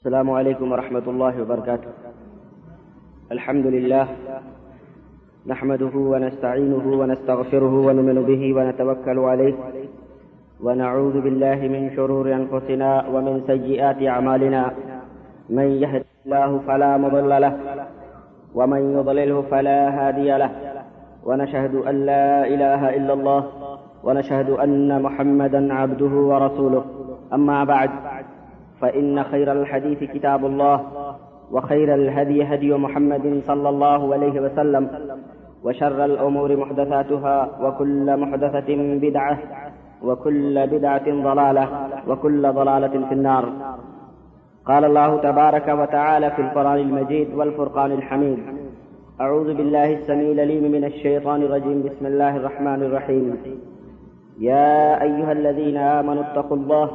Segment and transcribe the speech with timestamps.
[0.00, 1.90] السلام عليكم ورحمة الله وبركاته.
[3.32, 4.06] الحمد لله
[5.46, 9.54] نحمده ونستعينه ونستغفره ونؤمن به ونتوكل عليه
[10.64, 14.62] ونعوذ بالله من شرور أنفسنا ومن سيئات أعمالنا.
[15.50, 17.54] من يهد الله فلا مضل له
[18.54, 20.50] ومن يضلله فلا هادي له
[21.28, 23.42] ونشهد أن لا إله إلا الله
[24.04, 26.84] ونشهد أن محمدا عبده ورسوله.
[27.36, 27.90] أما بعد
[28.80, 30.80] فإن خير الحديث كتاب الله،
[31.52, 34.88] وخير الهدي هدي محمد صلى الله عليه وسلم،
[35.64, 39.38] وشر الأمور محدثاتها، وكل محدثة بدعة،
[40.02, 41.68] وكل بدعة ضلالة،
[42.08, 43.44] وكل ضلالة في النار.
[44.66, 48.38] قال الله تبارك وتعالى في القرآن المجيد والفرقان الحميد
[49.20, 53.36] أعوذ بالله السميع العليم من الشيطان الرجيم، بسم الله الرحمن الرحيم.
[54.38, 56.90] يا أيها الذين آمنوا اتقوا الله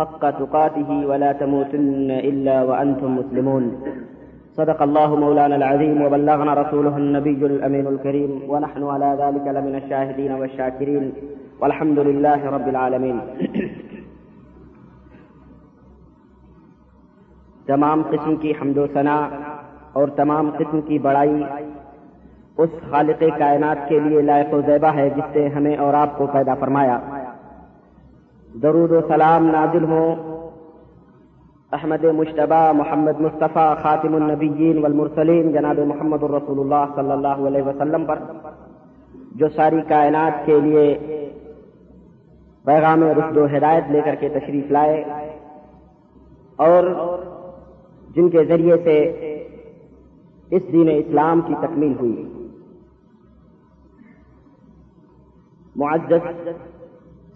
[0.00, 3.64] حق تقاته ولا تموتن إلا وأنتم مسلمون.
[4.56, 11.10] صدق الله مولانا العظيم وبلغنا رسوله النبي الأمين الكريم ونحن على ذلك لمن الشاهدين والشاكرين.
[11.60, 13.18] والحمد لله رب العالمين.
[17.66, 19.26] تمام قسم کی حمد و ثناء
[19.92, 21.44] اور تمام قسم کی بڑائی
[22.58, 26.26] اس خالق کائنات کے لیے لائق و زیبہ ہے جس سے ہمیں اور آپ کو
[26.26, 26.98] پیدا فرمایا.
[28.54, 30.04] درود و سلام نازل ہو۔
[31.72, 38.04] احمد مشتبہ محمد مصطفیٰ خاتم النبیین والمرسلین جناب محمد الرسول اللہ صلی اللہ علیہ وسلم
[38.04, 38.18] پر،
[39.34, 40.86] جو ساری کائنات کے لیے
[42.64, 45.04] پیغام رشد و ہدایت لے کر کے تشریف لائے
[46.56, 46.84] اور
[48.16, 48.98] جن کے ذریعے سے
[50.50, 52.26] اس دین اسلام کی تکمیل ہوئی۔
[55.76, 56.26] معزز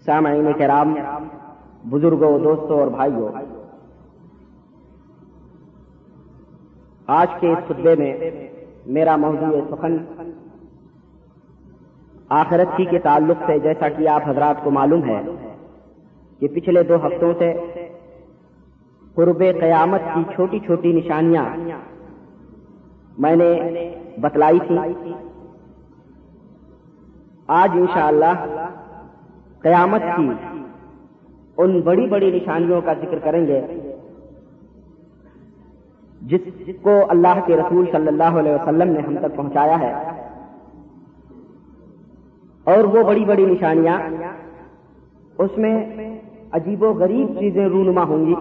[0.05, 0.93] سامعین کرام،
[1.91, 3.29] بزرگوں، دوستوں اور بھائیوں،
[7.09, 8.13] آج کے اس خطبے میں
[8.89, 9.97] میرا موضوع سخن
[12.33, 15.21] آخرت کی کے تعلق سے، جیسا کہ آپ حضرات کو معلوم ہے
[16.41, 17.53] کہ پچھلے دو ہفتوں سے
[19.15, 21.45] قرب قیامت کی چھوٹی چھوٹی نشانیاں
[23.17, 23.51] میں نے
[24.21, 24.77] بتلائی تھی
[27.49, 28.84] آج انشاءاللہ اللہ
[29.65, 30.29] قیامت کی
[31.57, 33.61] ان بڑی بڑی نشانیوں کا ذکر کریں گے
[36.21, 36.41] جس
[36.81, 39.93] کو اللہ کے رسول صلی اللہ علیہ وسلم نے ہم تک پہنچایا ہے۔
[42.63, 43.99] اور وہ بڑی بڑی نشانیاں،
[45.37, 45.75] اس میں
[46.51, 48.35] عجیب و غریب چیزیں رونما ہوں گی۔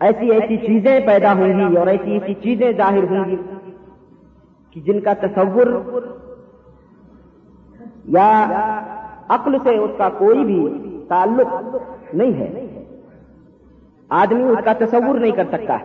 [0.00, 3.36] ایسی ایسی چیزیں پیدا ہوں گی اور ایسی ایسی چیزیں ظاہر ہوں گی
[4.70, 5.66] کہ جن کا تصور
[8.04, 8.30] یا
[9.28, 10.68] عقل سے اس کا کوئی بھی
[11.08, 11.76] تعلق
[12.14, 12.84] نہیں ہے۔
[14.08, 15.76] آدمی اس کا تصور نہیں کر سکتا۔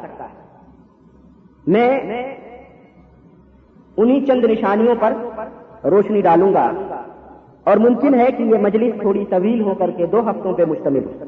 [1.67, 1.99] میں
[3.97, 5.13] انہی چند نشانیوں پر
[5.87, 6.71] روشنی ڈالوں گا۔
[7.63, 11.03] اور ممکن ہے کہ یہ مجلس تھوڑی طویل ہو کر کے دو ہفتوں پہ مشتمل
[11.03, 11.23] ہو۔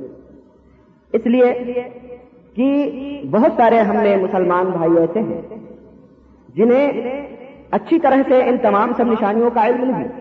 [1.14, 1.74] اس لیے
[2.56, 2.92] کہ
[3.32, 5.42] بہت سارے ہم نے مسلمان بھائی ایسے ہیں
[6.56, 6.92] جنہیں
[7.72, 10.21] اچھی طرح سے ان تمام سب نشانیوں کا علم نہیں۔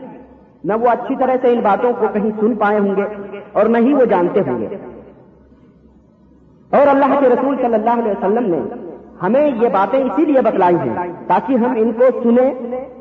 [0.65, 3.03] نہ وہ اچھی طرح سے ان باتوں کو کہیں سن پائے ہوں گے
[3.53, 4.77] اور نہ ہی وہ جانتے ہوں گے۔
[6.71, 8.61] اور اللہ کے رسول صلی اللہ علیہ وسلم نے
[9.23, 10.95] ہمیں یہ باتیں اسی لیے بتلائی ہیں
[11.27, 12.51] تاکہ ہم ان کو سنیں،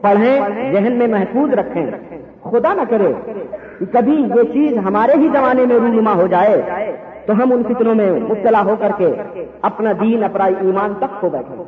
[0.02, 0.40] پڑھیں،
[0.74, 1.86] ذہن میں محفوظ رکھیں۔
[2.44, 3.14] خدا نہ کرے
[3.80, 6.62] کہ کبھی یہ چیز ہمارے ہی زمانے میں رونما ہو جائے
[7.26, 9.14] تو ہم ان فتنوں میں مبتلا ہو کر کے
[9.62, 11.64] اپنا دین، اپنا ایمان تک ہو بیٹھے۔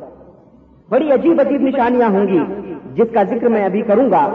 [0.90, 2.40] بڑی عجیب عجیب نشانیاں ہوں گی،
[2.94, 4.28] جس کا ذکر میں ابھی کروں گا۔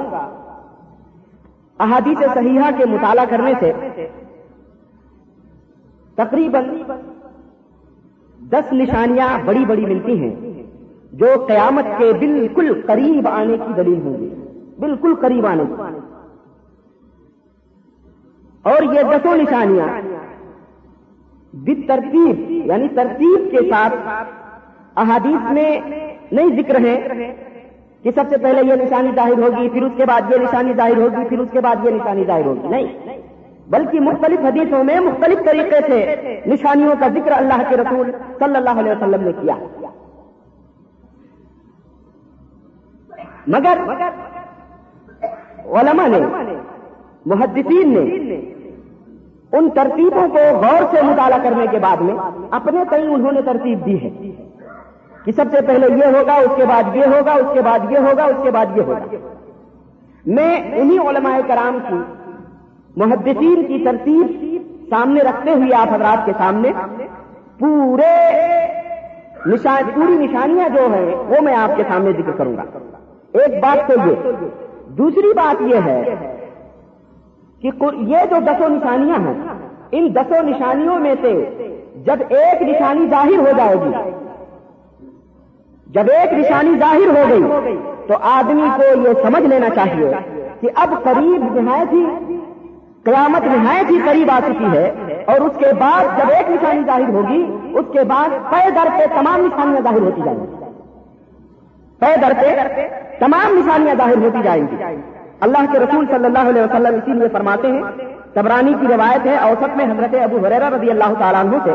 [1.80, 3.72] احادیث صحیحہ کے مطالعہ کرنے سے
[6.16, 6.66] تقریباً
[8.40, 10.64] دس نشانیاں بڑی بڑی ملتی ہیں
[11.14, 14.30] جو قیامت کے بالکل قریب آنے کی دلیل ہوں گی۔
[14.80, 15.82] بالکل قریب آنے کی۔
[18.62, 19.88] اور یہ دسوں نشانیاں
[21.88, 23.96] ترتیب یعنی ترتیب کے ساتھ
[24.96, 25.80] احادیث میں
[26.32, 27.08] نہیں ذکر ہیں۔
[28.04, 30.98] کہ سب سے پہلے یہ نشانی ظاہر ہوگی، پھر اس کے بعد یہ نشانی ظاہر
[30.98, 32.88] ہوگی، پھر اس کے بعد یہ نشانی ظاہر ہوگی۔ نہیں،
[33.68, 35.98] بلکہ مختلف حدیثوں میں مختلف طریقے سے
[36.46, 39.56] نشانیوں کا ذکر اللہ کے رسول صلی اللہ علیہ وسلم نے کیا۔
[43.48, 43.78] مگر
[45.80, 46.20] علماء نے،
[47.26, 48.36] محدثین نے
[49.52, 52.16] ان ترتیبوں کو غور سے مطالعہ کرنے کے بعد میں
[52.52, 54.10] اپنے کئی انہوں نے ترتیب دی ہے۔
[55.28, 57.98] کہ سب سے پہلے یہ ہوگا، اس کے بعد یہ ہوگا، اس کے بعد یہ
[57.98, 59.18] ہوگا، اس کے بعد یہ ہوگا۔
[60.26, 61.98] میں انہی علماء کرام کی،
[62.96, 64.46] محدثین کی ترتیب
[64.90, 66.72] سامنے رکھتے ہوئے آپ حضرات کے سامنے،
[67.60, 68.14] پورے
[69.46, 72.64] نشان، پوری نشانیاں جو ہیں، وہ میں آپ کے سامنے ذکر کروں گا۔
[73.34, 74.32] ایک بات تو یہ،
[74.88, 76.16] دوسری بات یہ ہے
[77.62, 79.34] کہ یہ جو دسوں نشانیاں ہیں،
[79.92, 81.34] ان دسوں نشانیوں میں سے
[82.06, 84.26] جب ایک نشانی ظاہر ہو جائے گی
[85.94, 87.76] جب ایک نشانی ظاہر ہو گئی
[88.08, 90.12] تو آدمی کو یہ سمجھ لینا چاہیے
[90.62, 92.06] کہ اب قریب نہایت ہی
[93.04, 94.92] قیامت نہایت ہی قریب آ چکی ہے
[95.26, 99.06] اور اس کے بعد جب ایک نشانی ظاہر ہوگی، اس کے بعد پے در پہ
[99.16, 100.56] تمام نشانیاں ظاہر ہوتی جائیں گی۔
[102.00, 102.88] پے در پہ
[103.20, 104.76] تمام نشانیاں ظاہر ہوتی جائیں گی۔
[105.42, 107.84] اللہ کے رسول صلی اللہ علیہ وسلم اسی لیے فرماتے ہیں،
[108.34, 111.72] تبرانی کی روایت ہے، اوسط میں حضرت ابو حریرہ رضی اللہ تعالیٰ عنہ سے۔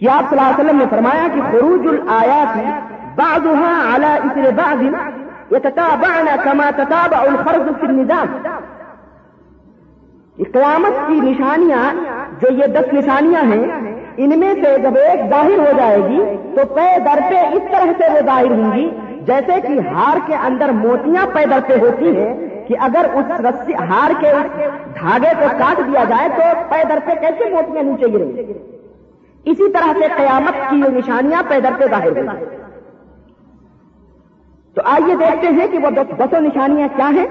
[0.00, 2.54] کہ آپ صلی اللہ علیہ وسلم نے فرمایا کہ خروج الآیات
[3.18, 4.80] بعضها على اثر بعض
[5.52, 8.28] يتتابعن كما تتابع الخرز في النظام۔
[10.56, 11.84] قیامت کی نشانیاں
[12.40, 13.64] جو یہ دس نشانیاں ہیں،
[14.24, 16.20] ان میں سے جب ایک ظاہر ہو جائے گی،
[16.56, 18.86] تو پے در پہ اس طرح سے وہ ظاہر ہوں گی،
[19.26, 22.32] جیسے کہ ہار کے اندر موتیاں پے در پہ ہوتی ہیں،
[22.68, 24.46] کہ اگر اس رسی ہار کے اس
[25.00, 28.75] دھاگے کو کاٹ دیا جائے تو پے در پہ کیسے موتیاں نیچے گریں؟ گی
[29.46, 32.44] اسی طرح سے قیامت کی یہ نشانیاں پے در پہ ظاہر ہوں
[34.74, 37.26] تو آئیے دیکھتے ہیں کہ وہ دسوں نشانیاں کیا ہیں۔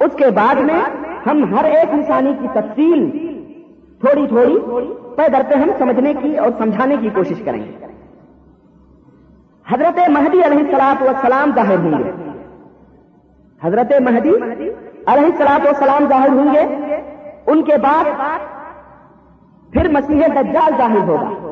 [0.00, 0.80] اس کے بعد میں
[1.26, 3.10] ہم ہر ایک نشانی کی تفصیل
[4.00, 4.58] تھوڑی تھوڑی
[5.16, 7.86] پہ در پہ ہم سمجھنے کی اور سمجھانے کی کوشش کریں گے۔
[9.68, 12.10] حضرت مہدی علیہ السلاط والسلام ظاہر ہوں گے۔
[13.62, 14.34] حضرت مہدی
[15.06, 16.62] علیہ السلاط والسلام ظاہر ہوں گے۔
[17.46, 18.04] ان کے بعد
[19.72, 21.45] پھر مسیح دجال ظاہر ہوگا۔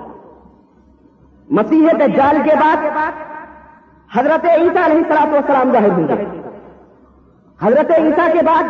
[1.50, 2.76] مسیح دجال کے بعد
[4.18, 6.40] حضرت عیسیٰ علیہ السلاط والسلام ظاہر ہوں گے
[7.62, 8.62] حضرت عیسیٰ کے بعد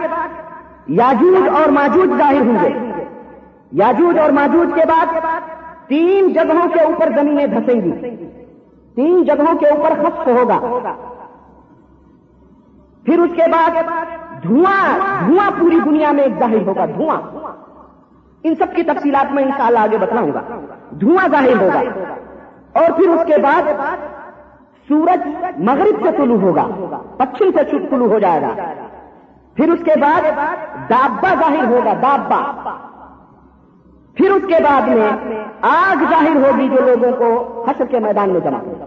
[0.86, 3.04] یاجوج اور ماجوج ظاہر ہوں گے
[3.72, 5.06] یاجوج اور ماجوج کے بعد
[5.88, 8.26] تین جگہوں کے اوپر زمینیں دھسیں گی۔
[8.94, 10.58] تین جگہوں کے اوپر خصف ہوگا۔
[13.04, 13.70] پھر اس کے بعد
[14.42, 17.20] دھواں دھواں پوری دنیا میں ایک ظاہر ہوگا۔ دھواں۔
[18.42, 20.40] ان سب کی تفصیلات میں انشاءاللہ آگے بتلاؤں گا۔
[20.90, 21.80] دھواں ظاہر ہوگا۔
[22.74, 23.62] اور پھر اس کے بعد
[24.88, 25.28] سورج
[25.68, 26.66] مغرب سے طلوع ہوگا،
[27.16, 28.54] پچھم سے طلوع ہو جائے گا۔
[29.56, 30.22] پھر اس کے بعد
[30.90, 32.40] دابا ظاہر ہوگا دابا
[34.16, 35.10] پھر اس کے بعد میں
[35.70, 37.28] آگ ظاہر ہوگی جو لوگوں کو
[37.68, 38.86] حشر کے میدان میں جمع ہوگا۔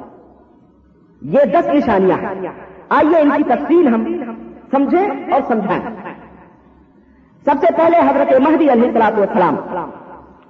[1.22, 2.18] یہ دس نشانیاں
[2.98, 4.04] آئیے ان کی تفصیل ہم
[4.72, 5.82] سمجھیں اور سمجھائیں۔
[7.46, 9.56] سب سے پہلے حضرت مہدی علیہ السلاط والسلام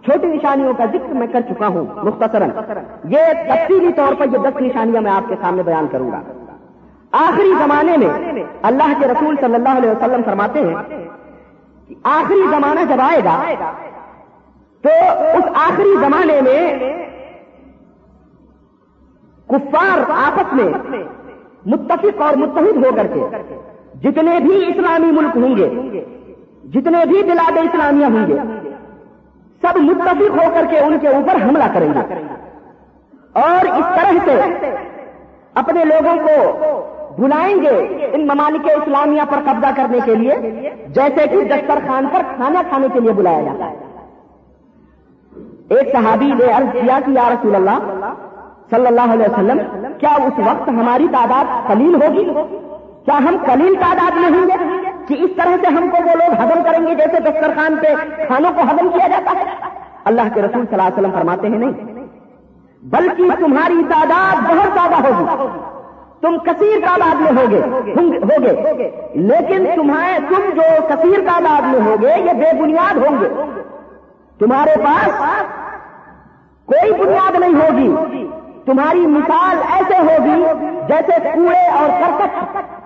[0.07, 2.49] چھوٹی نشانیوں کا ذکر میں کر چکا ہوں، مختصراً۔
[3.03, 6.21] یہ تفصیلی طور پر یہ دس نشانیاں میں آپ کے سامنے بیان کروں گا۔
[7.11, 10.75] آخری زمانے میں اللہ کے رسول صلی اللہ علیہ وسلم فرماتے ہیں
[11.87, 13.35] کہ آخری زمانہ جب آئے گا،
[14.83, 14.89] تو
[15.37, 16.59] اس آخری زمانے میں
[19.49, 20.69] کفار آپس میں
[21.65, 23.27] متفق اور متحد ہو کر کے
[24.03, 25.67] جتنے بھی اسلامی ملک ہوں گے،
[26.73, 28.35] جتنے بھی بلاد اسلامیہ ہوں گے
[29.67, 32.13] سب متفق ہو کر کے ان کے اوپر حملہ کریں گے۔
[33.33, 34.41] اور اس طرح سے
[35.53, 36.61] اپنے لوگوں کو
[37.21, 40.35] بلائیں گے ان ممالک اسلامیہ پر قبضہ کرنے کے لیے،
[40.87, 43.75] جیسے کہ دسترخوان پر کھانا کھانے کے لیے بلایا جاتا ہے۔
[45.69, 47.77] ایک صحابی نے عرض کیا کہ یا رسول اللہ،
[48.69, 49.57] صلی اللہ علیہ وسلم،
[49.97, 52.23] کیا اس وقت ہماری تعداد قلیل ہوگی؟
[53.05, 54.66] کیا ہم قلیل تعداد میں ہوں گے؟
[55.07, 57.87] کہ اس طرح سے ہم کو وہ لوگ ہضم کریں گے جیسے دسترخوان پہ
[58.27, 59.43] کھانوں کو ہضم کیا جاتا ہے۔
[60.05, 61.93] اللہ کے رسول صلی اللہ علیہ وسلم فرماتے ہیں، نہیں،
[62.83, 65.47] بلکہ تمہاری تعداد بہت زیادہ ہوگی۔
[66.21, 72.33] تم کثیر تعداد میں ہوگے ہوگے۔ لیکن تمہیں تم جو کثیر تعداد میں ہوگے، یہ
[72.33, 73.27] بے بنیاد ہوں گے۔
[74.39, 75.21] تمہارے پاس
[76.65, 78.27] کوئی بنیاد نہیں ہوگی۔
[78.65, 80.43] تمہاری مثال ایسے ہوگی
[80.87, 82.76] جیسے کوڑے اور کرکٹ۔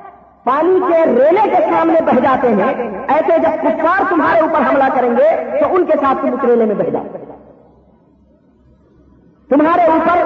[0.45, 2.73] پانی کے ریلے کے سامنے بہ جاتے ہیں،
[3.07, 6.65] ایسے جب کفار تمہارے اوپر حملہ کریں گے، تو ان کے ساتھ تم اس ریلے
[6.65, 7.03] میں بہ جاؤ۔
[9.49, 10.23] تمہارے اوپر،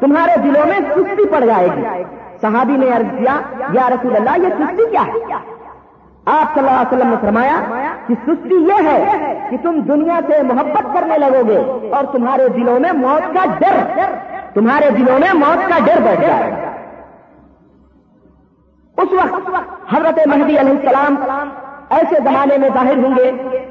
[0.00, 2.02] تمہارے دلوں میں سستی پڑ جائے گی۔
[2.40, 3.40] صحابی نے عرض کیا،
[3.72, 5.34] یا رسول اللہ، یہ سستی کیا ہے؟
[6.26, 7.56] آپ صلی اللہ علیہ وسلم نے فرمایا
[8.06, 12.80] کہ سستی یہ ہے کہ تم دنیا سے محبت کرنے لگو گے اور تمہارے دلوں
[12.80, 13.76] میں موت کا ڈر،
[14.54, 16.70] تمہارے دلوں میں موت کا ڈر بیٹھ جائے گا۔
[18.96, 19.50] اس وقت
[19.94, 21.14] حضرت مہدی علیہ السلام
[21.90, 23.30] ایسے زمانے میں ظاہر ہوں گے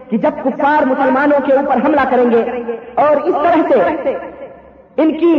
[0.09, 2.43] کہ جب کفار مسلمانوں کے اوپر حملہ کریں گے
[2.95, 4.09] اور اس طرح سے
[4.97, 5.33] ان کی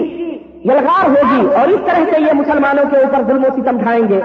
[0.64, 4.21] یلغار ہوگی اور اس طرح سے یہ مسلمانوں کے اوپر ظلم و ستم ڈھائیں گے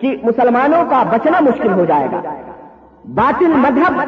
[0.00, 2.34] کہ مسلمانوں کا بچنا مشکل ہو جائے گا۔
[3.04, 4.02] باطل مذہب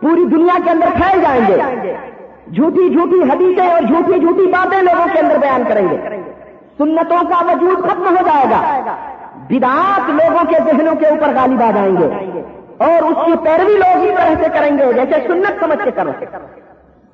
[0.00, 1.56] پوری دنیا کے اندر پھیل جائیں گے۔
[2.54, 5.96] جھوٹی جھوٹی حدیثیں اور جھوٹی جھوٹی باتیں لوگوں کے اندر بیان کریں گے۔
[6.78, 8.94] سنتوں کا وجود ختم ہو جائے گا۔
[9.50, 12.04] بدعات لوگوں کے ذہنوں کے اوپر غالب آ جائیں گے
[12.78, 16.10] اور اس کی پیروی لوگ ہی طرح سے کریں گے، جیسے سنت سمجھ کے کرو۔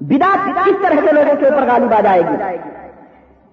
[0.01, 2.57] بدعات کس طرح سے لوگوں کے اوپر غالب آ جائے گی؟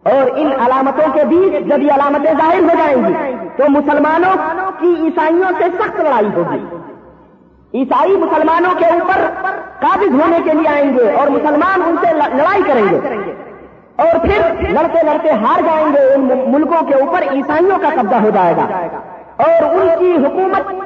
[0.05, 4.35] اور ان علامتوں کے بیچ جب یہ علامتیں ظاہر ہو جائیں گی، تو مسلمانوں
[4.79, 6.65] کی عیسائیوں سے سخت لڑائی ہوگی۔
[7.73, 9.21] عیسائی مسلمانوں کے اوپر
[9.79, 13.50] قابض ہونے کے لیے آئیں گے اور مسلمان ان سے لڑائی کریں گے۔
[14.01, 18.29] اور پھر لڑتے لڑتے ہار جائیں گے، ان ملکوں کے اوپر عیسائیوں کا قبضہ ہو
[18.29, 18.63] جائے گا۔
[19.37, 20.81] اور ان کی حکومت،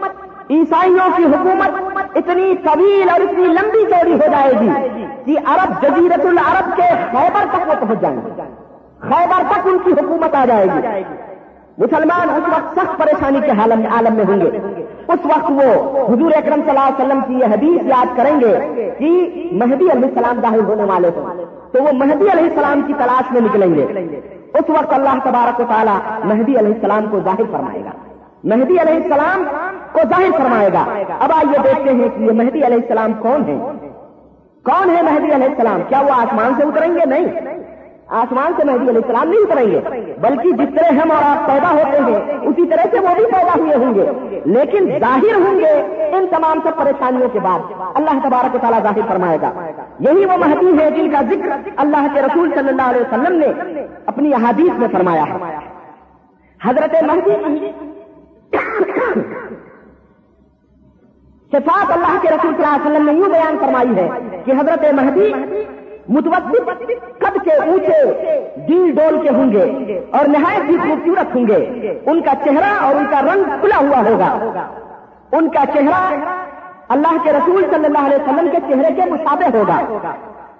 [0.50, 4.69] عیسائیوں کی حکومت اتنی طویل اور اتنی لمبی چوڑی ہو جائے گی
[5.25, 8.41] کہ عرب جزیرت العرب کے خیبر تک وہ پہنچ جائیں گے۔
[9.00, 11.03] خیبر تک ان کی حکومت آ جائے گی۔
[11.77, 14.57] مسلمان اس وقت سخت پریشانی کے عالم میں ہوں گے۔
[15.07, 15.72] اس وقت وہ
[16.13, 18.53] حضور اکرم صلی اللہ علیہ وسلم کی یہ حدیث یاد کریں گے
[19.00, 19.10] کہ
[19.51, 23.41] مہدی علیہ السلام ظاہر ہونے والے ہیں تو وہ مہدی علیہ السلام کی تلاش میں
[23.41, 23.84] نکلیں گے۔
[24.53, 27.89] اس وقت اللہ تبارک و تعالیٰ مہدی علیہ السلام کو ظاہر فرمائے گا۔
[28.44, 29.44] مہدی علیہ السلام
[29.91, 30.86] کو ظاہر فرمائے گا۔
[31.20, 33.58] اب آئیے دیکھتے ہیں کہ یہ مہدی علیہ السلام کون ہے
[34.65, 37.25] کون ہے مہدی علیہ السلام؟ کیا وہ آسمان سے اتریں گے؟ نہیں۔
[38.08, 39.79] آسمان سے مہدی علیہ السلام نہیں اتریں گے،
[40.22, 43.60] بلکہ جس طرح ہم اور آپ پیدا ہوتے ہیں، اسی طرح سے وہ بھی پیدا
[43.60, 44.05] ہوئے ہوں گے۔
[44.46, 45.72] لیکن ظاہر ہوں گے
[46.12, 47.60] ان تمام سب پریشانیوں کے بعد۔
[47.96, 49.51] اللہ تبارک و تعالیٰ ظاہر فرمائے گا۔
[50.00, 53.82] یہی وہ مہدی ہے جن کا ذکر اللہ کے رسول صلی اللہ علیہ وسلم نے
[54.06, 55.24] اپنی احادیث میں فرمایا
[56.64, 57.70] حضرت مہدی
[61.52, 64.10] صفات اللہ کے رسول صلی اللہ علیہ وسلم نے یوں بیان فرمائی ہے
[64.46, 65.32] کہ حضرت مہدی
[66.10, 66.70] متوسط
[67.20, 68.00] قد کے اونچے
[68.68, 72.96] دل ڈول کے ہوں گے اور نہایت ہی خوبصورت ہوں گے۔ ان کا چہرہ اور
[72.96, 74.30] ان کا رنگ کھلا ہوا ہوگا۔
[75.32, 76.14] ان کا چہرہ
[76.89, 79.77] اللہ کے رسول صلی اللہ علیہ وسلم کے چہرے کے مشابہ ہوگا۔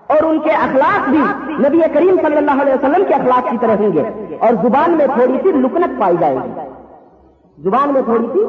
[0.08, 1.20] اور ان کے اخلاق بھی
[1.54, 4.02] نبی کریم صلی اللہ علیہ وسلم کے اخلاق کی طرح ہوں گے۔
[4.40, 6.60] اور زبان میں تھوڑی سی لکنت پائی جائے گی۔
[7.58, 8.40] زبان میں تھوڑی سی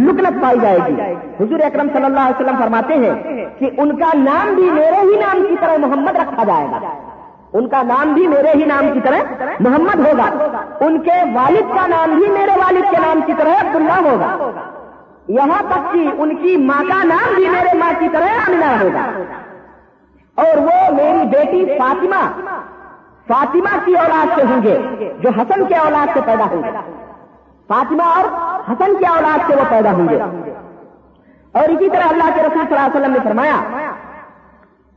[0.00, 0.92] لکنت پائی جائے گی۔
[1.40, 3.14] حضور اکرم صلی اللہ علیہ وسلم فرماتے ہیں
[3.58, 6.88] کہ ان کا نام بھی میرے ہی نام کی طرح محمد رکھا جائے گا۔
[7.52, 9.18] ان کا نام بھی میرے ہی نام کی طرح
[9.60, 10.46] محمد ہوگا۔
[10.80, 14.46] ان کے والد کا نام بھی میرے والد کے نام کی طرح عبداللہ ہوگا۔
[15.28, 19.06] یہاں تک کہ ان کی ماں کا نام بھی میرے ماں کی طرح امنا ہوگا۔
[20.34, 22.50] اور وہ میری بیٹی فاطمہ
[23.26, 24.78] فاطمہ کی اولاد سے ہوں گے،
[25.20, 26.70] جو حسن کے اولاد سے پیدا ہوں گے۔
[27.68, 28.24] فاطمہ اور
[28.72, 30.20] حسن کی اولاد سے وہ پیدا ہوں گے۔
[31.52, 33.56] اور اسی طرح اللہ کے رسول صلی اللہ علیہ وسلم نے فرمایا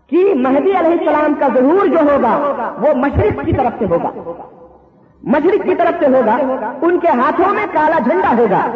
[0.08, 2.38] کہ مہدی علیہ السلام کا ظہور جو ہوگا،
[2.82, 4.10] وہ مشرق کی طرف سے ہوگا۔
[5.24, 6.38] مشرق کی طرف سے ہوگا،
[6.82, 8.72] ان کے ہاتھوں میں کالا جھنڈا ہوگا۔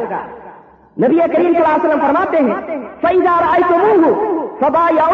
[0.97, 4.07] نبی کریم صلی اللہ علیہ وسلم فرماتے ہیں فیدار آئی تو منہ
[4.59, 5.05] سبا یا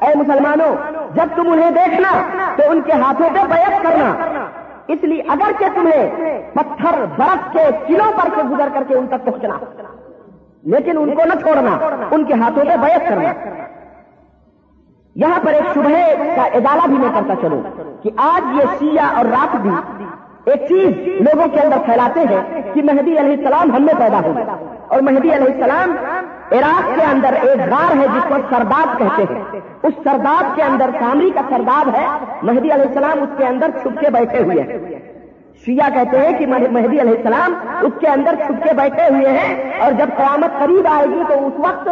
[0.00, 0.74] اے مسلمانوں،
[1.14, 2.10] جب تم انہیں دیکھنا،
[2.56, 4.44] تو ان کے ہاتھوں پہ بیعت کرنا۔
[4.88, 6.04] اس لیے اگر کہ تمہیں
[6.54, 9.56] پتھر، برف کے چلوں پر سے گزر کر کے ان تک پہنچنا،
[10.74, 11.76] لیکن ان کو نہ چھوڑنا،
[12.10, 13.32] ان کے ہاتھوں پہ بیعت کرنا۔
[15.16, 15.92] یہاں پر ایک صبح
[16.36, 17.62] کا ادالہ بھی میں کرتا چلوں
[18.02, 19.70] کہ آج یہ سیاہ اور رات بھی
[20.48, 24.32] ایک چیز لوگوں کے اندر پھیلاتے ہیں کہ مہدی علیہ السلام ہم میں پیدا ہو
[24.88, 25.96] اور مہدی علیہ السلام
[26.52, 30.90] عراق کے اندر ایک غار ہے جس کو سرداب کہتے ہیں۔ اس سرداب کے اندر
[31.00, 32.06] سامری کا سرداب ہے۔
[32.42, 34.78] مہدی علیہ السلام اس کے اندر چھپ کے بیٹھے ہوئے ہیں۔
[35.66, 39.80] شیعہ کہتے ہیں کہ مہدی علیہ السلام اس کے اندر چھپ کے بیٹھے ہوئے ہیں
[39.80, 41.88] اور جب قیامت قریب آئے گی تو اس وقت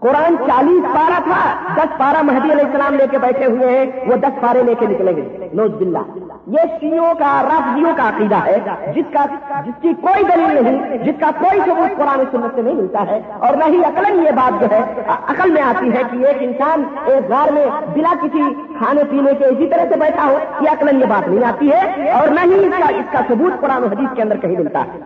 [0.00, 4.16] قرآن چالیس پارا تھا، دس پارا مہدی علیہ السلام لے کے بیٹھے ہوئے ہیں، وہ
[4.16, 5.98] دس پارے لے کے نکلیں گے۔ نوز بلّہ
[6.46, 8.60] یہ شیوں کا، رافضیوں کا عقیدہ ہے،
[8.92, 9.24] جس کا،
[9.66, 13.20] جس کی کوئی دلیل نہیں، جس کا کوئی ثبوت قرآن سنت سے نہیں ملتا ہے۔
[13.38, 16.82] اور نہ ہی عقل یہ بات جو ہے، عقل میں آتی ہے کہ ایک انسان
[17.04, 21.00] ایک گھر میں بلا کسی کھانے پینے کے اسی طرح سے بیٹھا ہو، یہ عقل
[21.00, 23.86] یہ بات نہیں آتی ہے۔ اور نہ ہی اس کا اس کا ثبوت قرآن و
[23.86, 24.98] حدیث کے اندر کہیں ملتا ہے۔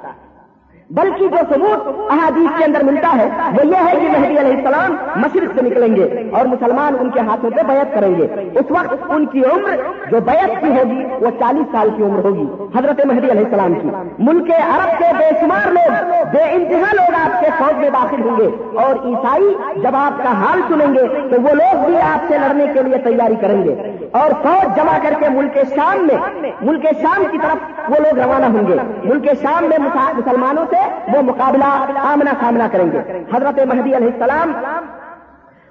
[0.91, 4.97] بلکہ جو ثبوت احادیث کے اندر ملتا ہے، وہ یہ ہے کہ مہدی علیہ السلام
[5.17, 8.95] مشرق سے نکلیں گے اور مسلمان ان کے ہاتھوں پہ بیعت کریں گے۔ اس وقت
[9.09, 9.77] ان کی عمر
[10.11, 12.47] جو بیعت کی ہوگی، وہ چالیس سال کی عمر ہوگی۔
[12.79, 13.89] حضرت مہدی علیہ السلام کی۔
[14.19, 15.93] ملک عرب کے بے شمار لوگ،
[16.33, 20.33] بے انتہا لوگ آپ کے فوج میں داخل ہوں گے اور عیسائی جب آپ کا
[20.33, 23.97] حال سنیں گے، تو وہ لوگ بھی آپ سے لڑنے کے لیے تیاری کریں گے۔
[24.13, 28.47] اور فوج جمع کر کے ملک شام میں، ملک شام کی طرف وہ لوگ روانہ
[28.47, 29.79] ہوں گے۔ ملک شام میں
[30.17, 30.74] مسلمانوں سے
[31.15, 31.71] وہ مقابلہ
[32.13, 33.01] آمنا سامنا کریں گے۔
[33.35, 34.53] حضرت مہدی علیہ السلام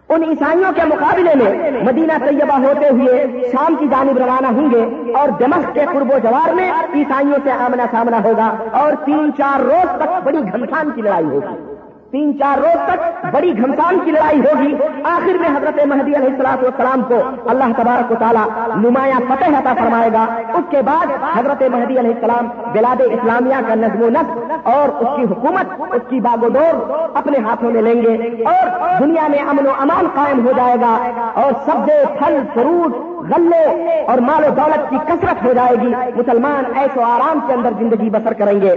[0.09, 5.11] ان عیسائیوں کے مقابلے میں مدینہ طیبہ ہوتے ہوئے شام کی جانب روانہ ہوں گے
[5.13, 9.59] اور دمخ کے قرب و جوار میں عیسائیوں سے آمنا سامنا ہوگا اور تین چار
[9.59, 11.72] روز تک بڑی گھمسان کی لڑائی ہوگی۔
[12.13, 16.63] تین چار روز تک بڑی گھمسان کی لڑائی ہوگی۔ آخر میں حضرت مہدی علیہ السلاط
[16.63, 18.43] والسلام کو اللہ تبارک و تعالیٰ
[18.75, 21.05] نمایاں فتح عطا فرمائے گا۔ اس کے بعد
[21.37, 26.01] حضرت مہدی علیہ السلام بلاد اسلامیہ کا نظم و نسل اور اس کی حکومت، اس
[26.09, 26.75] کی باغ و دور
[27.13, 30.93] اپنے ہاتھوں میں لیں گے اور دنیا میں امن و امان قائم ہو جائے گا
[31.33, 36.63] اور سبزے پھل، فروٹ غلے اور مال و دولت کی کثرت ہو جائے گی۔ مسلمان
[36.75, 38.71] ایسے آرام کے اندر زندگی بسر کریں گے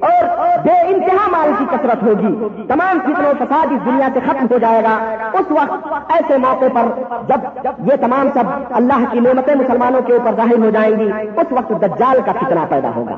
[0.00, 0.24] اور
[0.64, 4.58] بے انتہا مال کی کثرت ہوگی۔ تمام فتن و فساد اس دنیا سے ختم ہو
[4.58, 4.96] جائے گا۔
[5.32, 6.86] اس وقت ایسے موقع پر
[7.28, 7.40] جب
[7.92, 11.70] یہ تمام سب اللہ کی نعمتیں مسلمانوں کے اوپر ظاہر ہو جائیں گی، اس وقت
[11.70, 13.16] دجال کا فتنہ پیدا ہوگا۔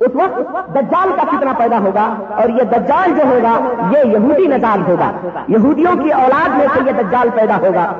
[0.00, 3.54] اس وقت دجال کا فتنہ پیدا ہوگا اور یہ دجال جو ہوگا،
[3.90, 5.12] یہ یہودی نظام ہوگا۔
[5.48, 7.92] یہودیوں کی اولاد میں سے یہ دجال پیدا ہوگا۔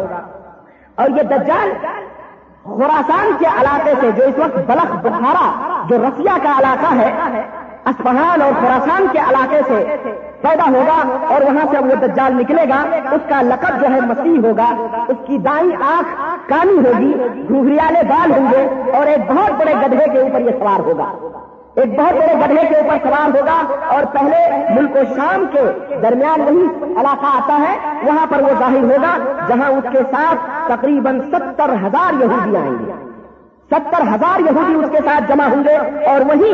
[0.99, 1.71] اور یہ دجال
[2.65, 5.47] خوراسان کے علاقے سے جو اس وقت بلخ بخارا
[5.89, 7.11] جو رسیا کا علاقہ ہے
[7.87, 9.85] اسفہان اور خوراسان کے علاقے سے
[10.41, 10.97] پیدا ہوگا
[11.35, 12.81] اور وہاں سے اب وہ دجال نکلے گا،
[13.13, 14.71] اس کا لقب جو ہے مسیح ہوگا،
[15.09, 16.11] اس کی دائیں آنکھ
[16.49, 17.13] کانی ہوگی
[17.49, 21.09] گھریالے بال ہوں گے اور ایک بہت بڑے گدھے کے اوپر یہ سوار ہوگا۔
[21.77, 23.57] ایک بہت بڑے گڑھے کے اوپر سوار ہوگا
[23.89, 24.37] اور پہلے
[24.75, 25.65] ملک و شام کے
[26.03, 29.17] درمیان وہی علاقہ آتا ہے، وہاں پر وہ ظاہر ہوگا
[29.49, 33.06] جہاں اس کے ساتھ تقریباً ستر ہزار یہودی آئیں گے۔
[33.71, 35.77] ستر ہزار یہودی اس کے ساتھ جمع ہوں گے
[36.11, 36.51] اور وہی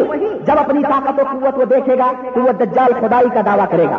[0.46, 3.86] جب اپنی طاقت و قوت کو دیکھے گا تو وہ دجال خدائی کا دعویٰ کرے
[3.86, 3.98] گا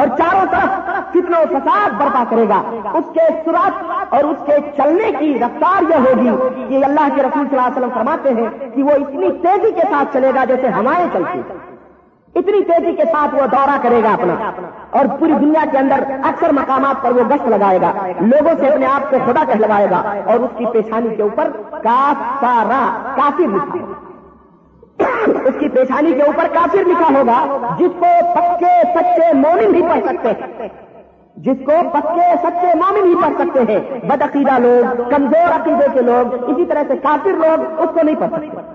[0.00, 0.70] اور چاروں طرف
[1.14, 2.62] کتنا فساد برپا کرے گا۔
[2.94, 6.30] اس کے سرعت اور اس کے چلنے کی رفتار یہ ہوگی
[6.68, 9.88] کہ اللہ کے رسول صلی اللہ علیہ وسلم فرماتے ہیں کہ وہ اتنی تیزی کے
[9.90, 11.40] ساتھ چلے گا جیسے ہمارے چلتی
[12.34, 14.34] اتنی تیزی کے ساتھ وہ دورہ کرے گا اپنا۔
[14.90, 18.86] اور پوری دنیا کے اندر اکثر مقامات پر وہ گشت لگائے گا۔ لوگوں سے اپنے
[18.86, 23.78] آپ کو خدا کہلوائے گا۔ اور اس کی پیشانی کے اوپر کافارا کافر لکھا
[25.44, 27.46] اس کی پیشانی کے اوپر کافر لکھا ہوگا،
[27.78, 30.68] جس کو پکے سچے مومن ہی پڑھ سکتے ہیں۔
[31.36, 36.50] جس کو پکے سچے مومن ہی پڑھ سکتے ہیں۔ بدعقیدہ لوگ، کمزور عقیدے کے لوگ،
[36.50, 38.73] اسی طرح سے کافر لوگ، اس کو نہیں پڑھ سکتے۔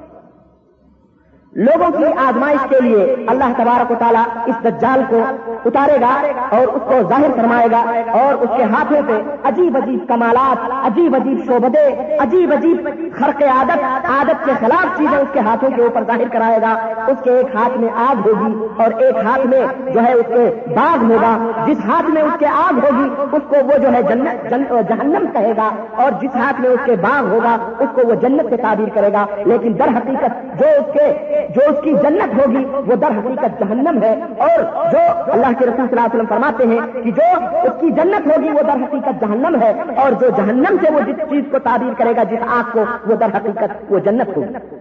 [1.60, 5.22] لوگوں کی آزمائش کے لیے اللہ تبارک و تعالیٰ اس دجال کو
[5.66, 10.08] اتارے گا اور اس کو ظاہر فرمائے گا اور اس کے ہاتھوں پہ عجیب عجیب
[10.08, 15.70] کمالات، عجیب عجیب شعبدے، عجیب عجیب خرق عادت عادت کے خلاف چیزیں اس کے ہاتھوں
[15.76, 16.74] کے اوپر ظاہر کرائے گا۔
[17.08, 20.74] اس کے ایک ہاتھ میں آگ ہوگی اور ایک ہاتھ میں جو ہے اس کے
[20.76, 24.50] باغ ہوگا۔ جس ہاتھ میں اس کے آگ ہوگی، اس کو وہ جو ہے جنت
[24.90, 28.50] جہنم کہے گا اور جس ہاتھ میں اس کے باغ ہوگا، اس کو وہ جنت
[28.50, 32.66] سے تعبیر کرے گا۔ لیکن در حقیقت جو اس کے جو اس کی جنت ہوگی،
[32.66, 34.60] وہ در حقیقت جہنم ہے۔ اور
[34.92, 38.28] جو اللہ کے رسول صلی اللہ علیہ وسلم فرماتے ہیں کہ جو اس کی جنت
[38.28, 41.94] ہوگی، وہ در حقیقت جہنم ہے۔ اور جو جہنم سے وہ جس چیز کو تعبیر
[41.98, 44.79] کرے گا، جس آنکھ کو، وہ در حقیقت وہ جنت ہوگی۔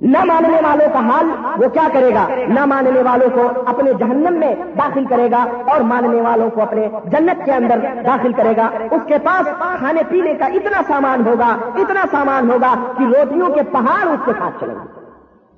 [0.00, 1.30] نہ ماننے والوں کا حال
[1.62, 5.80] وہ کیا کرے گا؟ نہ ماننے والوں کو اپنے جہنم میں داخل کرے گا اور
[5.80, 10.34] ماننے والوں کو اپنے جنت کے اندر داخل کرے گا۔ اس کے پاس کھانے پینے
[10.34, 14.74] کا اتنا سامان ہوگا، اتنا سامان ہوگا کہ روٹیوں کے پہاڑ اس کے ساتھ چلیں
[14.74, 15.06] گے۔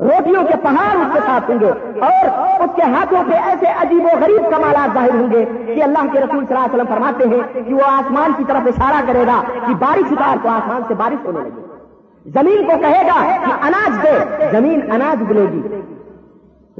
[0.00, 1.70] روٹیوں کے پہاڑ اس کے ساتھ ہوں گے
[2.00, 6.12] اور اس کے ہاتھوں پہ ایسے عجیب و غریب کمالات ظاہر ہوں گے کہ اللہ
[6.12, 9.26] کے رسول صلی اللہ علیہ وسلم فرماتے ہیں کہ وہ آسمان کی طرف اشارہ کرے
[9.26, 11.77] گا کہ بارش اتار تو آسمان سے بارش ہونے لگے۔
[12.26, 14.18] زمین کو کہے گا کہ اناج دے
[14.52, 15.82] زمین اناج بلے گی۔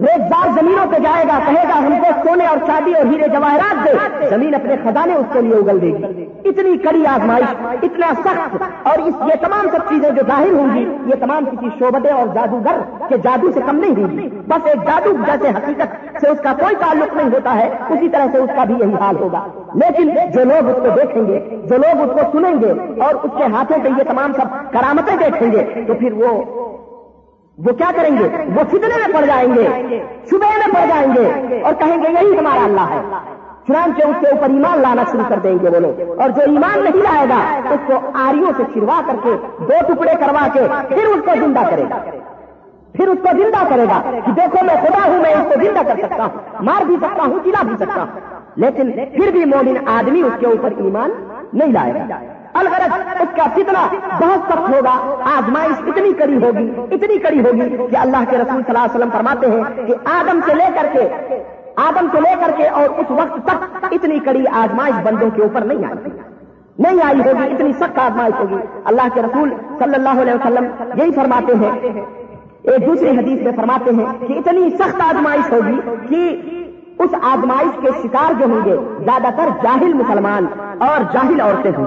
[0.00, 3.84] ریزدار زمینوں پہ جائے گا، کہے گا، ہم کو سونے اور شادی اور ہیرے جواہرات
[3.84, 8.62] دے۔ زمین اپنے خزانے اس کے لیے اگل دے گی۔ اتنی کڑی آزمائش، اتنا سخت،
[8.82, 12.26] اور اس، یہ تمام سب چیزیں جو ظاہر ہوں گی، یہ تمام کسی شعبے اور
[12.34, 16.52] جادوگر کے جادو سے کم نہیں ہوگی بس ایک جادو جیسے حقیقت سے اس کا
[16.52, 20.10] کوئی تعلق نہیں ہوتا ہے، اسی طرح سے اس کا بھی یہی حال ہوگا۔ لیکن
[20.34, 21.38] جو لوگ اس کو دیکھیں گے،
[21.70, 25.16] جو لوگ اس کو سنیں گے اور اس کے ہاتھوں پہ یہ تمام سب کرامتیں
[25.16, 26.44] دیکھیں گے، تو پھر وہ
[27.58, 29.68] وہ کیا کریں گے؟ وہ فتنے میں پڑ جائیں گے
[30.30, 33.00] صبح میں پڑ جائیں گے اور کہیں گے یہی ہمارا اللہ ہے۔
[33.66, 36.84] چنانچہ اس کے اوپر ایمان لانا شروع کر دیں گے وہ لوگ۔ اور جو ایمان
[36.84, 41.06] نہیں لائے گا، اس کو آریوں سے چھڑوا کر کے، دو ٹکڑے کروا کے، پھر
[41.06, 41.96] اس کو زندہ کرے گا۔
[42.92, 45.82] پھر اس کو زندہ کرے گا کہ دیکھو میں خدا ہوں، میں اس کو زندہ
[45.82, 48.20] کر سکتا ہوں، مار بھی سکتا ہوں، چلا بھی سکتا ہوں۔
[48.56, 51.10] لیکن پھر بھی مومن آدمی اس کے اوپر ایمان
[51.52, 53.82] نہیں لائے گا۔ الغرض اس کا فتنہ
[54.20, 54.94] بہت سخت ہوگا،
[55.36, 59.10] آزمائش اتنی کڑی ہوگی، اتنی کڑی ہوگی کہ اللہ کے رسول صلی اللہ علیہ وسلم
[59.12, 61.08] فرماتے ہیں کہ آدم سے لے کر کے،
[61.76, 65.60] آدم سے لے کر کے اور اس وقت تک اتنی کڑی آزمائش بندوں کے اوپر
[65.60, 66.10] نہیں آئی۔
[66.78, 71.12] نہیں آئی ہوگی، اتنی سخت آزمائش ہوگی۔ اللہ کے رسول صلی اللہ علیہ وسلم یہی
[71.12, 71.70] فرماتے ہیں۔
[72.62, 76.40] ایک دوسری حدیث میں فرماتے ہیں کہ اتنی سخت آزمائش ہوگی کہ
[76.98, 80.46] اس آزمائش کے شکار جو ہوں گے، زیادہ تر جاہل مسلمان
[80.78, 81.86] اور جاہل عورتیں ہوں۔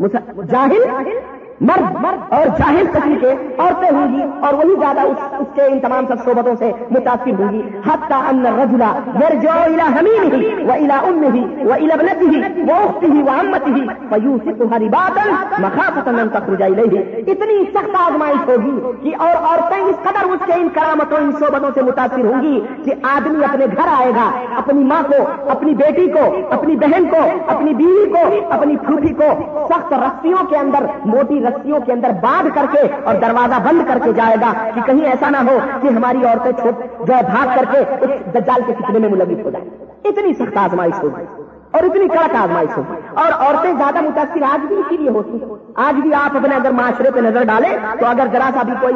[0.00, 5.46] جاہل؟ مرد مرد اور جاہل قسم کے عورتیں ہوں گی اور وہی زیادہ اس, اس
[5.54, 10.32] کے ان تمام سب صحبتوں سے متاثر ہوں گی۔ حتیٰ ان رجلا یرجو الى حمیم
[10.32, 14.52] ہی و ام ہی و البنت ہی وہ اخت ہی وہ امت ہی فیو سے
[14.52, 20.46] تمہاری بادل مخافت تخرج الیہ۔ اتنی سخت آزمائش ہوگی کہ اور عورتیں اس قدر اس
[20.46, 24.30] کے ان کرامتوں ان صحبتوں سے متاثر ہوں گی کہ آدمی اپنے گھر آئے گا
[24.56, 29.32] اپنی ماں کو اپنی بیٹی کو اپنی بہن کو اپنی بیوی کو اپنی پھوپھی کو۔
[29.68, 33.98] سخت رسیوں کے اندر موٹی رسیوں کے اندر باندھ کر کے اور دروازہ بند کر
[34.04, 36.70] کے جائے گا کہ کہیں ایسا نہ ہو کہ ہماری عورتیں جو
[37.04, 39.70] جو بھاگ کر کے اس دجال کے کتنے میں ملوث ہو جائیں۔
[40.04, 41.43] اتنی سخت آزمائش ہوگی۔
[41.74, 45.38] اور اتنی کڑک آزمائش ہوگی اور عورتیں زیادہ متاثر آج بھی اسی لیے ہوتی
[45.84, 48.94] آج بھی آپ اپنے اگر معاشرے پہ نظر ڈالیں تو اگر ذرا سا بھی کوئی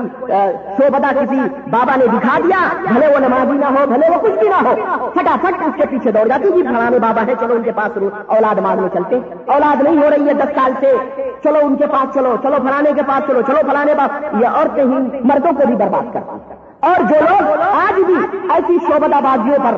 [0.76, 4.48] شوبدا کسی بابا نے دکھا دیا، بھلے وہ نمازی نہ ہو، بھلے وہ کچھ بھی
[4.48, 4.74] نہ ہو،
[5.14, 7.98] فٹافٹ اس کے پیچھے دوڑ جاتی جی فلانے بابا ہے چلو ان کے پاس
[8.36, 9.20] اولاد مانگ میں چلتے
[9.54, 10.94] اولاد نہیں ہو رہی ہے دس سال سے۔
[11.42, 14.82] چلو ان کے پاس چلو چلو فلانے کے پاس چلو چلو فلانے باپ یہ عورتیں
[14.84, 18.14] ہی مردوں کو بھی برباد کرتی اور جو لوگ آج بھی
[18.54, 19.76] ایسی شعبہ بازیوں پر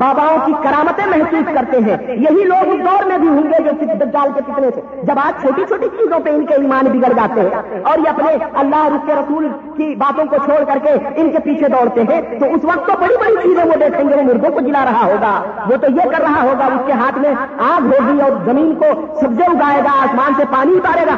[0.00, 3.70] باباؤں کی کرامتیں محسوس کرتے ہیں، یہی لوگ اس دور میں بھی ہوں گے جو
[4.00, 7.40] دجال کے کتنے سے۔ جب آج چھوٹی چھوٹی چیزوں پہ ان کے ایمان بگڑ جاتے
[7.40, 9.46] ہیں اور یہ اپنے اللہ رس کے رسول
[9.76, 12.98] کی باتوں کو چھوڑ کر کے ان کے پیچھے دوڑتے ہیں، تو اس وقت تو
[13.00, 15.32] بڑی بڑی چیزیں وہ دیکھیں گے، وہ مردوں کو جلا رہا ہوگا۔
[15.70, 17.34] وہ تو یہ کر رہا ہوگا، اس کے ہاتھ میں
[17.70, 21.16] آگ ہوگی اور زمین کو سبزے اگائے گا، آسمان سے پانی اتارے گا۔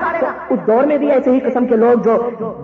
[0.50, 2.16] اس دور میں بھی ایسے ہی قسم کے لوگ جو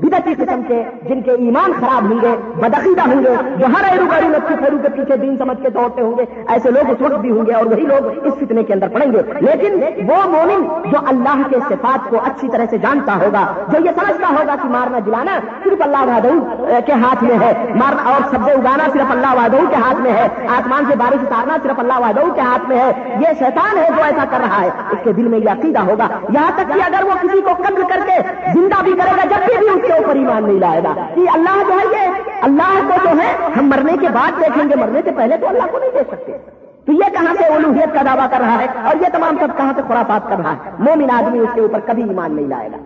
[0.03, 4.05] بدتی قسم کے، جن کے ایمان خراب ہوں گے بدعقیدہ ہوں گے جو ہر ایرو
[4.11, 7.21] گاڑی نقصی پھیرو کے پیچھے دین سمجھ کے دوڑتے ہوں گے، ایسے لوگ اس وقت
[7.21, 10.91] بھی ہوں گے اور وہی لوگ اس فتنے کے اندر پڑیں گے۔ لیکن وہ مومن
[10.91, 14.69] جو اللہ کے صفات کو اچھی طرح سے جانتا ہوگا، جو یہ سمجھتا ہوگا کہ
[14.69, 19.35] مارنا جلانا صرف اللہ وادو کے ہاتھ میں ہے، مارنا اور سبزے اگانا صرف اللہ
[19.35, 22.79] وادو کے ہاتھ میں ہے، آسمان سے بارش اتارنا صرف اللہ وادو کے ہاتھ میں
[22.79, 25.79] ہے، یہ شیطان ہے جو ایسا کر رہا ہے۔ اس کے دل میں یہ عقیدہ
[25.79, 28.23] ہوگا۔ یہاں تک کہ اگر وہ کسی کو قتل کر کے
[28.55, 31.21] زندہ بھی کرے گا، جب بھی بھی اس کے اوپر ایمان نہیں لائے گا۔ کہ
[31.35, 32.09] اللہ جو ہے یہ
[32.41, 35.63] اللہ کو جو ہے، ہم مرنے کے بعد دیکھیں گے، مرنے سے پہلے تو اللہ
[35.73, 36.39] کو نہیں دیکھ سکتے۔
[36.85, 39.73] تو یہ کہاں سے الوحیت کا دعویٰ کر رہا ہے؟ اور یہ تمام سب کہاں
[39.77, 42.77] سے خرافات کر رہا ہے؟ مومن آدمی اس کے اوپر کبھی ایمان نہیں لائے گا۔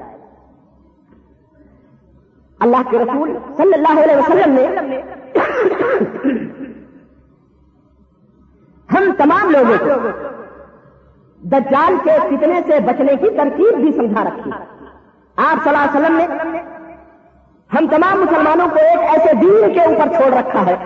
[2.60, 5.00] اللہ کے رسول صلی اللہ علیہ وسلم نے
[8.92, 10.08] ہم تمام لوگوں کو
[11.42, 14.50] دجال کے فتنے سے بچنے کی ترکیب بھی سمجھا رکھی۔
[15.36, 16.60] آپ صلی اللہ علیہ وسلم نے
[17.70, 20.76] ہم تمام مسلمانوں کو ایک ایسے دین کے اوپر چھوڑ رکھا ہے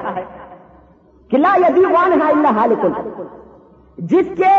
[1.30, 2.92] کہ لا یدی وان ہے اللہ حالکل
[3.98, 4.54] جس کے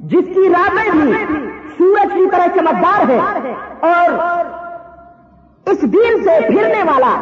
[0.00, 1.12] جس کی راتیں بھی
[1.78, 3.18] سورج کی طرح چمکدار ہے
[3.88, 4.10] اور
[5.66, 7.14] اس دین سے پھرنے والا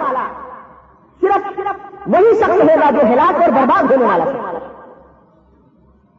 [1.23, 1.61] صرف
[2.07, 4.59] وہی شخص ہوگا جو ہلاک اور برباد ہونے والا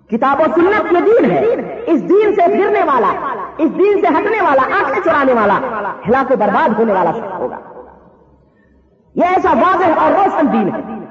[0.09, 3.11] کتاب و سنت یہ دین ہے۔ اس دین سے پھرنے والا
[3.57, 5.59] اس دین سے ہٹنے والا، آنکھیں چرانے والا،
[6.07, 7.57] ہلاک و برباد ہونے والا ہوگا۔
[9.15, 11.05] یہ ایسا واضح اور روشن دین ہے۔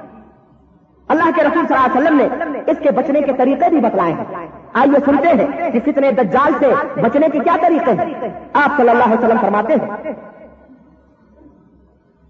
[1.07, 4.13] اللہ کے رسول صلی اللہ علیہ وسلم نے اس کے بچنے کے طریقے بھی بتلائے
[4.13, 8.89] ہیں۔ آئیے سنتے ہیں کہ کتنے دجال سے بچنے کے کیا طریقے ہیں۔ آپ صلی
[8.89, 10.13] اللہ علیہ وسلم فرماتے ہیں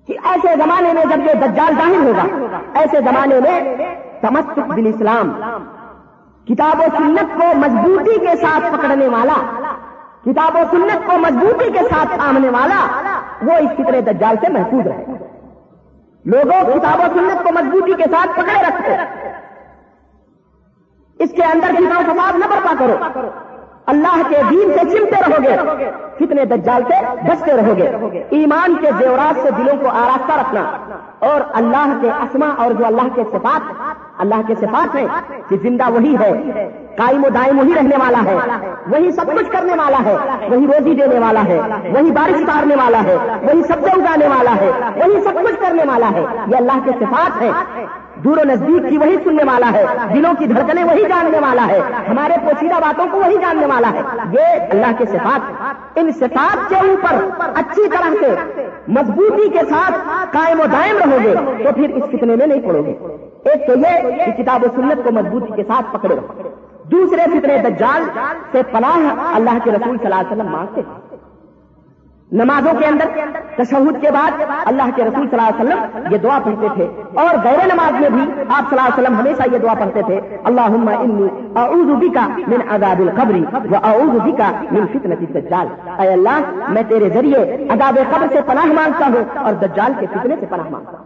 [0.08, 3.76] کہ ایسے زمانے میں جب یہ دجال ظاہر ہوگا، ایسے زمانے میں
[4.22, 5.32] تمسک بل اسلام
[6.48, 9.34] کتاب و سنت کو مضبوطی کے ساتھ پکڑنے والا
[10.26, 13.02] کتاب و سنت کو مضبوطی کے ساتھ سامنے والا،
[13.42, 15.06] وہ اس فطرے دجال سے محفوظ رہے۔
[16.26, 18.96] لوگوں کتاب و سنت کو مضبوطی کے ساتھ پکڑے رکھتے۔
[21.20, 22.96] اس کے اندر کتاب فساد نہ برپا کرو۔
[23.88, 26.94] اللہ کے دین سے چمتے رہو گے کتنے دجال سے
[27.24, 30.64] بچتے رہو گے ایمان کے زیورات سے دلوں کو آراستہ رکھنا۔
[31.20, 33.72] اور اللہ کے اسما اور جو اللہ کے صفات
[34.18, 35.08] اللہ کے صفات ہیں
[35.50, 36.32] کہ زندہ وہی ہے،
[36.98, 38.36] قائم و دائم وہی رہنے والا ہے۔
[38.88, 40.16] وہی سب کچھ کرنے والا ہے،
[40.50, 41.60] وہی روزی دینے والا ہے،
[41.94, 45.84] وہی بارش اتارنے والا ہے، وہی سب سے اگانے والا ہے، وہی سب کچھ کرنے
[45.88, 47.52] والا ہے۔ یہ اللہ کے صفات ہے
[48.24, 51.80] دور و نزدیک کی وہی سننے والا ہے، دلوں کی دھڑکنیں وہی جاننے والا ہے،
[52.10, 54.02] ہمارے پوشیدہ باتوں کو وہی جاننے والا ہے۔
[54.32, 55.42] یہ اللہ کے صفات،
[55.96, 57.16] ان صفات کے اوپر
[57.56, 59.98] اچھی طرح سے، مضبوطی کے ساتھ
[60.32, 62.96] قائم و دائم رہو گے، تو پھر اس فتنے میں نہیں پڑو گے۔
[63.50, 66.50] ایک تو یہ کہ کتاب و سنت کو مضبوطی کے ساتھ پکڑے رہو
[66.92, 68.04] دوسرے فتنے دجال
[68.52, 70.82] سے پناہ اللہ کے رسول صلی اللہ علیہ وسلم مانگتے
[72.32, 73.06] نمازوں کے اندر،
[73.56, 74.32] تشہد کے بعد
[74.66, 78.10] اللہ کے رسول صلی اللہ علیہ وسلم یہ دعا پڑھتے تھے۔ اور غیر نماز میں
[78.10, 80.62] بھی آپ صلی اللہ علیہ وسلم ہمیشہ یہ دعا پڑھتے تھے۔ اللہ
[81.56, 85.68] اعوذ بکا من عذاب القبری و اعوذ بکا من فتنة الدجال۔
[86.02, 90.36] اے اللہ، میں تیرے ذریعے عذاب قبر سے پناہ مانگتا ہوں اور دجال کے فتنے
[90.40, 91.06] سے پناہ مانگتا ہوں۔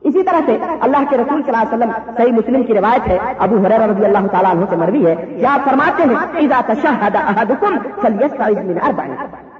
[0.00, 3.18] اسی طرح سے اللہ کے رسول صلی اللہ علیہ وسلم صحیح مسلم کی روایت ہے،
[3.38, 7.16] ابو حریر رضی اللہ تعالیٰ عنہ سے مروی ہے۔ کیا آپ فرماتے ہیں، اذا تشہد
[7.16, 9.04] احدکم فلیستعذ من اربع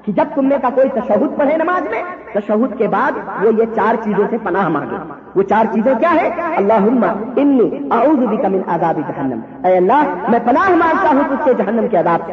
[0.07, 3.65] کہ جب تم میں کا کوئی تشہد پڑھے نماز میں، تشہد کے بعد وہ یہ
[3.75, 4.97] چار چیزوں سے پناہ مانگے۔
[5.35, 7.03] وہ چار چیزیں کیا ہے اللہ
[7.37, 11.89] انی اعوذ بک من عذاب جہنم۔ اے اللہ، میں پناہ مانگتا ہوں تجھ سے جہنم
[11.89, 12.33] کے عذاب سے۔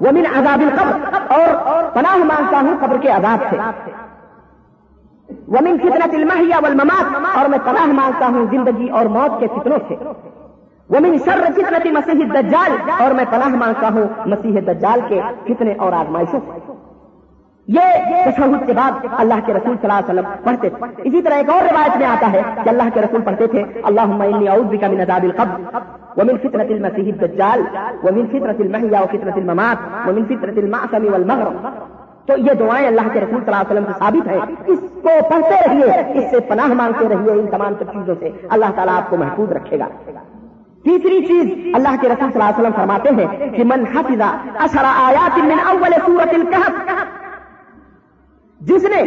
[0.00, 3.56] وہ من عذاب القبر۔ اور پناہ مانگتا ہوں قبر کے عذاب سے۔
[5.48, 5.76] وہ من
[6.14, 9.94] المحیا والممات۔ اور میں پناہ مانگتا ہوں زندگی اور موت کے فتنوں سے۔
[10.90, 15.92] وہ شر فتنة مسیح الدجال۔ اور میں پناہ مانگتا ہوں مسیح دجال کے فتنے اور
[15.92, 16.65] آزمائشوں سے۔
[17.74, 17.80] یہ
[18.24, 21.50] تشہد کے بعد اللہ کے رسول صلی اللہ علیہ وسلم پڑھتے تھے۔ اسی طرح ایک
[21.50, 25.00] اور روایت میں آتا ہے کہ اللہ کے رسول پڑھتے تھے اللہ اعوذ بک من
[25.00, 25.58] عذاب القبر
[26.18, 27.60] ومن فتنة المسیح الدجال
[28.04, 31.54] ومن فتنة المحیا وفتنة الممات ومن فتنة المعصم والمغرب
[32.26, 35.10] تو یہ دعائیں اللہ کے رسول صلی اللہ علیہ وسلم سے ثابت ہیں۔ اس کو
[35.30, 39.10] پڑھتے رہیے، اس سے پناہ مانگتے رہیے ان تمام سب چیزوں سے۔ اللہ تعالیٰ آپ
[39.10, 39.88] کو محفوظ رکھے گا۔
[40.84, 44.22] تیسری چیز اللہ کے رسول صلی اللہ علیہ وسلم فرماتے ہیں کہ من حفظ
[44.66, 46.74] اشرا آیات من اول سورت الکہف
[48.60, 49.02] جس نے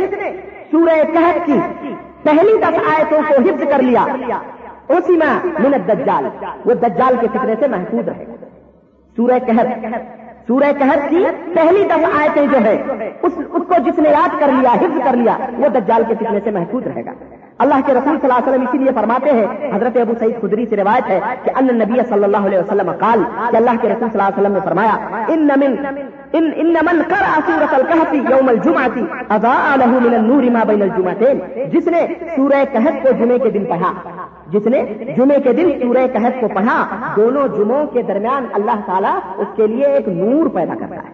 [0.71, 4.03] سورہ کہت کی پہلی دس آیتوں کو حفظ کر لیا،
[4.95, 6.25] اسی میں منت دجال
[6.65, 8.25] وہ دجال کے فکرے سے محفوظ رہے۔
[9.17, 9.67] سورہ کہت
[10.47, 11.23] سورہ کہت کی
[11.55, 12.75] پہلی دس آیتیں جو ہے
[13.23, 13.33] اس
[13.67, 16.87] کو جس نے یاد کر لیا، حفظ کر لیا، وہ دجال کے فکرے سے محفوظ
[16.87, 17.11] رہے گا۔
[17.63, 20.65] اللہ کے رسول صلی اللہ علیہ وسلم اسی لیے فرماتے ہیں، حضرت ابو سعید خدری
[20.69, 24.09] سے روایت ہے کہ ان نبی صلی اللہ علیہ وسلم قال کہ اللہ کے رسول
[24.09, 24.95] صلی اللہ علیہ وسلم نے فرمایا،
[25.33, 25.75] ان من
[26.33, 27.73] ان من قرأ سورة
[28.29, 28.97] يوم الجمعة.
[29.79, 31.67] له من النور ما بين الجمعتين.
[31.71, 33.93] جس نے سورہ کہف کو جمعے کے دن پڑھا.
[34.47, 34.83] جس نے
[35.17, 39.67] جمعے کے دن سورہ کہف کو پڑھا، دونوں جمعوں کے درمیان اللہ تعالیٰ اس کے
[39.67, 41.09] لیے ایک نور پیدا کرتا ہے.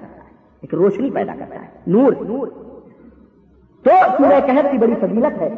[0.61, 1.67] ایک روشنی پیدا کرتا ہے.
[1.87, 2.47] نور نور.
[3.83, 5.49] تو سورہ کہف کی بڑی فضیلت ہے.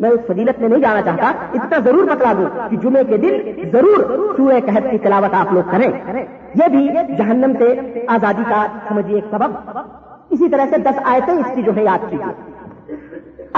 [0.00, 3.32] میں اس فضیلت میں نہیں جانا چاہتا، اتنا ضرور بتلا دوں کہ جمعے کے دن
[3.72, 5.88] ضرور سورہ قحط کی تلاوت آپ لوگ کریں۔
[6.54, 7.74] یہ بھی جہنم سے
[8.08, 9.78] آزادی کا، سمجھیے، ایک سبب۔
[10.30, 12.16] اسی طرح سے دس آیتیں اس کی جو ہے یاد کی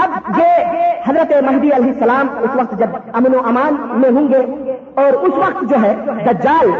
[0.03, 0.49] اب یہ
[1.05, 4.41] حضرت مہدی علیہ السلام اس وقت جب امن و امان میں ہوں گے
[5.03, 5.93] اور اس وقت جو ہے
[6.25, 6.71] دجال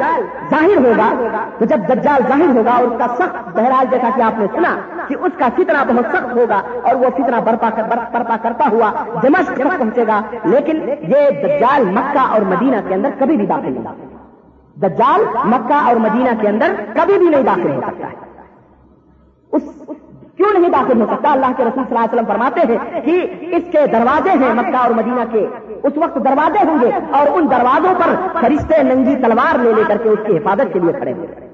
[0.52, 1.10] ظاہر ہوگا،
[1.60, 4.76] تو جب دجال ظاہر ہوگا اور اس کا سخت بہرحال جیسا کہ آپ نے سنا
[5.08, 7.70] کہ اس کا فتنہ بہت سخت ہوگا اور وہ فتنہ برپا
[8.14, 10.76] برپا کرتا ہوا تک پہنچے گا، لیکن
[11.14, 15.22] یہ دجال مکہ اور مدینہ کے اندر کبھی بھی داخل نہیں ہوگا دجال
[15.54, 18.16] مکہ اور مدینہ کے اندر کبھی بھی نہیں داخل ہو سکتا ہے۔
[20.38, 23.26] کیوں نہیں داخل ہو سکتا؟ اللہ کے رسول صلی اللہ علیہ وسلم فرماتے ہیں کہ
[23.56, 25.48] اس کے دروازے ہیں مکہ اور مدینہ کے۔
[25.84, 29.98] اس وقت دروازے ہوں گے اور ان دروازوں پر فرشتے ننگی تلوار لے لے کر
[30.04, 31.47] کے اس کی حفاظت کے لیے کھڑے ہوں گے۔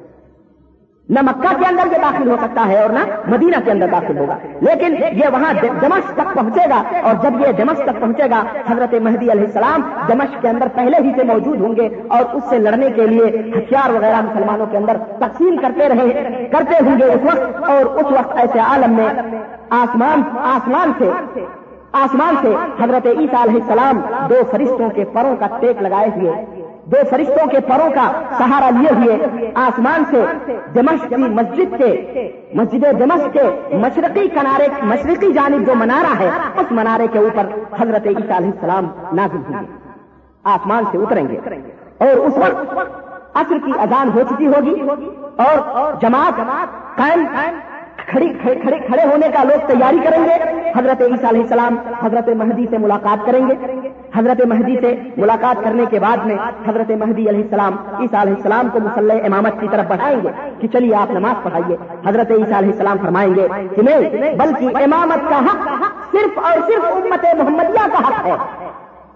[1.09, 2.99] نہ مکہ کے اندر یہ داخل ہو سکتا ہے اور نہ
[3.31, 4.35] مدینہ کے اندر داخل ہوگا۔
[4.67, 8.93] لیکن یہ وہاں دمش تک پہنچے گا اور جب یہ دمش تک پہنچے گا، حضرت
[9.07, 12.59] مہدی علیہ السلام دمش کے اندر پہلے ہی سے موجود ہوں گے اور اس سے
[12.59, 13.25] لڑنے کے لیے
[13.57, 18.11] ہتھیار وغیرہ مسلمانوں کے اندر تقسیم کرتے رہے، کرتے ہوں گے اس وقت اور اس
[18.17, 19.09] وقت ایسے عالم میں
[19.81, 20.23] آسمان
[20.55, 21.11] آسمان سے
[22.05, 26.97] آسمان سے حضرت عیسیٰ علیہ السلام دو فرشتوں کے پروں کا ٹیک لگائے ہوئے دو
[27.09, 30.25] فرشتوں کے پروں کا سہارا لیے ہوئے آسمان سے
[30.75, 36.71] دمشق کی مسجد کے مسجد دمشق کے مشرقی کنارے مشرقی جانب جو منارہ ہے، اس
[36.71, 37.45] منارے کے اوپر
[37.79, 39.89] حضرت عیسیٰ علیہ السلام نازل ہوں گے۔
[40.43, 41.37] آسمان سے اتریں گے۔
[41.97, 42.77] اور اس وقت
[43.33, 44.81] عصر کی اذان ہو چکی ہوگی
[45.37, 46.37] اور جماعت
[46.95, 47.25] قائم
[47.95, 48.27] کھڑے
[48.77, 53.25] کھڑے ہونے کا لوگ تیاری کریں گے۔ حضرت عیسیٰ علیہ السلام حضرت مہدی سے ملاقات
[53.25, 53.82] کریں گے۔
[54.17, 56.35] حضرت مہدی سے ملاقات کرنے کے بعد میں
[56.67, 60.27] حضرت مہدی علیہ السلام، عیسیٰ علیہ السلام کو مسلح امامت کی طرف بڑھائیں گے
[60.59, 65.29] کہ چلیے آپ نماز پڑھائیے۔ حضرت عیسیٰ علیہ السلام فرمائیں گے کہ نہیں، بلکہ امامت
[65.29, 65.67] کا حق
[66.11, 68.35] صرف اور صرف امت محمدیہ کا حق ہے۔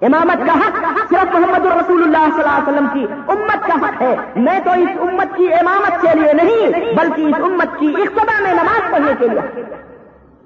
[0.06, 4.02] امامت کا حق صرف محمد رسول اللہ صلی اللہ علیہ وسلم کی امت کا حق
[4.02, 8.42] ہے۔ میں تو اس امت کی امامت کے لیے نہیں، بلکہ اس امت کی اقتدا
[8.42, 9.64] میں نماز پڑھنے کے لیے۔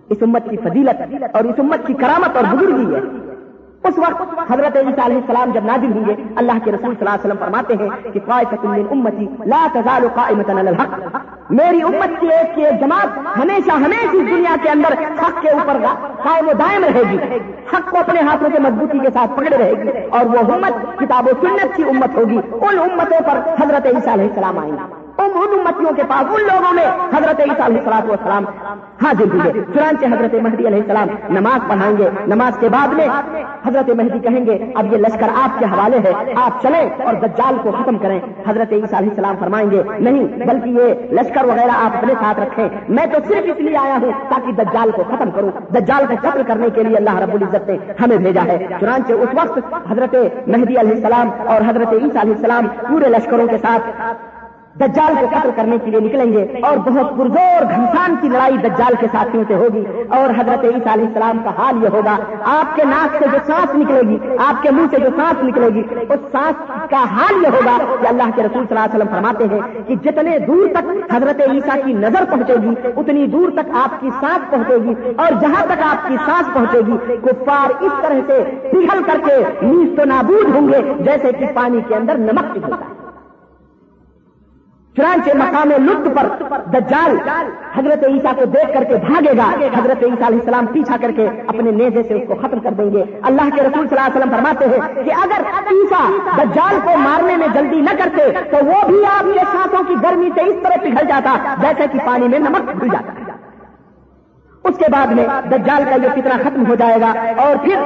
[0.09, 3.30] اس امت کی فضیلت اور اس امت کی کرامت اور بزرگی ہے۔
[3.83, 7.09] اس وقت حضرت عیسیٰ علیہ السلام جب نادل ہوں گے اللہ کے رسول صلی اللہ
[7.09, 11.17] علیہ وسلم فرماتے ہیں کہ قائفت من امتی لا تزال قائمتا علی الحق۔
[11.49, 15.49] میری امت کی ایک کی ایک جماعت ہمیشہ ہمیشہ اس دنیا کے اندر حق کے
[15.49, 15.77] اوپر
[16.23, 17.17] قائم و دائم رہے گی۔
[17.73, 21.27] حق کو اپنے ہاتھوں سے مضبوطی کے ساتھ پکڑے رہے گی اور وہ امت، کتاب
[21.27, 25.59] و سنت کی امت ہوگی۔ ان امتوں پر حضرت عیسیٰ علیہ السلام آئیں گے۔ ان
[25.59, 28.45] امتیوں کے پاس، ان لوگوں میں حضرت عیسیٰ علیہ السلام والسلام
[29.03, 33.07] حاضر ہوئے چنانچہ حضرت مہدی علیہ السلام نماز پڑھائیں گے۔ نماز کے بعد میں
[33.67, 37.55] حضرت مہدی کہیں گے، اب یہ لشکر آپ کے حوالے ہے آپ چلیں اور دجال
[37.63, 41.97] کو ختم کریں۔ حضرت عیسیٰ علیہ السلام فرمائیں گے، نہیں، بلکہ یہ لشکر وغیرہ آپ
[41.97, 45.51] اپنے ساتھ رکھیں۔ میں تو صرف اس لیے آیا ہوں تاکہ دجال کو ختم کروں۔
[45.73, 49.29] دجال کو قتل کرنے کے لیے اللہ رب العزت نے ہمیں بھیجا ہے۔ چنانچہ اس
[49.33, 50.15] وقت حضرت
[50.47, 53.83] مہدی علیہ السلام اور حضرت عیسیٰ علیہ السلام پورے لشکروں کے ساتھ
[54.75, 58.93] دجال کو قتل کرنے کے لیے نکلیں گے اور بہت پرزور گھمسان کی لڑائی دجال
[58.99, 59.83] کے ساتھیوں سے ہوگی
[60.17, 62.15] اور حضرت عیسیٰ علیہ السلام کا حال یہ ہوگا
[62.51, 65.69] آپ کے ناک سے جو سانس نکلے گی، آپ کے منہ سے جو سانس نکلے
[65.75, 69.13] گی، اس سانس کا حال یہ ہوگا کہ اللہ کے رسول صلی اللہ علیہ وسلم
[69.15, 73.75] فرماتے ہیں کہ جتنے دور تک حضرت عیسیٰ کی نظر پہنچے گی، اتنی دور تک
[73.83, 78.01] آپ کی سانس پہنچے گی اور جہاں تک آپ کی سانس پہنچے گی، کفار اس
[78.01, 82.17] طرح سے پگھل کر کے نیز تو نابود ہوں گے جیسے کہ پانی کے اندر
[82.31, 82.99] نمک پگھلتا ہے
[84.95, 87.17] چنانچہ مقام لطف پر دجال
[87.75, 91.27] حضرت عیسیٰ کو دیکھ کر کے بھاگے گا۔ حضرت عیسیٰ علیہ السلام پیچھا کر کے
[91.47, 94.17] اپنے نیزے سے اس کو ختم کر دیں گے۔ اللہ کے رسول صلی اللہ علیہ
[94.17, 96.03] وسلم فرماتے ہیں کہ اگر عیسیٰ
[96.37, 100.29] دجال کو مارنے میں جلدی نہ کرتے تو وہ بھی آپ کے سانسوں کی گرمی
[100.35, 103.31] سے اس طرح پگھل جاتا جیسے کہ پانی میں نمک گھل جاتا۔
[104.63, 107.13] اس کے بعد میں دجال کا یہ کتنا ختم ہو جائے گا
[107.45, 107.77] اور پھر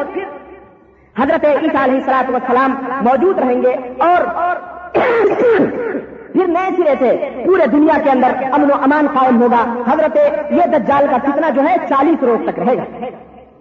[1.15, 3.75] حضرت عیسیٰ علیہ السلاط وسلام موجود رہیں گے
[4.07, 4.19] اور
[6.35, 10.17] پھر نئے سرے سے پورے دنیا کے اندر امن و امان قائم ہوگا۔ حضرت
[10.51, 13.05] یہ دجال کا فتنہ جو ہے چالیس روز تک رہے گا۔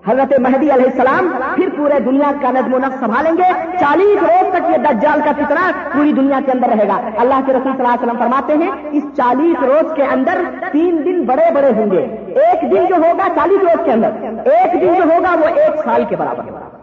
[0.08, 4.50] حضرت مہدی علیہ السلام پھر پورے دنیا کا نظم و نقص سنبھالیں گے۔ چالیس روز
[4.54, 7.84] تک یہ دجال کا فتنہ پوری دنیا کے اندر رہے گا۔ اللہ کے رسول صلی
[7.84, 11.90] اللہ علیہ وسلم فرماتے ہیں، اس چالیس روز کے اندر تین دن بڑے بڑے ہوں
[11.90, 12.06] گے۔
[12.40, 14.10] ایک دن جو ہوگا چالیس روز کے اندر،
[14.50, 16.73] ایک دن جو ہوگا وہ ایک سال کے برابر۔ ہوگا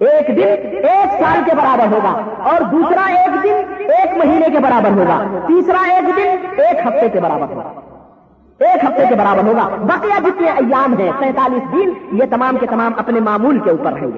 [0.00, 2.10] ایک دن ایک سال کے برابر ہوگا
[2.50, 7.20] اور دوسرا ایک دن ایک مہینے کے برابر ہوگا تیسرا ایک دن ایک ہفتے کے
[7.20, 7.70] برابر ہوگا
[8.60, 12.92] ایک ہفتے کے برابر ہوگا بقیہ جتنے ایام ہیں سینتالیس دن یہ تمام کے تمام
[12.96, 14.10] اپنے معمول کے اوپر ہیں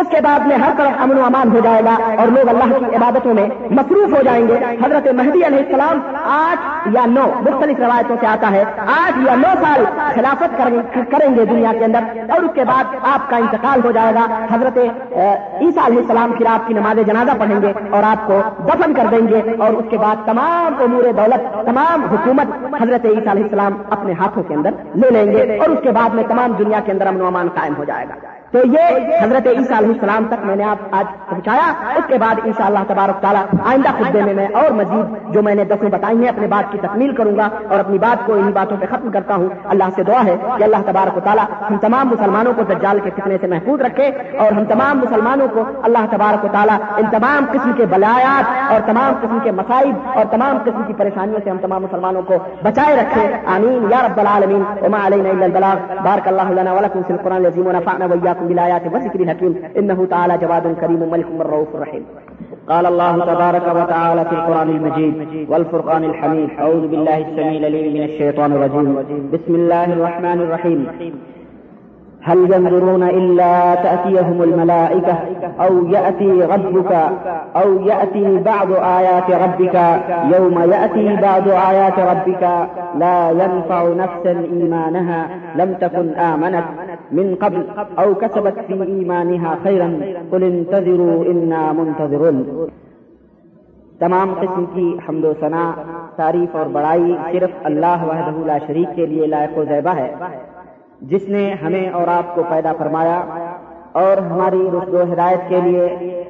[0.00, 2.72] اس کے بعد میں ہر طرف امن و امان ہو جائے گا اور لوگ اللہ
[2.78, 7.78] کی عبادتوں میں مصروف ہو جائیں گے۔ حضرت مہدی علیہ السلام آٹھ یا نو مختلف
[7.80, 8.64] روایتوں سے آتا ہے۔
[8.96, 10.58] آٹھ یا نو سال خلافت
[11.12, 14.26] کریں گے دنیا کے اندر اور اس کے بعد آپ کا انتقال ہو جائے گا۔
[14.52, 18.94] حضرت عیسیٰ علیہ السلام پھر آپ کی نماز جنازہ پڑھیں گے اور آپ کو دفن
[18.94, 22.48] کر دیں گے اور اس کے بعد تمام امور دولت، تمام حکومت
[22.82, 26.14] حضرت عیسیٰ علیہ السلام اپنے ہاتھوں کے اندر لے لیں گے اور اس کے بعد
[26.14, 29.46] میں تمام دنیا کے اندر امن و امان قائم ہو جائے گا۔ تو یہ حضرت
[29.46, 32.78] عیسیٰ علیہ السلام تک میں نے آپ آج پہنچایا، اس کے بعد ان شاء اللہ
[32.88, 36.46] تبارک تعالیٰ آئندہ خطبے میں میں اور مزید جو میں نے دسیں بتائی ہیں اپنے
[36.46, 39.48] بات کی تکمیل کروں گا اور اپنی بات کو انہیں باتوں پہ ختم کرتا ہوں۔
[39.64, 43.10] اللہ سے دعا ہے کہ اللہ تبارک و تعالیٰ ہم تمام مسلمانوں کو دجال کے
[43.10, 44.06] فتنے سے محفوظ رکھے
[44.38, 48.80] اور ہم تمام مسلمانوں کو اللہ تبارک و تعالیٰ ان تمام قسم کے بلایات اور
[48.86, 52.96] تمام قسم کے مسائب اور تمام قسم کی پریشانیوں سے ہم تمام مسلمانوں کو بچائے
[52.96, 57.36] رکھے۔ آمین۔ یا رب العالمین۔ وما علینا الا البلاغ۔ بارک اللہ لنا ولکم فی القرآن
[57.36, 59.54] العظیم ونفعنا وإياكم بالآيات والذكر الحكيم.
[59.78, 62.04] إنه تعالى جواد كريم ملك الرؤوف الرحيم
[62.68, 65.14] قال الله تبارك وتعالى في القرآن المجيد
[65.50, 66.48] والفرقان الحميد.
[66.58, 68.96] أعوذ بالله السميع العليم من الشيطان الرجيم.
[69.32, 70.86] بسم الله الرحمن الرحيم.
[72.22, 75.16] هل ينظرون إلا تأتيهم الملائكة
[75.60, 76.92] أو يأتي ربك
[77.56, 79.76] أو يأتي بعض آيات ربك
[80.34, 82.42] يوم يأتي بعض آيات ربك
[82.98, 86.64] لا ينفع نفسا إيمانها لم تكن آمنت.
[87.12, 87.60] من قبل
[88.04, 89.86] أو كسبت في إيمانها خيرا.
[90.30, 92.66] قل انتظروا، إنا منتظرون.
[93.98, 95.72] تمام قسم کی حمد و ثنا
[96.16, 100.14] تعریف اور بڑائی صرف اللہ وحدہ لا شریک کے لیے لائق و زیبہ ہے۔
[101.00, 103.24] جس نے ہمیں اور آپ کو پیدا فرمایا
[103.92, 106.24] اور ہماری رشد و ہدایت کے لیے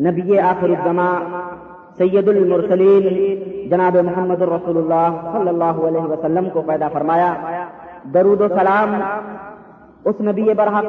[0.00, 1.18] نبی آخر الزما
[1.98, 7.34] سید المرسلین جناب محمد الرسول اللہ صلی اللہ علیہ وسلم کو پیدا فرمایا۔
[8.14, 8.94] درود و سلام
[10.06, 10.84] اس نبی برحق،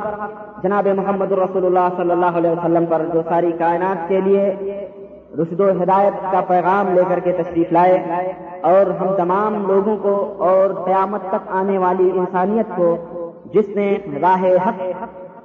[0.64, 4.44] جناب محمد الرسول اللہ صلی اللہ علیہ وسلم پر جو ساری کائنات کے لیے
[5.40, 7.98] رشد و ہدایت کا پیغام لے کر کے تشریف لائے
[8.62, 12.96] اور ہم تمام لوگوں کو اور قیامت تک آنے والی انسانیت کو
[13.54, 13.88] جس نے
[14.22, 14.84] راہ حق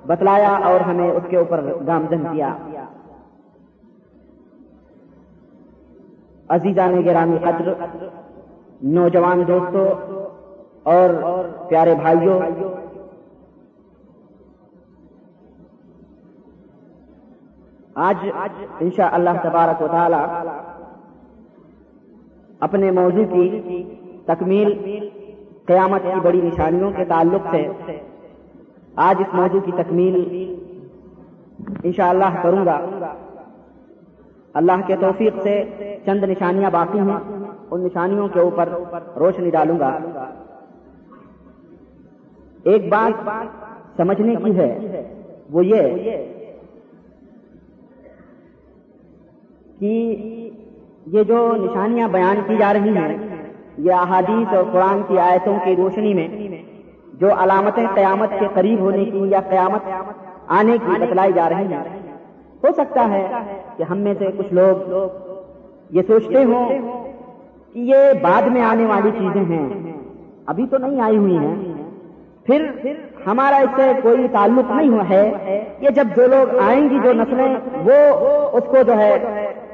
[0.07, 2.53] بتلایا اور ہمیں اس کے اوپر گامزن کیا۔
[6.49, 7.73] عزیزان گرامی قدر،
[8.83, 9.89] نوجوان دوستوں
[10.83, 11.11] اور
[11.69, 12.41] پیارے بھائیوں
[17.95, 18.17] آج
[18.81, 20.49] انشاء اللہ تبارک و تعالی
[22.61, 23.83] اپنے موضوع کی
[24.27, 24.73] تکمیل
[25.67, 27.67] قیامت کی بڑی نشانیوں کے تعلق سے
[28.97, 30.15] آج اس موضوع کی تکمیل
[31.83, 32.81] انشاءاللہ اللہ کروں گا۔
[34.55, 35.65] اللہ کے توفیق سے
[36.07, 37.19] چند نشانیاں باقی ہیں،
[37.71, 38.69] ان نشانیوں کے اوپر
[39.17, 39.99] روشنی ڈالوں گا۔
[42.65, 43.29] ایک بات
[43.97, 45.03] سمجھنے کی ہے،
[45.51, 45.83] وہ یہ
[49.83, 49.95] کہ
[51.07, 53.17] یہ جو نشانیاں بیان کی جا رہی ہیں،
[53.79, 56.27] یہ احادیث اور قرآن کی آیتوں کی روشنی میں
[57.21, 59.89] جو علامتیں قیامت کے قریب ہونے کی یا قیامت
[60.59, 61.83] آنے کی بتلائی جا رہی ہیں۔
[62.65, 63.27] ہو سکتا ہے
[63.77, 64.75] کہ ہم میں سے کچھ لوگ
[65.91, 66.69] یہ سوچتے ہوں
[67.75, 69.67] کہ یہ بعد میں آنے والی چیزیں ہیں،
[70.47, 71.57] ابھی تو نہیں آئی ہوئی ہیں۔
[72.47, 72.67] پھر
[73.27, 75.25] ہمارا اس سے کوئی تعلق نہیں ہوا ہے
[75.81, 77.55] یہ جب جو لوگ آئیں گی جو نسلیں،
[77.85, 77.99] وہ
[78.53, 79.13] اس کو جو ہے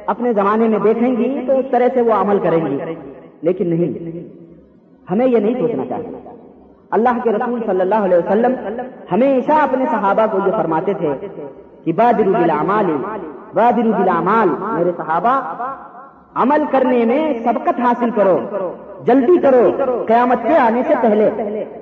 [0.09, 2.79] اپنے زمانے میں دیکھیں گی تو اس طرح سے وہ عمل کریں گی۔
[3.43, 3.93] لیکن نہیں،
[5.11, 6.29] ہمیں یہ نہیں سوچنا چاہیے۔
[6.91, 8.53] اللہ کے رسول صلی اللہ علیہ وسلم
[9.13, 11.09] ہمیشہ اپنے صحابہ کو یہ فرماتے تھے
[11.85, 12.85] کہ بادر بالعمال
[13.55, 14.49] بادر بالعمال۔
[14.79, 15.41] میرے صحابہ،
[16.35, 18.39] عمل کرنے میں سبقت حاصل کرو،
[19.05, 19.71] جلدی کرو،
[20.07, 21.31] قیامت کے آنے سے پہلے۔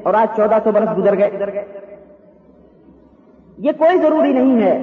[0.03, 1.31] اور آج چودہ سو برس گزر گئے۔
[3.59, 4.79] یہ کوئی ضروری نہیں ہے۔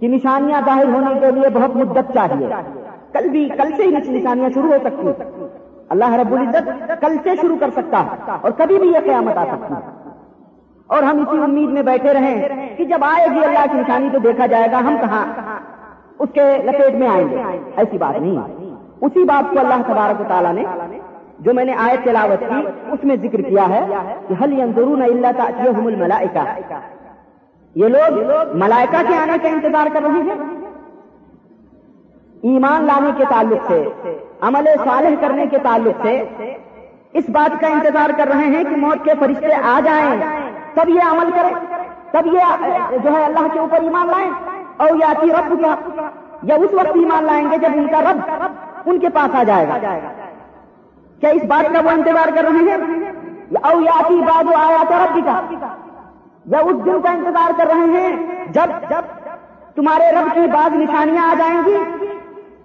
[0.00, 2.46] کہ نشانیاں ظاہر ہونے کے لیے بہت مدت چاہیے۔
[3.12, 5.48] کل بھی کل سے ہی نشانیاں شروع ہو سکتی ہیں۔
[5.88, 6.68] اللہ رب العزت
[7.00, 8.04] کل سے شروع کر سکتا
[8.40, 9.74] اور کبھی بھی یہ قیامت آ سکتی
[10.86, 12.44] اور ہم اسی امید میں بیٹھے رہیں
[12.76, 15.26] کہ جب آئے گی اللہ کی نشانی تو دیکھا جائے گا ہم کہاں
[16.18, 17.36] اس کے لپیٹ میں آئیں گے۔
[17.76, 18.36] ایسی بات نہیں۔
[19.00, 20.64] اسی بات کو اللہ تبارک و تعالیٰ نے
[21.38, 22.54] جو میں نے آیت تلاوت کی
[22.92, 23.86] اس میں ذکر کیا ہے
[24.28, 26.44] کہ حل ینظرون اللہ تعطیہم الملائکہ۔
[27.74, 30.58] یہ لوگ ملائکہ کے آنے کا انتظار کر رہے ہیں۔
[32.42, 33.84] ایمان لانے کے تعلق سے،
[34.40, 36.22] عمل صالح کرنے کے تعلق سے
[37.12, 40.20] اس بات کا انتظار کر رہے ہیں کہ موت کے فرشتے آ جائیں۔
[40.74, 41.54] تب یہ عمل کریں۔
[42.10, 42.38] تب یہ،
[43.02, 44.30] جو ہے اللہ کے اوپر ایمان لائیں۔
[44.76, 46.02] اور یا رب کا
[46.42, 48.42] یا اس وقت ایمان لائیں گے جب ان کا رب
[48.86, 49.78] ان کے پاس آ جائے گا۔
[51.20, 52.76] کیا اس بات کا وہ انتظار کر رہے ہیں؟
[53.62, 55.40] او یا باد آیا تو رب کا
[56.52, 58.12] یا اس دن کا انتظار کر رہے ہیں
[58.52, 59.16] جب جب
[59.74, 61.76] تمہارے رب کی بعض نشانیاں آ جائیں گی،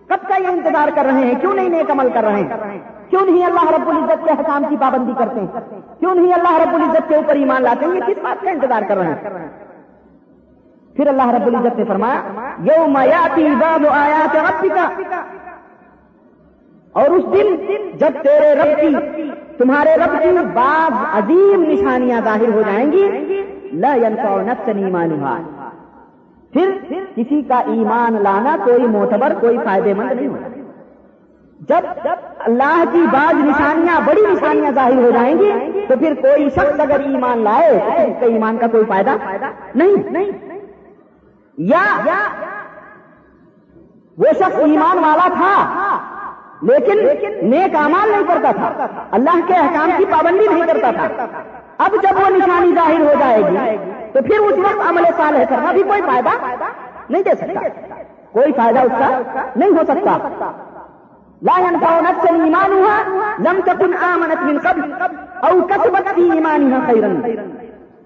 [0.07, 2.79] کب کا یہ انتظار کر رہے ہیں؟ کیوں نہیں نیک عمل کر رہے ہیں؟
[3.09, 6.75] کیوں نہیں اللہ رب العزت کے حکام کی پابندی کرتے ہیں؟ کیوں نہیں اللہ رب
[6.75, 9.47] العزت کے اوپر ایمان لاتے ہیں؟ یہ کس بات کا انتظار کر رہے ہیں؟
[10.95, 12.21] پھر اللہ رب العزت نے فرمایا
[12.65, 15.21] یو میاتی باب آیا کا
[16.95, 17.55] اور اس دن
[17.97, 23.07] جب تیرے رب کی، تمہارے رب کی بعض عظیم نشانیاں ظاہر ہو جائیں گی
[23.73, 25.41] لا ينفع نفسا ایمانها۔
[26.53, 26.77] پھر
[27.15, 30.47] کسی کا ایمان لانا کوئی معتبر، کوئی فائدے مند نہیں ہوتا۔
[31.59, 32.09] جب
[32.39, 35.51] اللہ کی بعض نشانیاں، بڑی نشانیاں ظاہر ہو جائیں گی،
[35.87, 39.11] تو پھر کوئی شخص اگر ایمان لائے، تو اس کے ایمان کا کوئی فائدہ
[39.75, 40.59] نہیں۔ نہیں
[41.57, 41.81] یا
[44.17, 45.53] وہ شخص ایمان والا تھا،
[46.61, 46.97] لیکن
[47.49, 51.27] نیک امال نہیں کرتا تھا۔ اللہ کے احکام کی پابندی نہیں کرتا تھا۔
[51.77, 53.77] اب جب وہ نشانی ظاہر ہو جائے گی،
[54.13, 56.29] تو پھر اس وقت عمل صالح کرنا بھی کوئی فائدہ
[57.09, 57.67] نہیں دے سکتا۔
[58.31, 59.09] کوئی فائدہ اس کا
[59.55, 60.17] نہیں ہو سکتا۔
[61.41, 62.97] لا ينفع نفسا ایمانها
[63.45, 64.93] لم تكن آمنت من قبل
[65.47, 67.09] او كسبت في ایمانها خيرا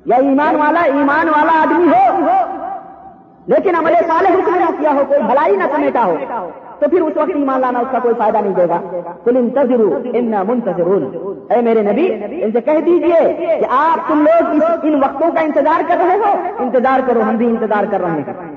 [0.05, 2.38] یا ایمان والا ایمان والا آدمی ہو
[3.48, 6.16] لیکن عمل صالح اس نے نہ کیا ہو، کوئی بھلائی نہ سمیٹا ہو،
[6.80, 8.80] تو پھر اس وقت ایمان لانا اس کا کوئی فائدہ نہیں دے گا۔
[9.24, 9.84] کل انتظر
[10.14, 10.88] ان منتظر
[11.50, 12.06] اے میرے نبی،
[12.43, 16.32] ان سے کہہ دیجیے کہ آپ تم لوگ ان وقتوں کا انتظار کر رہے ہو۔
[16.60, 18.56] انتظار کرو، ہم بھی انتظار کر رہے ہیں۔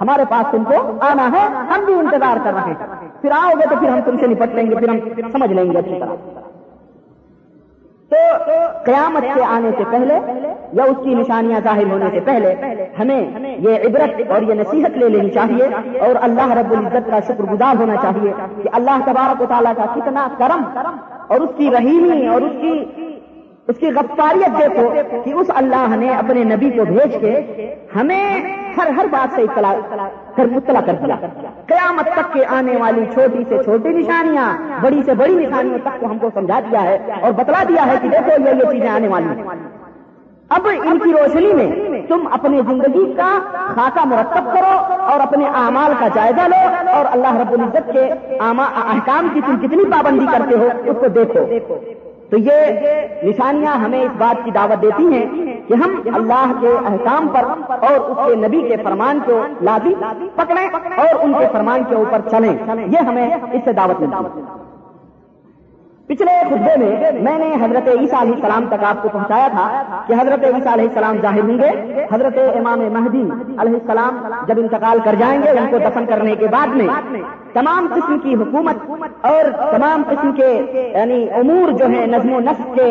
[0.00, 3.66] ہمارے پاس تم کو آنا ہے، ہم بھی انتظار کر رہے ہیں۔ پھر آؤ گے
[3.70, 4.98] تو پھر ہم تم سے نپٹ لیں گے، پھر ہم
[5.32, 6.14] سمجھ لیں گے اچھی طرح۔
[8.10, 8.16] تو
[8.84, 10.14] قیامت کے آنے سے پہلے
[10.72, 12.54] یا اس کی نشانیاں ظاہر ہونے سے پہلے
[12.98, 13.20] ہمیں
[13.58, 15.68] یہ عبرت اور یہ نصیحت لے لینی چاہیے
[16.00, 18.32] اور اللہ رب العزت کا شکر گزار ہونا چاہیے
[18.62, 20.64] کہ اللہ تبارک و تعالیٰ کا کتنا کرم
[21.28, 23.09] اور اس کی رحیمی اور اس کی
[23.70, 24.88] اس کی غفاریت دیکھو
[25.24, 27.32] کہ اس اللہ نے اپنے نبی کو بھیج کے
[27.96, 28.24] ہمیں
[28.78, 29.72] ہر ہر بات سے اطلاع
[30.36, 31.16] کر مطلع کر دیا۔
[31.66, 34.48] قیامت تک کے آنے والی چھوٹی سے چھوٹی نشانیاں،
[34.82, 37.96] بڑی سے بڑی نشانیوں تک کو ہم کو سمجھا دیا ہے اور بتلا دیا ہے
[38.02, 39.58] کہ دیکھو یہ یہ چیزیں آنے والی ہیں۔
[40.50, 43.28] اب ان کی روشنی میں تم اپنی زندگی کا
[43.74, 46.62] خاصا مرتب کرو اور اپنے اعمال کا جائزہ لو
[46.92, 48.04] اور اللہ رب العزت کے
[48.40, 51.44] احکام کی تم کتنی پابندی کرتے ہو اس کو دیکھو۔
[52.30, 52.80] تو یہ
[53.22, 55.26] نشانیاں ہمیں اس بات کی دعوت دیتی ہیں
[55.68, 59.94] کہ ہم اللہ کے احکام پر اور اس کے نبی کے فرمان کو لادی
[60.34, 60.66] پکڑیں
[60.96, 64.42] اور ان کے فرمان کے اوپر چلیں۔ یہ ہمیں اس سے دعوت ملتی
[66.08, 69.66] پچھلے خطبے میں میں نے حضرت عیسیٰ علیہ السلام تک آپ کو پہنچایا تھا
[70.06, 73.22] کہ حضرت عیسیٰ علیہ السلام ظاہر ہوں گے۔ حضرت امام مہدی
[73.58, 76.86] علیہ السلام جب انتقال کر جائیں گے، ان کو دفن کرنے کے بعد میں
[77.54, 78.76] تمام قسم کی حکومت
[79.30, 80.50] اور تمام قسم کے
[80.96, 82.88] یعنی امور جو ہیں نظم و نسق کے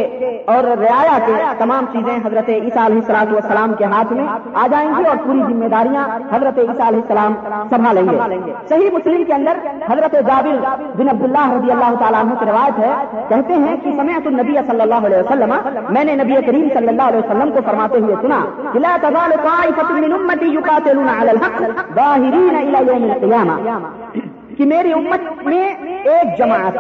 [0.53, 4.89] اور رعایا کے تمام چیزیں حضرت عیسیٰ علیہ السلام والسلام کے ہاتھ میں آ جائیں
[4.97, 7.33] گی اور پوری ذمہ داریاں حضرت عیسیٰ علیہ السلام
[7.69, 9.57] سنبھالیں گے۔ صحیح مسلم کے اندر
[9.89, 10.57] حضرت جابر
[10.97, 12.93] بن عبداللہ رضی اللہ تعالیٰ عنہ کی روایت ہے،
[13.29, 15.53] کہتے ہیں کہ سمعت النبی صلی اللہ علیہ وسلم،
[15.93, 18.41] میں نے نبی کریم صلی اللہ علیہ وسلم کو فرماتے ہوئے سنا
[18.73, 21.61] کہ لا تزال طائفة من امتی یقاتلون علی الحق
[21.95, 26.77] ظاہرین الى یوم القیامہ۔ کہ میری امت میں ایک جماعت،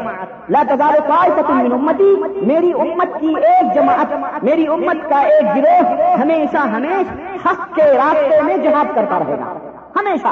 [0.49, 2.15] لا تزال طائفة من امتی،
[2.45, 8.41] میری امت کی ایک جماعت، میری امت کا ایک گروہ ہمیشہ ہمیشہ حق کے راستے
[8.41, 9.53] میں جہاد کرتا رہے گا۔
[9.95, 10.27] ہمیشہ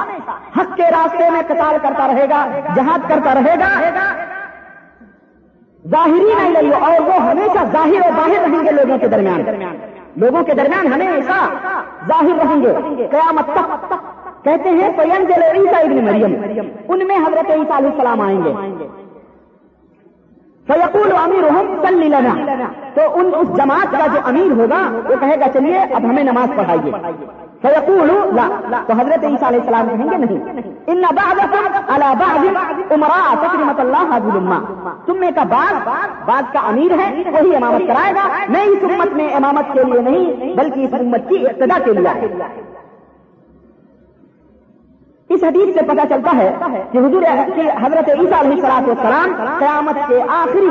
[0.60, 3.70] حق کے راستے میں قتال کرتا رہے گا، جہاد کرتا رہے گا۔
[5.90, 9.42] ظاہری نہیں لگی اور وہ ہمیشہ ظاہر اور باہر رہیں گے لوگوں کے درمیان۔
[10.16, 11.50] لوگوں کے درمیان ہمیشہ
[12.08, 14.17] ظاہر رہیں گے۔ قیامت تک
[14.48, 16.34] کہتے ہیں پین جل عیسیٰ ابن مریم،
[16.88, 18.54] ان میں حضرت عیسیٰ علیہ السلام آئیں گے۔
[20.68, 21.44] فیقول امیر
[22.06, 26.24] لنا، تو ان اس جماعت کا جو امیر ہوگا، وہ کہے گا چلیے، اب ہمیں
[26.24, 26.92] نماز پڑھائیے۔
[27.62, 28.48] فیقول لا،
[28.88, 32.46] تو حضرت عیسیٰ علیہ السلام کہیں گے نہیں۔ ان بعضکم علی بعض
[32.92, 35.88] امراء تکرمت اللہ حضر الامہ۔ تم میں کا بعض
[36.26, 40.02] بعض کا امیر ہے، وہی امامت کرائے گا۔ میں اس امت میں امامت کے لیے
[40.02, 42.77] نہیں، بلکہ اس امت کی ابتدا کے لیے۔
[45.30, 46.50] اس حدیث سے پتا چلتا ہے
[46.92, 47.24] کہ حضور
[47.84, 50.68] حضرت عیسیٰ علیہ السلام قیامت کے آخری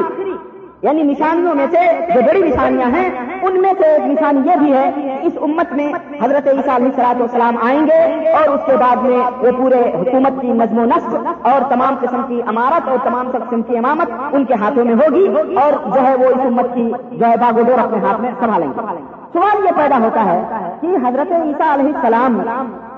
[0.83, 1.81] یعنی نشانیوں میں سے
[2.15, 3.09] جو بڑی نشانیاں ہیں،
[3.43, 5.87] ان میں سے ایک نشانی یہ بھی ہے کہ اس امت میں
[6.23, 8.01] حضرت عیسیٰ علیہ السلاط والسلام آئیں گے
[8.33, 12.23] اور اس کے بعد میں وہ پورے حکومت کی نظم و نسل اور تمام قسم
[12.29, 15.27] کی عمارت اور تمام قسم کی امامت ان کے ہاتھوں میں ہوگی
[15.65, 18.31] اور جو ہے وہ اس امت کی جو ہے باغ و ڈور اپنے ہاتھ میں
[18.41, 20.41] سنبھالیں گے۔ سوال یہ پیدا ہوتا ہے
[20.81, 22.41] کہ حضرت عیسیٰ علیہ السلام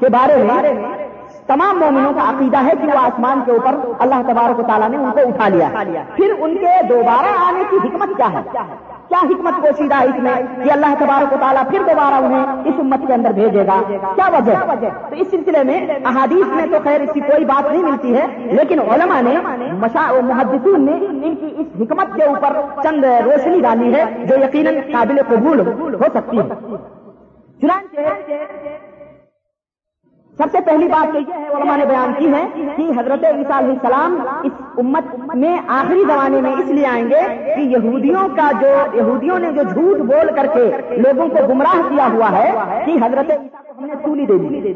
[0.01, 1.07] کے بارے میں
[1.49, 3.75] تمام مومنوں کا عقیدہ ہے کہ وہ آسمان کے اوپر
[4.05, 5.69] اللہ تبارک و تعالیٰ نے ان کو اٹھا لیا
[6.17, 8.43] پھر ان کے دوبارہ آنے کی حکمت کیا ہے؟
[9.09, 10.35] کیا حکمت کو سیدھا اس میں
[10.65, 13.81] کہ اللہ تبارک و تعالیٰ پھر دوبارہ انہیں اس امت کے اندر بھیجے گا؟
[14.17, 15.79] کیا وجہ تو اس سلسلے میں
[16.11, 18.27] احادیث میں تو خیر اس کی کوئی بات نہیں ملتی ہے،
[18.59, 19.35] لیکن علماء نے
[20.33, 25.23] محدثین نے ان کی اس حکمت کے اوپر چند روشنی ڈالی ہے جو یقیناً قابل
[25.29, 26.77] قبول ہو سکتی ہے۔
[27.61, 28.01] چنانچہ
[30.39, 32.43] سب سے پہلی بات تو یہ ہے، علماء نے بیان کی ہے
[32.77, 37.23] کہ حضرت عیسیٰ علیہ السلام اس امت میں آخری زمانے میں اس لیے آئیں گے
[37.55, 40.65] کہ یہودیوں کا جو یہودیوں نے جو جھوٹ بول کر کے
[40.97, 42.53] لوگوں کو گمراہ کیا ہوا ہے،
[42.87, 44.73] کہ حضرت عیسیٰ کو ہم نے سولی دے دی۔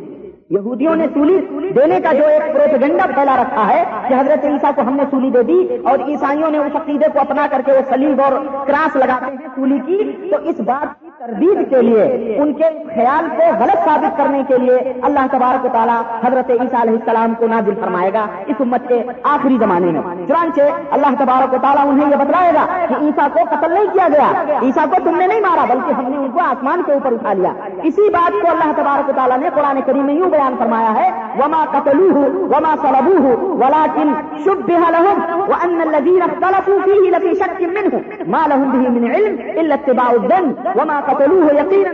[0.51, 1.39] یہودیوں نے سولی
[1.75, 3.83] دینے کا جو ایک پروپیگنڈا پھیلا رکھا ہے
[4.13, 7.21] کہ حضرت عیسیٰ کو ہم نے سولی دے دی اور عیسائیوں نے اس عقیدے کو
[7.21, 8.33] اپنا کر کے وہ سلیب اور
[8.67, 12.05] کراس لگاتے ہیں سولی کی، تو اس بات کی تردید کے لیے،
[12.37, 16.93] ان کے خیال کو غلط ثابت کرنے کے لیے اللہ تبارک تعالیٰ حضرت عیسیٰ علیہ
[16.93, 21.57] السلام کو نازل فرمائے گا اس امت کے آخری زمانے میں۔ چنانچہ اللہ تبارک و
[21.63, 25.17] تعالیٰ انہیں یہ بتلائے گا کہ عیسیٰ کو قتل نہیں کیا گیا، عیسیٰ کو تم
[25.17, 27.53] نے نہیں مارا، بلکہ ہم نے ان کو آسمان کے اوپر اٹھا لیا۔
[27.83, 31.65] اسی بات کو اللہ تبارک تعالیٰ نے قرآن کریم میں یوں بیان فرمایا ہے، وما
[31.73, 32.11] قتلو
[32.53, 33.61] وما صلبوه
[34.03, 35.19] ولكن شبه لهم،
[35.51, 38.05] وأن الذين اختلفوا فيه لفي شك منه.
[38.27, 41.91] ما لهم به من علم إلا اتباع الظن، وما قتلوه يقينا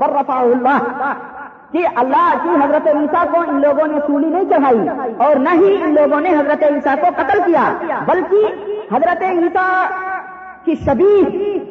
[0.00, 0.80] بل رفعه الله.
[1.72, 4.82] کہ اللہ کی حضرت عیسیٰ کو ان لوگوں نے سولی نہیں چڑھائی،
[5.26, 7.64] اور نہ ہی ان لوگوں نے حضرت عیسیٰ کو قتل کیا،
[8.06, 9.70] بلکہ حضرت عیسیٰ
[10.64, 11.12] کی شبی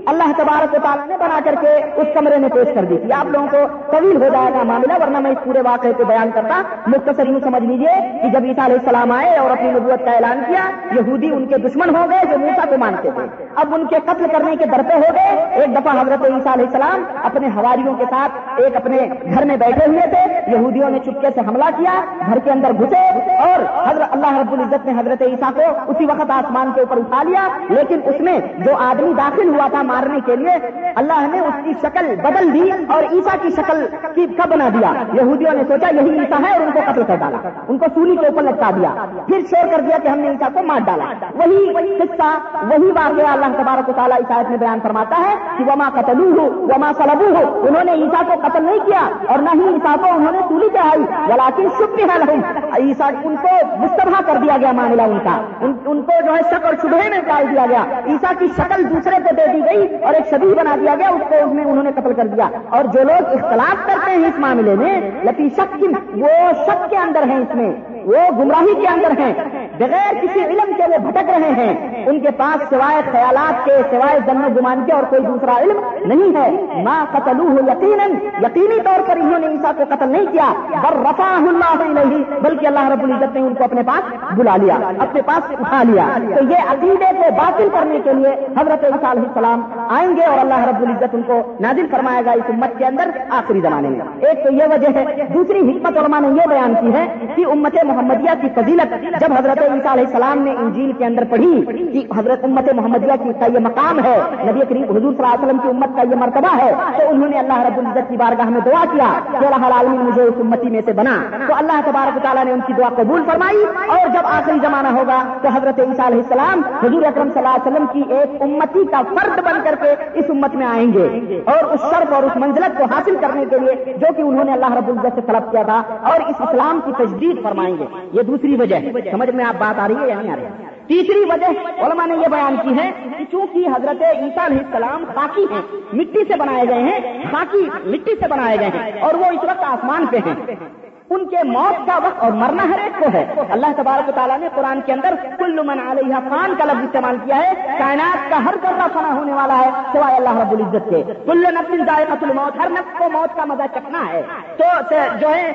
[0.06, 3.12] اللہ تبارک و تعالیٰ نے بنا کر کے اس کمرے میں پیش کر دی تھی۔
[3.14, 3.58] آپ لوگوں کو
[3.92, 7.40] طویل ہو جائے گا معاملہ، ورنہ میں اس پورے واقعے کو بیان کرتا مختصر یوں
[7.44, 11.30] سمجھ لیجیے کہ جب عیسیٰ علیہ السلام آئے اور اپنی نبوت کا اعلان کیا، یہودی
[11.32, 14.56] ان کے دشمن ہو گئے جو موسا کو مانتے تھے۔ اب ان کے قتل کرنے
[14.56, 18.62] کے در پہ ہو گئے۔ ایک دفعہ حضرت عیسیٰ علیہ السلام اپنے ہواریوں کے ساتھ
[18.62, 18.98] ایک اپنے
[19.34, 20.24] گھر میں بیٹھے ہوئے تھے۔
[20.58, 23.04] یہودیوں نے چپکے سے حملہ کیا، گھر کے اندر گھسے
[23.38, 27.24] اور حضرت، اللہ رب العزت نے حضرت عیسیٰ کو اسی وقت آسمان کے اوپر اٹھا
[27.24, 31.54] لیا، لیکن اس میں جو آدمی داخل ہوا تھا مارنے کے لیے، اللہ نے اس
[31.64, 35.88] کی شکل بدل دی اور عیسا کی شکل کی کا بنا دیا۔ یہودیوں نے سوچا
[35.96, 38.70] یہی عیسا ہے اور ان کو قتل کر ڈالا۔ ان کو سولی کے اوپر لٹکا
[38.76, 38.90] دیا۔
[39.28, 41.06] پھر شور کر دیا کہ ہم نے عیسا کو مار ڈالا۔
[41.36, 42.30] وہی قصہ،
[42.66, 46.50] وہی واقعہ اللہ تبارک و تعالیٰ عیسائیت میں بیان فرماتا ہے کہ وما قتلو ہو
[46.62, 50.08] وما سلبو ہو انہوں نے عیسا کو قتل نہیں کیا اور نہ ہی عیسا کو
[50.16, 52.30] انہوں نے سولی چڑھائی ولاکن شب بھی حل
[52.78, 56.66] عیسا ان کو مستبہ کر دیا گیا معاملہ ان کا۔ ان کو جو ہے شک
[56.66, 60.14] اور شبہ میں ڈال دیا گیا۔ عیسا کی شکل دوسرے کو دے دی گئی اور
[60.14, 62.84] ایک شبی بنا دیا گیا، اس کو اس میں انہوں نے قتل کر دیا۔ اور
[62.84, 65.84] جو لوگ اختلاف کرتے ہیں اس معاملے میں لتی شک
[66.16, 66.28] وہ
[66.66, 69.34] شک کے اندر ہیں اس میں۔ وہ گمراہی کے اندر ہیں۔
[69.78, 74.20] بغیر کسی علم کے وہ بھٹک رہے ہیں۔ ان کے پاس سوائے خیالات کے، سوائے
[74.28, 79.18] و گمان کے اور کوئی دوسرا علم نہیں ہے۔ ماں قتل یقیناً یقینی طور پر
[79.18, 83.36] انہوں نے عیسا کو قتل نہیں کیا۔ بر رفا اللہ نہیں بلکہ اللہ رب العزت
[83.36, 87.34] نے ان کو اپنے پاس بلا لیا، اپنے پاس اٹھا لیا۔ تو یہ عقیدے کو
[87.38, 91.42] باطل کرنے کے لیے حضرت علیہ السلام آئیں گے اور اللہ رب العزت ان کو
[91.60, 95.06] نازل فرمائے گا اس امت کے اندر آخری زمانے میں۔ ایک تو یہ وجہ ہے،
[95.34, 99.62] دوسری حکمت علماء نے یہ بیان کی ہے کہ امت محمدیہ کی فضیلت جب حضرت
[99.62, 101.54] عیسیٰ علیہ السلام نے انجیل کے اندر پڑھی
[101.94, 105.44] کہ حضرت امت محمدیہ کی کا یہ مقام ہے، نبی کریم حضور صلی اللہ علیہ
[105.44, 108.50] وسلم کی امت کا یہ مرتبہ ہے، تو انہوں نے اللہ رب العزت کی بارگاہ
[108.50, 111.16] میں دعا کیا کہ اللہ العالمین مجھے اس امتی میں سے بنا۔
[111.48, 115.22] تو اللہ تبارک تعالیٰ نے ان کی دعا قبول فرمائی اور جب آخری زمانہ ہوگا
[115.42, 119.02] تو حضرت عیسیٰ علیہ السلام حضور اکرم صلی اللہ علیہ وسلم کی ایک امتی کا
[119.10, 121.08] فرد بن کر کے اس امت میں آئیں گے
[121.54, 124.52] اور اس شرف اور اس منزلت کو حاصل کرنے کے لیے جو کہ انہوں نے
[124.52, 125.82] اللہ رب العزت سے طلب کیا تھا
[126.12, 127.83] اور اس اسلام کی تجدید فرمائیں گے۔
[128.14, 130.44] یہ دوسری وجہ ہے۔ سمجھ میں آپ بات آ رہی ہے یا نہیں آ رہی
[130.44, 135.04] ہے؟ تیسری وجہ علماء نے یہ بیان کی ہے کہ چونکہ حضرت عیسیٰ علیہ السلام
[135.16, 135.62] خاکی ہیں،
[135.94, 137.00] مٹی سے بنائے گئے ہیں،
[137.32, 141.44] خاکی مٹی سے بنائے گئے ہیں اور وہ اس وقت آسمان پہ ہیں۔ ان کے
[141.46, 143.24] موت کا وقت اور مرنا ہر ایک کو ہے۔
[143.56, 147.38] اللہ تبارک تعالیٰ نے قرآن کے اندر کل من علیہ خان کا لفظ استعمال کیا
[147.38, 151.44] ہے۔ کائنات کا ہر ذرہ فنا ہونے والا ہے، سوائے اللہ رب العزت کے۔ کل
[151.56, 154.22] نفس ذائقۃ الموت، ہر نفس کو موت کا مزہ چکنا ہے۔
[154.58, 155.52] تو جو ہے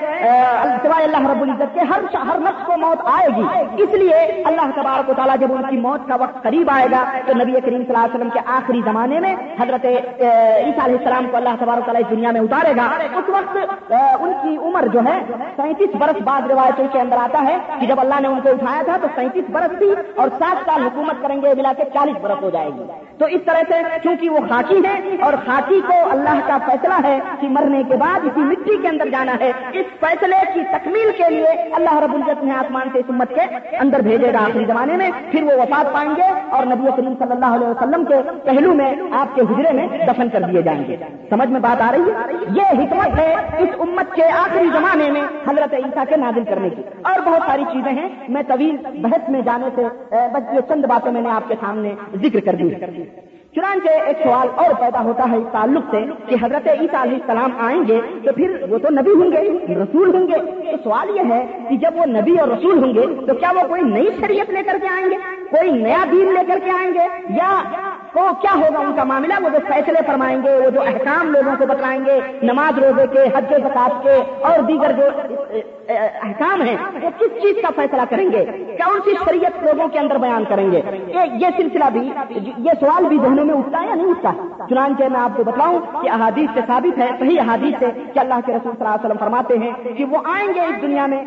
[0.82, 4.18] سوائے اللہ رب العزت کے، ہر ہر نفس کو موت آئے گی۔ اس لیے
[4.50, 7.52] اللہ تبارک و تعالیٰ جب ان کی موت کا وقت قریب آئے گا، تو نبی
[7.52, 11.54] کریم صلی اللہ علیہ وسلم کے آخری زمانے میں حضرت عیسیٰ علیہ السلام کو اللہ
[11.60, 12.88] تبارک تعالیٰ اس دنیا میں اتارے گا۔
[13.18, 13.56] اس وقت
[14.22, 15.18] ان کی عمر جو ہے
[15.56, 18.82] سینتیس برس بعد روایتوں کے اندر آتا ہے کہ جب اللہ نے ان کو اٹھایا
[18.82, 22.42] تھا تو سینتیس برس تھی اور سات سال حکومت کریں گے ملا کے چالیس برس
[22.42, 22.82] ہو جائے گی۔
[23.18, 27.18] تو اس طرح سے کیونکہ وہ خاکی ہے اور خاکی کو اللہ کا فیصلہ ہے
[27.40, 31.30] کہ مرنے کے بعد اسی مٹی کے اندر جانا ہے، اس فیصلے کی تکمیل کے
[31.30, 34.96] لیے اللہ رب العزت نے آسمان سے اس امت کے اندر بھیجے گا آخری زمانے
[34.96, 38.14] میں، پھر وہ وفات پائیں گے اور نبی کریم صلی اللہ علیہ وسلم کے
[38.44, 40.96] پہلو میں آپ کے حجرے میں دفن کر دیے جائیں گے۔
[41.30, 45.22] سمجھ میں بات آ رہی ہے؟ یہ حکمت ہے اس امت کے آخری زمانے میں
[45.48, 49.40] حضرت عیسیٰ کے نازل کرنے کی۔ اور بہت ساری چیزیں ہیں۔ میں طویل بحث میں
[49.40, 52.70] جانے سے بس یہ چند باتیں میں نے آپ کے سامنے ذکر کر دی
[53.54, 57.50] چنانچہ ایک سوال اور پیدا ہوتا ہے اس تعلق سے کہ حضرت عیسیٰ علیہ السلام
[57.58, 61.34] آئیں گے تو پھر وہ تو نبی ہوں گے، رسول ہوں گے۔ تو سوال یہ
[61.34, 64.50] ہے کہ جب وہ نبی اور رسول ہوں گے تو کیا وہ کوئی نئی شریعت
[64.50, 65.16] لے کر کے آئیں گے؟
[65.50, 67.62] کوئی نیا دین لے کر کے آئیں گے؟ یا
[68.12, 71.56] تو کیا ہوگا ان کا معاملہ؟ وہ جو فیصلے فرمائیں گے، وہ جو احکام لوگوں
[71.58, 74.16] کو بتلائیں گے، نماز روزے کے، حج زکات کے
[74.48, 75.08] اور دیگر جو
[75.88, 78.44] احکام ہیں، وہ کس چیز کا فیصلہ کریں گے؟
[78.78, 80.82] کون سی شریعت لوگوں کے اندر بیان کریں گے؟
[81.14, 82.10] یہ سلسلہ بھی،
[82.66, 84.32] یہ سوال بھی ذہنوں میں اٹھتا ہے یا نہیں اٹھتا؟
[84.68, 88.40] چنانچہ میں آپ کو بتاؤں کہ احادیث سے ثابت ہے، صحیح احادیث سے کہ اللہ
[88.46, 91.22] کے رسول صلی اللہ علیہ وسلم فرماتے ہیں کہ وہ آئیں گے اس دنیا میں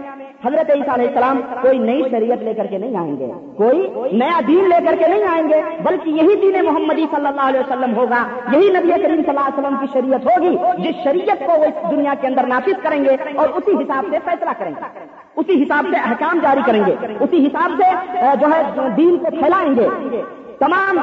[0.46, 4.40] حضرت عیسیٰ علیہ السلام کوئی نئی شریعت لے کر کے نہیں آئیں گے۔ کوئی نیا
[4.48, 7.96] دین لے کر کے نہیں آئیں گے، بلکہ یہی دین محمدی صلی اللہ علیہ وسلم
[7.96, 11.64] ہوگا، یہی نبی کریم صلی اللہ علیہ وسلم کی شریعت ہوگی، جس شریعت کو وہ
[11.64, 15.64] اس دنیا کے اندر نافذ کریں گے اور اسی حساب سے فیصلہ کریں گے۔ اسی
[15.64, 19.88] حساب سے احکام جاری کریں گے۔ اسی حساب سے جو ہے، دین کو پھیلائیں گے۔
[20.62, 21.00] تمام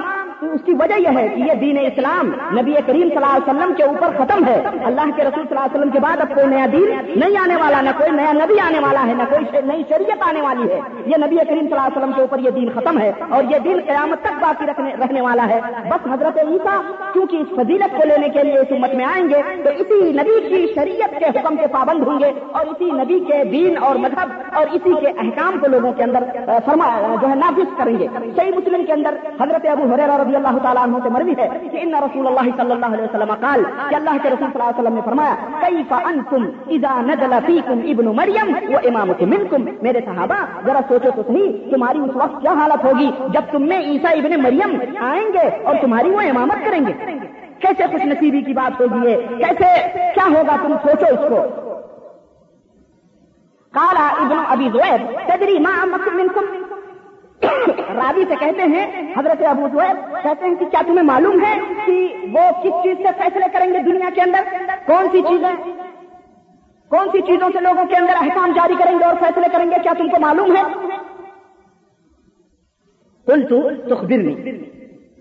[0.46, 2.26] اس کی وجہ یہ ہے کہ یہ دین اسلام
[2.58, 4.56] نبی کریم صلی اللہ علیہ وسلم کے اوپر ختم ہے۔
[4.88, 6.90] اللہ کے رسول صلی اللہ علیہ وسلم کے بعد اب کوئی نیا دین
[7.20, 10.42] نہیں آنے والا، نہ کوئی نیا نبی آنے والا ہے، نہ کوئی نئی شریعت آنے
[10.42, 13.10] والی ہے۔ یہ نبی کریم صلی اللہ علیہ وسلم کے اوپر یہ دین ختم ہے
[13.28, 16.78] اور یہ دین قیامت تک باقی رکھنے رہنے والا ہے۔ بس حضرت عیسیٰ
[17.12, 20.38] کیونکہ اس فضیلت کو لینے کے لیے اس امت میں آئیں گے، تو اسی نبی
[20.48, 24.56] کی شریعت کے حکم کے پابند ہوں گے اور اسی نبی کے دین اور مذہب
[24.56, 26.30] اور اسی کے احکام کو لوگوں کے اندر
[26.66, 26.88] فرما
[27.22, 28.06] جو ہے نافذ کریں گے۔
[28.36, 29.14] صحیح مسلم کے اندر
[29.48, 32.72] حضرت ابو حریر رضی اللہ تعالیٰ عنہ سے مروی ہے کہ ان رسول اللہ صلی
[32.72, 35.92] اللہ علیہ وسلم قال کہ اللہ کے رسول صلی اللہ علیہ وسلم نے فرمایا، کیف
[35.92, 36.44] انتم
[36.76, 41.98] اذا نزل فیکم ابن مریم و امامکم منکم؟ میرے صحابہ، ذرا سوچو تو صحیح، تمہاری
[41.98, 46.10] اس وقت کیا حالت ہوگی جب تم میں عیسیٰ ابن مریم آئیں گے اور تمہاری
[46.10, 46.92] وہ امامت کریں گے؟
[47.60, 49.72] کیسے خوش نصیبی کی بات ہوگی یہ؟ کیسے
[50.14, 51.42] کیا ہوگا تم؟ سوچو اس کو۔
[53.74, 56.67] کالا ابن ابی زویب تدری ما منکم؟
[57.96, 58.86] راوی سے کہتے ہیں،
[59.16, 61.54] حضرت ابو زویب کہتے ہیں کہ کیا تمہیں معلوم ہے
[61.86, 61.92] کہ
[62.32, 64.42] وہ کس چیز سے فیصلے کریں گے دنیا کے اندر؟
[64.86, 65.54] کون سی چیزیں؟
[66.90, 69.82] کون سی چیزوں سے لوگوں کے اندر احکام جاری کریں گے اور فیصلے کریں گے؟
[69.82, 70.62] کیا تم کو معلوم ہے؟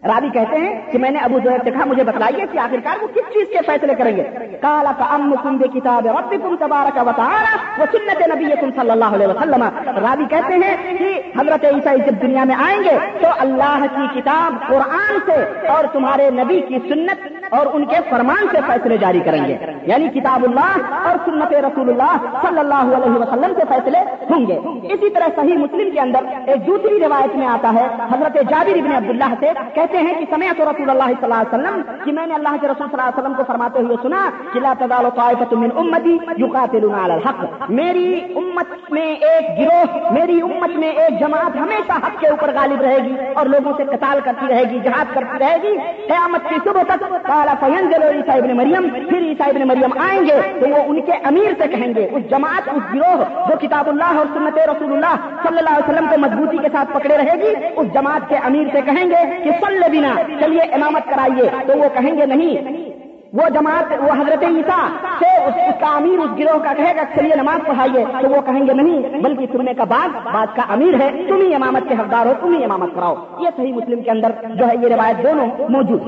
[0.05, 3.07] راوی کہتے ہیں کہ میں نے ابو زہر سے کہا، مجھے بتلائیے کہ آخرکار وہ
[3.07, 4.23] کس چیز کے فیصلے کریں گے؟
[4.61, 8.69] کالا کا ام کم بے کتاب ربکم تبارک و کا و وہ سنت نبی تم
[8.75, 12.97] صلی اللہ علیہ وسلم۔ راوی کہتے ہیں کہ حضرت عیسائی جب دنیا میں آئیں گے
[13.21, 18.47] تو اللہ کی کتاب قرآن سے اور تمہارے نبی کی سنت اور ان کے فرمان
[18.51, 23.11] سے فیصلے جاری کریں گے۔ یعنی کتاب اللہ اور سنت رسول اللہ صلی اللہ علیہ
[23.11, 24.59] وسلم سے فیصلے ہوں گے۔
[24.93, 28.95] اسی طرح صحیح مسلم کے اندر ایک دوسری روایت میں آتا ہے، حضرت جابر ابن
[28.95, 32.25] عبداللہ سے کہتے ہیں کہ سمے تو رسول اللہ صلی اللہ علیہ وسلم کہ میں
[32.25, 35.09] نے اللہ کے رسول صلی اللہ علیہ وسلم کو فرماتے ہوئے سنا کہ لا تزال
[35.15, 41.19] طائفۃ من امتی یقاتلون علی الحق۔ میری امت میں ایک گروہ، میری امت میں ایک
[41.19, 44.79] جماعت ہمیشہ حق کے اوپر غالب رہے گی اور لوگوں سے قتال کرتی رہے گی،
[44.79, 45.77] جہاد کرتی رہے گی۔
[46.07, 47.03] قیامت کی صبح تک
[47.37, 51.11] قال فینزل عیسی ابن مریم، پھر عیسی ابن مریم آئیں گے، تو وہ ان کے
[51.23, 55.15] امیر سے کہیں گے۔ اس جماعت، اس گروہ جو کتاب اللہ اور سنت رسول اللہ
[55.43, 58.67] صلی اللہ علیہ وسلم کو مضبوطی کے ساتھ پکڑے رہے گی، اس جماعت کے امیر
[58.71, 62.85] سے کہیں گے کہ صلی بنا، چلیے امامت کرائیے۔ تو وہ کہیں گے نہیں،
[63.33, 64.83] وہ جماعت، وہ حضرت عیسیٰ
[65.19, 68.67] سے اس کا امیر، اس گروہ کا کہے گا چلیے نماز پڑھائیے۔ تو وہ کہیں
[68.67, 72.25] گے نہیں، بلکہ سننے کا بعد بات کا امیر ہے، تم ہی امامت کے حقدار
[72.25, 75.47] ہو، تم ہی امامت کراؤ۔ یہ صحیح مسلم کے اندر جو ہے یہ روایت دونوں
[75.69, 76.01] موجود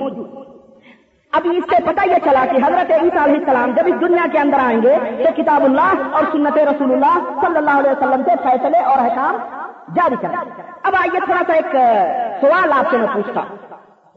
[1.33, 4.39] اب اس سے پتہ یہ چلا کہ حضرت عیسیٰ علیہ السلام جب اس دنیا کے
[4.39, 8.35] اندر آئیں گے تو کتاب اللہ اور سنت رسول اللہ صلی اللہ علیہ وسلم سے
[8.43, 9.35] فیصلے اور احکام
[9.95, 10.35] جاری کریں۔
[10.83, 11.75] اب آئیے تھوڑا سا ایک
[12.41, 13.57] سوال آپ سے میں پوچھتا ہوں۔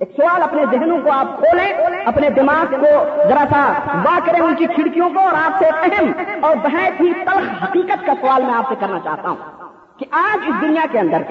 [0.00, 1.72] ایک سوال اپنے ذہنوں کو آپ کھولیں،
[2.04, 2.92] اپنے دماغ کو
[3.28, 3.62] ذرا سا
[4.04, 8.06] وا کریں ان کی کھڑکیوں کو اور آپ سے اہم اور بہت ہی تلخ حقیقت
[8.06, 9.36] کا سوال میں آپ سے کرنا چاہتا ہوں
[9.98, 11.22] کہ آج اس دنیا کے اندر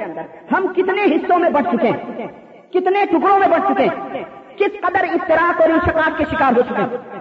[0.51, 2.27] ہم کتنے حصوں میں بڑھ چکے ہیں؟
[2.73, 4.23] کتنے ٹکڑوں میں بڑھ چکے ہیں؟
[4.61, 7.19] کس قدر اشتراک اور انشقاق کے شکار ہو چکے ہیں۔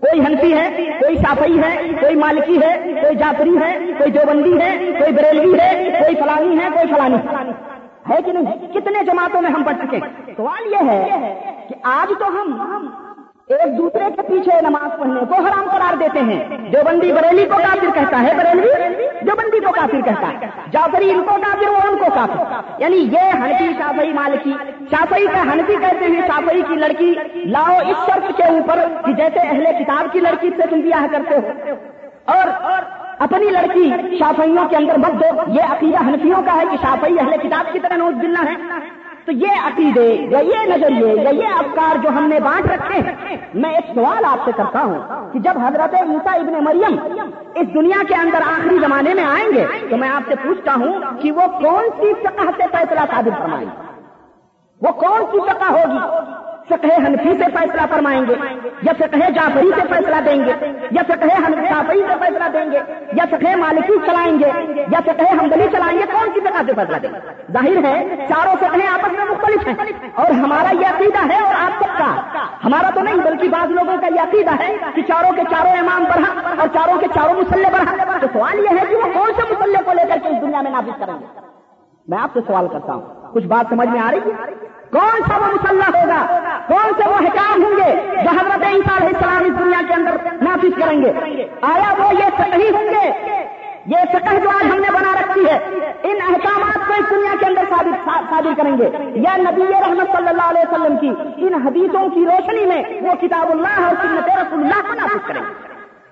[0.00, 4.92] کوئی ہنسی ہے، کوئی شافئی ہے، کوئی مالکی ہے، کوئی جعفری ہے، کوئی دیوبندی ہے،
[4.98, 7.16] کوئی بریلوی ہے، کوئی فلانی ہے، کوئی فلانی۔
[8.10, 9.98] ہے کہ نہیں؟ کتنے جماعتوں میں ہم بڑھ چکے
[10.36, 11.04] سوال یہ ہے
[11.68, 12.56] کہ آج تو ہم
[13.48, 17.86] ایک دوسرے کے پیچھے نماز پڑھنے کو حرام قرار دیتے ہیں۔ دیوبندی بریلی کو کافر
[17.94, 22.04] کہتا ہے، بریلوی؟ دیوبندی کو کافر کہتا ہے۔ جعفری ان کو کافر وہ ان کو
[22.14, 24.52] کافر۔ یعنی یہ ہنفی شافئی مالکی
[24.90, 29.38] شافئی کا ہنفی کہتے ہیں شافئی کی لڑکی، لاؤ اس شرط کے اوپر کہ جیسے
[29.38, 31.74] اہل کتاب کی لڑکی سے تم بیاہ کرتے ہو۔
[32.24, 32.48] اور
[33.18, 37.36] اپنی لڑکی شافئیوں کے اندر مت دو۔ یہ عقیدہ ہنفیوں کا ہے کہ شافئی اہل
[37.36, 38.54] کتاب کی طرح نوز دلنا ہے
[39.26, 43.36] تو یہ عقیدے یا یہ نظریے یا یہ افکار جو ہم نے بانٹ رکھے ہیں،
[43.54, 46.98] میں ایک سوال آپ سے کرتا ہوں کہ جب حضرت عیسیٰ ابن مریم
[47.54, 51.00] اس دنیا کے اندر آخری زمانے میں آئیں گے، تو میں آپ سے پوچھتا ہوں
[51.22, 53.68] کہ وہ کون سی فقہ سے فیصلہ ثابت فرمائیں؟
[54.82, 56.00] وہ کون سی فقہ ہوگی؟
[56.68, 58.34] فقہ حنفی سے فیصلہ فرمائیں گے،
[58.82, 60.54] یا فقہ جعفری سے فیصلہ دیں گے،
[60.96, 61.26] یا فقہ
[61.68, 62.80] جعفری سے فیصلہ دیں گے،
[63.18, 64.50] یا فقہ مالکی چلائیں گے،
[64.92, 67.20] یا فقہ حمدلی چلائیں گے، کون سی فقہ سے فیصلہ دیں گے؟
[67.52, 71.82] ظاہر ہے، چاروں فقہ آپس میں مختلف ہیں، اور ہمارا یہ عقیدہ ہے، اور آپ
[71.84, 75.48] سب کا، ہمارا تو نہیں، بلکہ بعض لوگوں کا یہ عقیدہ ہے کہ چاروں کے
[75.50, 79.12] چاروں امام بڑھا اور چاروں کے چاروں مسلح بڑھا تو سوال یہ ہے کہ وہ
[79.14, 81.45] کون سے مسلح کو لے کر کے اس دنیا میں نافذ کریں گے؟
[82.08, 84.54] میں آپ سے سوال کرتا ہوں۔ کچھ بات سمجھ میں آ رہی ہے؟
[84.92, 86.26] کون سا وہ مسلح ہوگا؟
[86.68, 90.16] کون سے وہ حکام ہوں گے جو حضرت عیسیٰ علیہ السلام اس دنیا کے اندر
[90.42, 91.12] نافذ کریں گے؟
[91.60, 93.12] آیا وہ یہ صحیح ہوں گے؟
[93.86, 95.56] یہ فقہ جو آج ہم نے بنا رکھی ہے،
[96.02, 100.50] ان احکامات کو اس دنیا کے اندر شادر کریں گے۔ یا نبی رحمت صلی اللہ
[100.50, 104.88] علیہ وسلم کی ان حدیثوں کی روشنی میں وہ کتاب اللہ اور سنت رسول اللہ
[104.88, 105.65] کو نافذ کریں۔ گے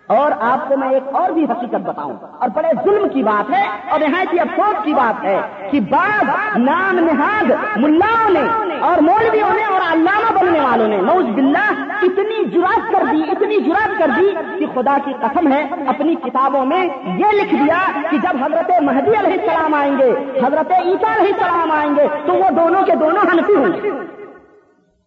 [0.06, 3.62] اور آپ کو میں ایک اور بھی حقیقت بتاؤں۔ اور بڑے ظلم کی بات ہے
[3.90, 5.40] اور یہاں کی افسوس کی بات ہے
[5.70, 11.24] کہ بعض نام نہاد ملاؤں نے اور مولویوں نے اور علامہ بننے والوں نے نوز
[11.24, 16.14] باللہ اتنی جرات کر دی، اتنی جرات کر دی کہ خدا کی قسم ہے، اپنی
[16.14, 17.78] کتابوں میں یہ لکھ دیا
[18.10, 20.10] کہ جب حضرت مہدی علیہ السلام آئیں گے،
[20.44, 24.13] حضرت عیسیٰ علیہ السلام آئیں گے، تو وہ دونوں کے دونوں ہنفی ہوں گے۔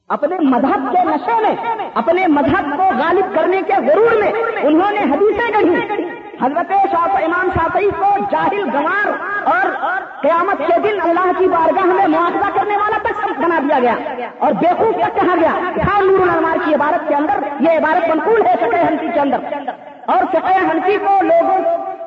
[0.10, 4.32] اپنے مذہب کے نشے میں، اپنے مذہب کو غالب کرنے کے غرور میں
[4.62, 6.04] انہوں نے حدیثیں گڑھی۔
[6.42, 9.08] حضرت شاف امام شافعی کو جاہل گوار
[9.44, 9.66] اور
[10.22, 14.52] قیامت کے دن اللہ کی بارگاہ میں معاوضہ کرنے والا تک بنا دیا گیا اور
[14.54, 18.78] بیوقوف تک کہا گیا نور الانوار کی عبارت کے اندر، یہ عبارت منقول ہے فقہ
[18.78, 19.38] ہنسی کے اندر۔
[20.06, 21.60] اور فقہ ہنسی کو لوگوں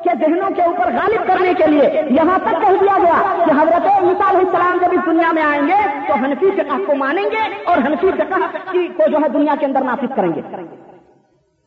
[0.03, 3.85] کے ذہنوں کے اوپر غالب کرنے کے لیے یہاں تک کہہ دیا گیا کہ حضرت
[3.85, 7.63] عیسیٰ علیہ السلام جب اس دنیا میں آئیں گے تو حنفی فقہ کو مانیں گے
[7.63, 8.39] اور حنفی فقہ
[8.71, 10.41] کو جو ہے دنیا کے اندر نافذ کریں گے۔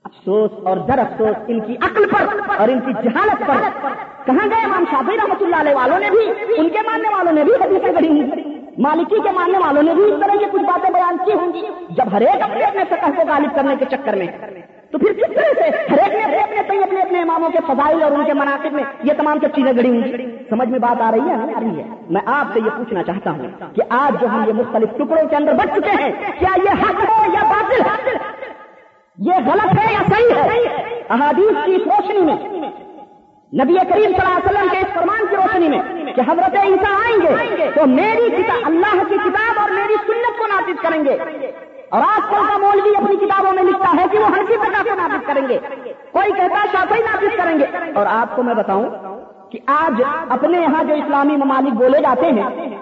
[0.04, 2.26] افسوس اور در افسوس ان کی عقل پر
[2.56, 3.88] اور ان کی جہالت پر۔
[4.24, 7.44] کہاں گئے امام شافی رحمۃ اللہ علیہ والوں نے بھی؟ ان کے ماننے والوں نے
[7.44, 8.10] بھی حدیثیں گڑھی
[8.78, 11.62] مالکی کے ماننے والوں نے بھی اس طرح کی کچھ باتیں بیان کی ہوں گی۔
[11.90, 14.26] جب ہر ایک اپنے اپنے فقہ کو غالب کرنے کے چکر میں
[15.34, 18.32] طرح سے ہر ایک نے اپنے اپنے اپنے اپنے اماموں کے فضائل اور ان کے
[18.32, 21.56] مناسب میں یہ تمام سب چیزیں گڑی ہوئی۔ سمجھ میں بات آ رہی ہے؟ نہیں
[21.56, 24.52] آ رہی ہے۔ میں آپ سے یہ پوچھنا چاہتا ہوں کہ آج جو ہم یہ
[24.52, 28.14] مختلف ٹکڑوں کے اندر بچ چکے ہیں، کیا یہ حق ہے یا باطل؟ ہے
[29.18, 30.74] یہ غلط ہے یا صحیح ہے؟
[31.08, 32.36] احادیث کی اس روشنی میں،
[33.64, 36.94] نبی کریم صلی اللہ علیہ وسلم کے اس فرمان کی روشنی میں کہ حضرت عیسیٰ
[36.94, 41.16] آئیں گے تو میری کتاب اللہ کی کتاب اور میری سنت کو نافذ کریں گے۔
[41.88, 44.84] اور آج کل کا مولوی اپنی کتابوں میں لکھتا ہے کہ وہ ہر کی پرکار
[44.84, 45.58] کو نافذ کریں گے۔
[46.12, 48.90] کوئی کہتا ہے شافی نافذ کریں گے۔ اور آپ کو میں بتاؤں
[49.50, 52.78] کہ آج اپنے یہاں جو اسلامی ممالک بولے جاتے ہیں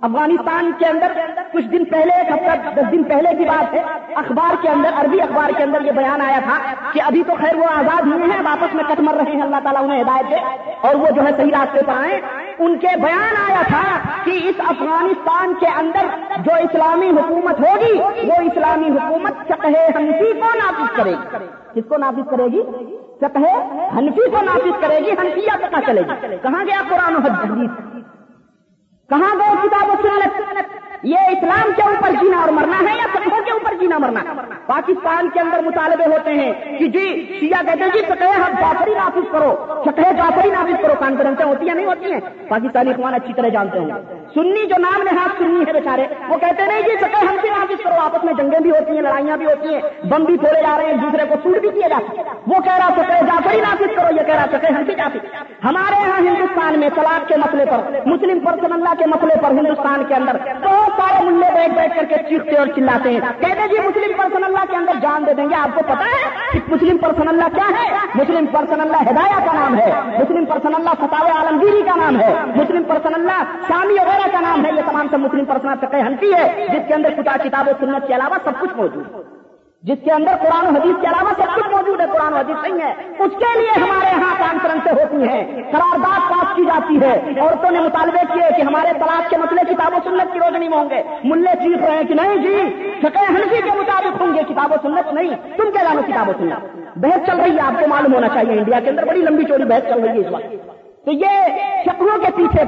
[0.00, 1.12] افغانستان کے اندر
[1.52, 3.82] کچھ دن پہلے ایک ہفتہ، دس دن پہلے کی بات ہے،
[4.14, 6.58] اخبار کے اندر، عربی اخبار کے اندر یہ بیان آیا تھا
[6.92, 9.56] کہ ابھی تو خیر وہ آزاد ہوئے ہیں، واپس میں کٹ مر رہے ہیں، اللہ
[9.62, 10.36] تعالیٰ انہیں ہدایت دے۔
[10.80, 12.20] اور وہ جو ہے صحیح راستے پر آئے۔
[12.58, 13.82] ان کے بیان آیا تھا
[14.24, 16.06] کہ اس افغانستان کے اندر
[16.38, 17.92] جو اسلامی حکومت ہوگی،
[18.28, 22.62] وہ اسلامی حکومت چکہ ہنفی کو نافذ کرے گی۔ کس کو نافذ کرے گی؟
[23.20, 27.95] چکہ ہنفی کو نافذ کرے گی ہنفیا پتہ چلے گی۔ کہاں گیا قرآن و حدیث؟
[29.10, 30.40] کہاں گئے کتاب و سنت
[31.02, 34.20] یہ اسلام کے اوپر جینا اور مرنا ہے یا سکھوں کے اوپر جینا مرنا؟
[34.66, 37.04] پاکستان کے اندر مطالبے ہوتے ہیں کہ جی
[37.40, 39.50] شیعہ کہتے ہیں جی سطح ہم جعفری نافذ کرو
[39.84, 43.80] سطح جعفری نافذ کرو، کانفرنسیں ہوتی ہیں، نہیں ہوتی ہیں؟ پاکستانی اخوان اچھی طرح جانتے
[43.80, 44.00] ہیں
[44.34, 47.82] سنی جو نام نہاد سنی ہے بیچارے، وہ کہتے نہیں جی سطح ہم سے نافذ
[47.84, 49.80] کرو، آپس میں جنگیں بھی ہوتی ہیں، لڑائیاں بھی ہوتی ہیں،
[50.10, 52.78] بم بھی پھوڑے جا رہے ہیں، دوسرے کو سوٹ بھی کیے جاتے ہیں وہ کہہ
[52.78, 55.18] رہا سطح جعفری نافذ کرو، یہ کہہ رہا سطح ہم سے جافی
[55.64, 60.04] ہمارے یہاں ہندوستان میں طلاق کے مسئلے پر، مسلم پرسن اللہ کے مسئلے پر ہندوستان
[60.08, 63.68] کے اندر بہت سارے ملے بیٹھ بیٹھ کر کے چیختے اور چلاتے ہیں۔ کہتے ہیں
[63.68, 66.60] جی مسلم پرسن اللہ کے اندر جان دے دیں گے، آپ کو پتا ہے؟ کہ
[66.68, 70.90] مسلم پرسن اللہ کیا ہے؟ مسلم پرسن اللہ ہدایہ کا نام ہے۔ مسلم پرسن اللہ
[70.98, 75.06] فتح عالمگیری کا نام ہے۔ مسلم پرسن اللہ شامی وغیرہ کا نام ہے۔ یہ تمام
[75.10, 78.50] سب مسلم پرسن تک ہنسی ہے، جس کے اندر کتاب و سنت کے علاوہ سب
[78.60, 79.45] کچھ موجود ہے۔
[79.82, 82.70] جس کے اندر قرآن و حدیث کے علاوہ سب کچھ موجود ہے، قرآن و حدیث
[82.70, 87.40] نہیں ہے۔ اس کے لیے ہمارے یہاں کانفرنسیں ہوتی ہیں، قرارداد پاس کی جاتی ہے۔
[87.40, 90.78] عورتوں نے مطالبے کیے کہ ہمارے طلاق کے مسئلے کتاب و سنت کی روشنی میں
[90.78, 92.56] ہوں گے۔ ملے چیخ رہے ہیں کہ نہیں جی
[93.02, 96.32] شکے ہنسی کے مطابق ہوں گے، کتاب و سنت نہیں۔ تم کیا جانو کتاب و
[96.38, 99.44] سنت؟ بحث چل رہی ہے، آپ کو معلوم ہونا چاہیے۔ انڈیا کے اندر بڑی لمبی
[99.44, 100.75] چوڑی بحث چل رہی ہے اس وقت۔
[101.06, 102.62] تو یہ شکلوں کے پیچھے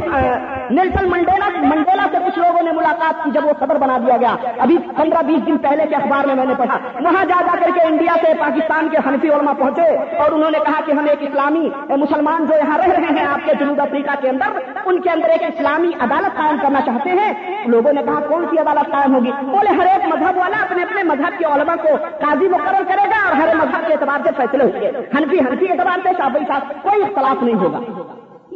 [0.71, 4.35] نیلسن منڈیلا منڈیلا سے کچھ لوگوں نے ملاقات کی جب وہ صدر بنا دیا گیا۔
[4.59, 7.71] ابھی پندرہ بیس دن پہلے کے اخبار میں میں نے پڑھا۔ وہاں جا جا کر
[7.75, 11.23] کے انڈیا سے پاکستان کے حنفی علماء پہنچے اور انہوں نے کہا کہ ہم ایک
[11.29, 15.11] اسلامی مسلمان جو یہاں رہ رہے ہیں آپ کے جنوب افریقہ کے اندر، ان کے
[15.11, 17.33] اندر ایک اسلامی عدالت قائم کرنا چاہتے ہیں۔
[17.67, 21.03] لوگوں نے کہا، کون سی عدالت قائم ہوگی؟ بولے، ہر ایک مذہب والا اپنے اپنے
[21.03, 24.65] مذہب کے علماء کو قاضی مقرر کرے گا اور ہر مذہب کے اعتبار سے فیصلے
[24.65, 28.08] ہوں گے۔ ہنفی ہنفی اعتبار سے شابئی صاحب، کوئی اختلاف نہیں ہوگا۔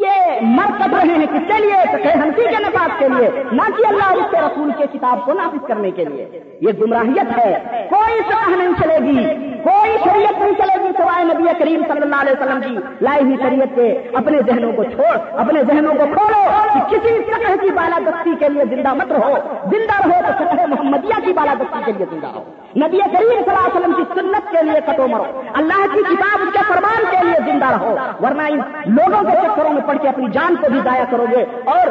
[0.02, 1.74] یہ مر رہے ہیں کس کے لیے
[2.14, 5.66] ہنسی کے نفاذ کے لیے، نہ کہ اللہ اس کے رسول کے کتاب کو نافذ
[5.66, 10.84] کرنے کے لیے۔ یہ گمراہیت ہے۔ کوئی سطح نہیں چلے گی۔ کوئی شریعت نہیں چلے
[10.84, 14.72] گی سوائے نبی کریم صلی اللہ علیہ وسلم کی۔ لائی ہوئی شریعت کے اپنے ذہنوں
[14.72, 19.12] کو چھوڑ، اپنے ذہنوں کو کھولو کہ کسی سطح کی بالادستی کے لیے زندہ مت
[19.12, 19.34] رہو۔
[19.64, 22.42] زندہ رہو تو سطح محمدیہ کی بالادستی کے لیے زندہ رہو۔
[22.76, 26.52] نبی کریم صلی اللہ علیہ وسلم کی سنت کے لیے کٹو مرو۔ اللہ کی کتاب
[26.52, 30.26] کے فرمان کے لیے زندہ رہو۔ ورنہ ان لوگوں کے چکروں میں پڑھ کے اپنی
[30.32, 31.88] جان کو بھی ضائع کرو گے اور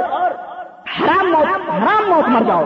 [0.99, 2.63] حرام موت حرام موت مر جاؤ۔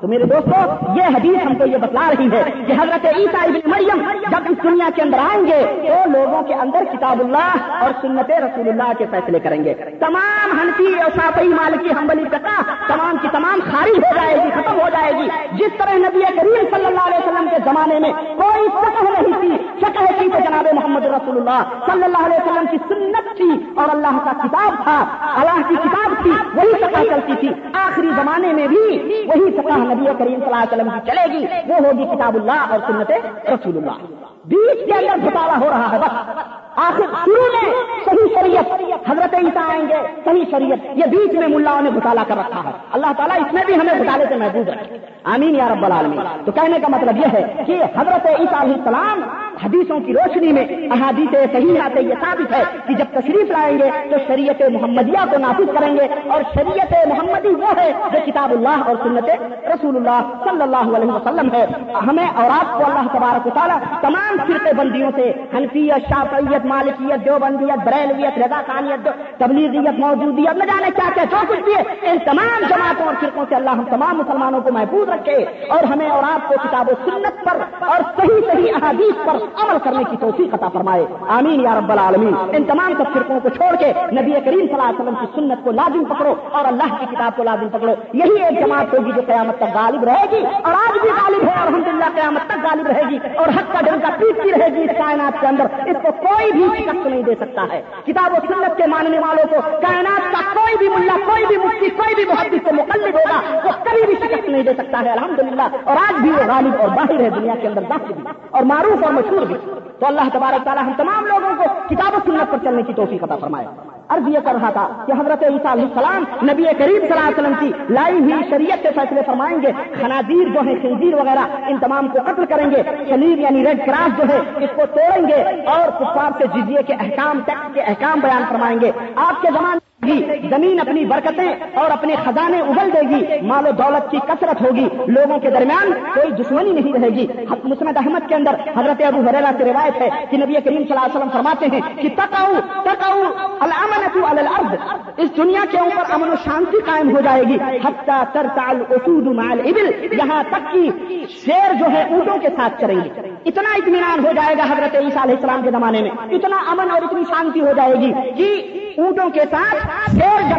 [0.00, 0.56] تو میرے دوستو،
[0.96, 4.62] یہ حدیث ہم کو یہ بتلا رہی ہے کہ حضرت عیسیٰ ابن مریم جب اس
[4.62, 8.92] دنیا کے اندر آئیں گے، تو لوگوں کے اندر کتاب اللہ اور سنت رسول اللہ
[8.98, 13.96] کے فیصلے کریں گے۔ تمام ہنسی اور شافی مالکی حمبلی کتا تمام کی تمام خارج
[13.96, 17.48] ہو جائے گی، ختم ہو جائے گی۔ جس طرح نبی کریم صلی اللہ علیہ وسلم
[17.50, 22.04] کے زمانے میں کوئی شکل نہیں تھی شکل تھی تو جناب محمد رسول اللہ صلی
[22.04, 25.04] اللہ علیہ وسلم کی سنت تھی اور اللہ کا کتاب تھا،
[25.40, 30.04] اللہ کی کتاب تھی، وہی شکل چلتی تھی۔ آخری زمانے میں بھی وہی شکل نبی
[30.18, 33.10] کریم صلی اللہ علیہ وسلم کی چلے گی، وہ ہوگی کتاب اللہ اور سنت
[33.50, 33.98] رسول اللہ۔
[34.44, 38.72] بیچ کے اندر گھٹالا ہو رہا ہے، بس۔ آخر شروع میں صحیح شریعت،
[39.10, 39.94] حضرت عیسیٰ آئیں گے،
[40.24, 43.62] صحیح شریعت، یہ بیچ میں ملاؤں نے گھٹالا کر رکھا ہے۔ اللہ تعالیٰ اس میں
[43.66, 47.26] بھی ہمیں گھٹالے سے محبوب رکھے۔ آمین یا رب العالمین۔ تو کہنے کا مطلب یہ
[47.32, 49.22] ہے کہ حضرت عیسیٰ علیہ السلام
[49.64, 53.90] حدیثوں کی روشنی میں احادیث صحیح آتے یہ ثابت ہے کہ جب تشریف لائیں گے
[54.10, 58.82] تو شریعت محمدیہ کو نافذ کریں گے اور شریعت محمدی وہ ہے جو کتاب اللہ
[58.86, 59.30] اور سنت
[59.66, 63.78] رسول اللہ صلی اللہ علیہ وسلم ہے۔ ہمیں اور آپ کو اللہ تبارک و تعالیٰ
[64.00, 69.08] تمام فرقے بندیوں سے حنفیت شافعیت مالکیت، دیوبندیت، بریلویت رضا خانیت
[69.38, 73.44] تبلیغیت، موجودیت، نہ جانے کیا کیا، جو کچھ بھی ہے، ان تمام جماعتوں اور فرقوں
[73.48, 75.36] سے اللہ ہم تمام مسلمانوں کو محفوظ رکھے
[75.68, 79.76] اور ہمیں اور آپ کو کتاب و سنت پر اور صحیح صحیح احادیث پر عمل
[79.84, 83.76] کرنے کی توفیق عطا فرمائے۔ آمین یا رب العالمین۔ ان تمام سب فرقوں کو چھوڑ
[83.76, 87.06] کے نبی کریم صلی اللہ علیہ وسلم کی سنت کو لازم پکڑو اور اللہ کی
[87.06, 90.72] کتاب کو لازم پکڑو۔ یہی ایک جماعت ہوگی جو قیامت تک غالب رہے گی اور
[90.72, 94.08] آج بھی غالب ہے الحمد للہ قیامت تک غالب رہے گی اور حق کا ڈنکا
[94.18, 97.66] پیٹتی رہے گی اس کائنات کے اندر۔ اس کو کوئی بھی شکست نہیں دے سکتا
[97.72, 101.56] ہے۔ کتاب و سنت کے ماننے والوں کو، کائنات کا کوئی بھی ملا، کوئی بھی
[101.56, 105.10] مفتی، کوئی بھی محدث سے مقلد ہوگا، وہ کبھی بھی شکست نہیں دے سکتا ہے۔
[105.10, 108.62] الحمدللہ۔ اور آج بھی وہ غالب اور باہر ہے دنیا کے اندر داخل بھی اور
[108.62, 109.56] معروف اور مشہور بھی۔
[110.04, 113.24] تو اللہ تبارک تعالیٰ ہم تمام لوگوں کو کتاب و سنت پر چلنے کی توفیق
[113.24, 113.66] عطا فرمائے۔
[114.08, 117.38] عرض یہ کر رہا تھا کہ حضرت عیسیٰ علیہ السلام نبی کریم صلی اللہ علیہ
[117.38, 121.78] وسلم کی لائی ہوئی شریعت کے فیصلے فرمائیں گے۔ خنازیر جو ہیں، خنزیر وغیرہ، ان
[121.78, 125.42] تمام کو قتل کریں گے۔ شلیب یعنی ریڈ کراس جو ہے، اس کو توڑیں گے
[125.66, 129.83] اور کفار سے جزیے کے احکام، ٹیکس کے احکام بیان فرمائیں گے۔ آپ کے زمانے
[130.06, 134.62] گی زمین اپنی برکتیں اور اپنے خزانے اگل دے گی، مال و دولت کی کثرت
[134.62, 137.26] ہوگی۔ لوگوں کے درمیان کوئی دشمنی نہیں رہے گی۔
[137.64, 141.04] مسمد احمد کے اندر حضرت ابو حریرہ سے روایت ہے کہ نبی کریم صلی اللہ
[141.04, 142.52] علیہ وسلم فرماتے ہیں کہ تکاؤ
[142.82, 143.22] تکاؤ
[143.60, 144.78] الامنۃ علی الارض۔
[145.16, 149.50] اس دنیا کے اوپر امن و شانتی قائم ہو جائے گی۔ حتی ترتع الاسود مع
[149.50, 150.90] الابل۔ یہاں تک کہ
[151.28, 155.22] شیر جو ہے اونٹوں کے ساتھ چریں گے۔ اتنا اطمینان ہو جائے گا حضرت عیسیٰ
[155.22, 159.28] علیہ السلام کے زمانے میں، اتنا امن اور اتنی شانتی ہو جائے گی کہ اونٹوں
[159.34, 159.76] کے ساتھ
[160.16, 160.52] شیر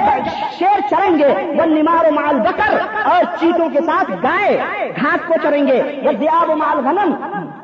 [0.58, 2.78] شیر چریں گے وہ نمار مال بکر
[3.12, 4.58] اور چیتوں کے ساتھ گائے،
[5.02, 7.14] گھاس کو چریں گے وہ دیاب مال غنم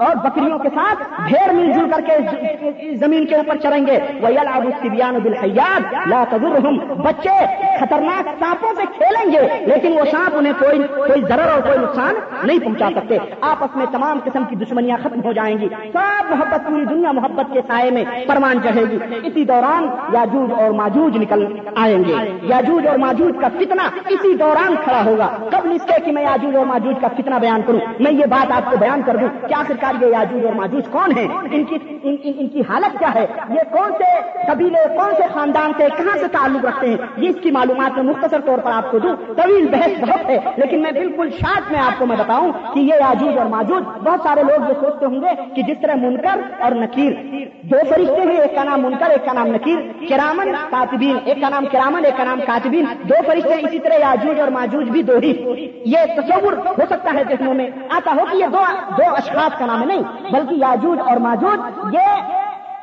[0.01, 4.27] اور بکریوں کے ساتھ بھیڑ مل جل کر کے زمین کے اوپر چریں گے وہ
[4.27, 7.45] الب السبیان بالحیات لا تضرهم۔ بچے
[7.79, 12.15] خطرناک سانپوں سے کھیلیں گے، لیکن وہ سانپ انہیں کوئی کوئی ضرر اور کوئی نقصان
[12.43, 16.67] نہیں پہنچا سکتے۔ آپس میں تمام قسم کی دشمنیاں ختم ہو جائیں گی۔ سب محبت،
[16.67, 21.45] پوری دنیا محبت کے سائے میں پروان چڑھے گی۔ اسی دوران یاجوج اور ماجوج نکل
[21.75, 26.11] آئیں گے۔ یاجوج اور ماجوج کا فتنہ اسی دوران کھڑا ہوگا۔ قبل اس کے کہ
[26.11, 29.15] میں یاجوج اور ماجوج کا فتنہ بیان کروں، میں یہ بات آپ کو بیان کر
[29.15, 32.61] دوں کیا آخرکار یہ یاجوج اور ماجوج کون ہیں؟ ان کی ان, ان, ان کی
[32.69, 36.89] حالت کیا ہے؟ یہ کون سے قبیلے کون سے خاندان سے کہاں سے تعلق رکھتے
[36.89, 40.29] ہیں؟ یہ اس کی معلومات میں مختصر طور پر آپ کو دوں۔ طویل بحث بہت
[40.29, 43.83] ہے لیکن میں بالکل شارٹ میں آپ کو میں بتاؤں کہ یہ یاجوج اور ماجوج
[44.03, 47.13] بہت سارے لوگ یہ سوچتے ہوں گے کہ جس طرح منکر اور نکیر۔
[47.61, 49.77] دو فرشتے ہیں ایک کا نام منکر ایک کا نام نکیر۔
[50.09, 54.39] کرامن کاتبین ایک کا نام کرامن ایک کا نام کاتبین۔ دو فرشتے اسی طرح یاجوج
[54.39, 58.37] اور ماجوج بھی دو ہی۔ یہ تصور ہو سکتا ہے دیکھنے میں۔ آتا ہو کہ
[58.37, 58.63] یہ دو
[58.97, 61.59] دو اشخاص کا نام ہے نہیں، بلکہ یاجوج اور ماجوج،
[61.95, 62.21] یہ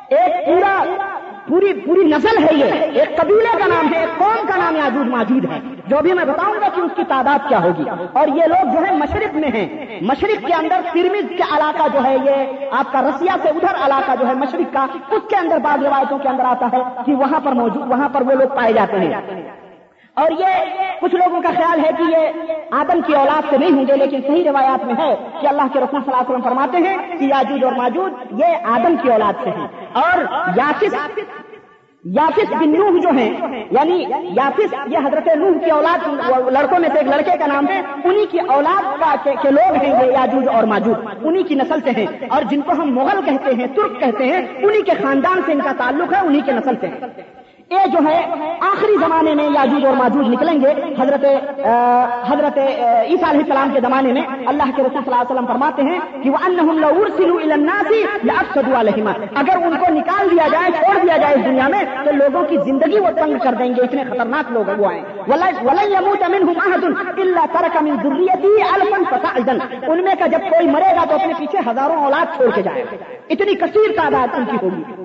[0.08, 0.84] ایک پورا
[1.48, 5.06] پوری پوری نسل ہے یہ۔ ایک قبیلے کا نام ہے، ایک قوم کا نام یاجوج
[5.08, 7.82] ماجود ہے۔ جو بھی میں بتاؤں گا کہ اس کی تعداد کیا ہوگی۔
[8.12, 12.04] اور یہ لوگ جو ہے مشرق میں ہیں۔ مشرق کے اندر سرمز کے علاقہ جو
[12.04, 15.58] ہے، یہ آپ کا رسیا سے ادھر علاقہ جو ہے، مشرق کا، اس کے اندر
[15.58, 18.72] بعض روایتوں کے اندر آتا ہے کہ وہاں پر موجود وہاں پر وہ لوگ پائے
[18.72, 19.08] جاتے ہیں۔
[20.20, 20.46] اور یہ
[21.00, 24.20] کچھ لوگوں کا خیال ہے کہ یہ آدم کی اولاد سے نہیں ہوں گے، لیکن
[24.26, 27.24] صحیح روایات میں ہے کہ اللہ کے رسول صلی اللہ علیہ وسلم فرماتے ہیں کہ
[27.24, 30.24] یاجوج اور ماجوج یہ آدم کی اولاد سے ہیں۔ اور
[30.56, 31.18] یاسف
[32.04, 33.30] یافس بن نوح جو ہیں
[33.70, 34.04] یعنی
[34.36, 36.06] یافس یہ حضرت نوح کی اولاد،
[36.50, 39.90] لڑکوں میں سے ایک لڑکے کا نام ہے، انہی کی اولاد کا کے لوگ ہیں
[39.90, 43.54] یہ یاجوج اور ماجوج، انہی کی نسل سے ہیں۔ اور جن کو ہم مغل کہتے
[43.54, 46.76] ہیں، ترک کہتے ہیں، انہی کے خاندان سے ان کا تعلق ہے، انہی کے نسل
[46.80, 46.88] سے
[47.70, 48.20] یہ جو ہے
[48.60, 51.24] آخری زمانے میں یاجوج اور ماجوج نکلیں گے، حضرت
[52.30, 55.82] حضرت عیسیٰ علیہ السلام کے زمانے میں اللہ کے رسول صلی اللہ علیہ وسلم فرماتے
[55.82, 56.56] ہیں کہ وہ ان
[59.34, 62.56] اگر ان کو نکال دیا جائے، چھوڑ دیا جائے اس دنیا میں، تو لوگوں کی
[62.56, 65.02] زندگی وہ تنگ کر دیں گے۔ اتنے خطرناک لوگ وہ آئے
[69.86, 72.84] ان میں کا جب کوئی مرے گا تو اپنے پیچھے ہزاروں اولاد چھوڑ کے جائے۔
[73.30, 74.97] اتنی کثیر تعداد ان کی ہوگی۔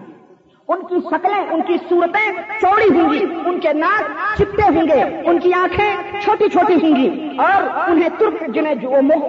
[0.67, 4.03] ان کی شکلیں، ان کی صورتیں چوڑی ہوں گی، ان کے ناک
[4.37, 8.75] چپتے ہوں گے، ان کی آنکھیں چھوٹی چھوٹی ہوں گی اور انہیں ترک، جنہیں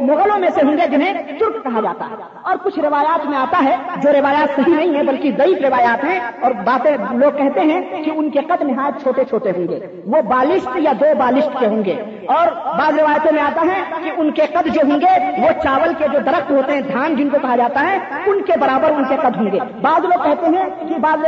[0.00, 3.64] مغلوں میں سے ہوں گے، جنہیں ترک کہا جاتا ہے۔ اور کچھ روایات میں آتا
[3.64, 8.04] ہے، جو روایات صحیح نہیں ہے بلکہ ضعیف روایات ہیں، اور باتیں لوگ کہتے ہیں
[8.04, 11.66] کہ ان کے قد نہایت چھوٹے چھوٹے ہوں گے۔ وہ بالشت یا دو بالشت کے
[11.66, 15.42] ہوں گے۔ اور بعض روایتوں میں آتا ہے کہ ان کے قد جو ہوں گے،
[15.42, 18.52] وہ چاول کے جو درخت ہوتے ہیں، دھان جن کو کہا جاتا ہے، ان کے
[18.60, 21.18] برابر ان کے قد ہوں گے۔ بعض لوگ کہتے ہیں کہ بعض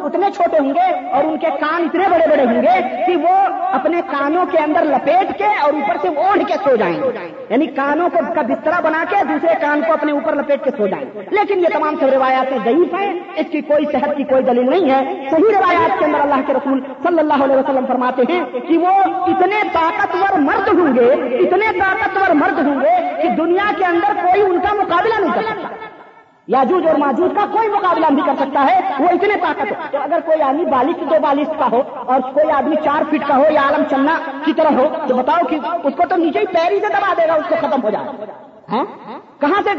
[0.00, 3.36] اتنے چھوٹے ہوں گے اور ان کے کان اتنے بڑے بڑے ہوں گے کہ وہ
[3.72, 7.10] اپنے کانوں کے اندر لپیٹ کے اور اوپر سے اوڑھ کے سو جائیں گے۔
[7.48, 10.86] یعنی کانوں کو کا بسترا بنا کے دوسرے کان کو اپنے اوپر لپیٹ کے سو
[10.86, 14.70] جائیں لیکن یہ تمام سب روایات ضعیف ہیں، اس کی کوئی صحت کی کوئی دلیل
[14.70, 18.44] نہیں ہے۔ صحیح روایات کے اندر اللہ کے رسول صلی اللہ علیہ وسلم فرماتے ہیں
[18.68, 18.88] کہ وہ
[19.26, 24.42] اتنے طاقتور مرد ہوں گے، اتنے طاقتور مرد ہوں گے کہ دنیا کے اندر کوئی
[24.42, 25.68] ان کا مقابلہ نہیں کر سکتا۔
[26.48, 29.98] یاجوج اور ماجوج کا کوئی مقابلہ نہیں کر سکتا ہے، وہ اتنے طاقت ہو تو
[29.98, 33.44] اگر کوئی آدمی بالش دو بالش کا ہو اور کوئی آدمی چار فٹ کا ہو
[33.50, 36.72] یا عالم چلنا کی طرح ہو، تو بتاؤ کہ اس کو تو نیچے ہی پیر
[36.72, 38.06] ہی سے دبا دے گا، اس کو ختم ہو جائے۔
[38.72, 38.84] ہاں؟
[39.42, 39.70] کہاں سے؟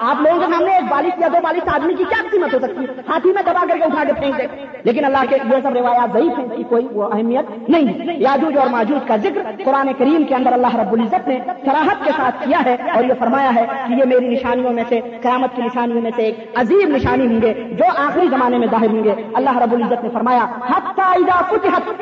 [0.00, 2.80] آپ لوگوں کے سامنے ایک بالش یا دو بالش آدمی کی کیا قیمت ہو سکتی
[2.80, 4.46] ہے؟ ہاتھی میں دبا کر کے اٹھا کے پھینک دے۔
[4.84, 8.66] لیکن اللہ کے یہ سب روایات ضعیف ہیں کوئی وہ اہمیت نہیں ہے۔ یاجوج اور
[8.66, 12.60] ماجوج کا ذکر قرآن کریم کے اندر اللہ رب العزت نے سراہد کے ساتھ کیا
[12.64, 16.10] ہے اور یہ فرمایا ہے کہ یہ میری نشانیوں میں سے، قیامت کی نشانیوں میں
[16.16, 19.72] سے ایک عظیم نشانی ہوں گے جو آخری زمانے میں ظاہر ہوں گے۔ اللہ رب
[19.72, 20.46] العزت نے فرمایا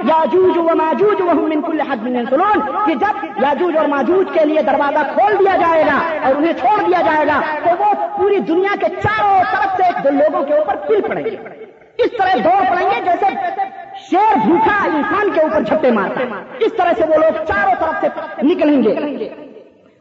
[0.05, 4.99] یاجوج و ماجوج من کل حد سلون کہ جب یاجوج اور ماجوج کے لیے دروازہ
[5.15, 8.87] کھول دیا جائے گا اور انہیں چھوڑ دیا جائے گا تو وہ پوری دنیا کے
[9.03, 11.37] چاروں طرف سے لوگوں کے اوپر پل پڑیں گے۔
[11.99, 13.26] اس طرح دوڑ پڑیں گے جیسے
[14.11, 16.24] شیر بھوکا انسان کے اوپر چھپے مارتے
[16.64, 18.09] اس طرح سے وہ لوگ چاروں طرف سے
[18.43, 19.44] نکلیں گے۔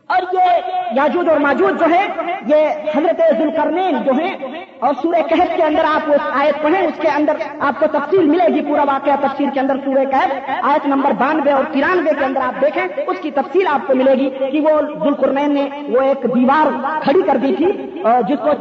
[0.10, 2.06] اور یہ یاجود اور ماجود جو ہے
[2.48, 4.34] یہ حضرت ذوالقرنین جو ہیں،
[4.80, 7.38] اور سورہ کہت کے اندر آپ آیت پڑھیں، اس کے اندر
[7.68, 11.52] آپ کو تفصیل ملے گی، پورا واقعہ تفصیل کے اندر سورہ کہت آیت نمبر بانوے
[11.52, 14.80] اور ترانوے کے اندر آپ دیکھیں، اس کی تفصیل آپ کو ملے گی کہ وہ
[14.82, 16.72] ذوالقرنین نے وہ ایک دیوار
[17.04, 17.72] کھڑی کر دی تھی
[18.04, 18.52] جس کو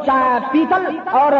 [0.53, 1.32] پیتل اور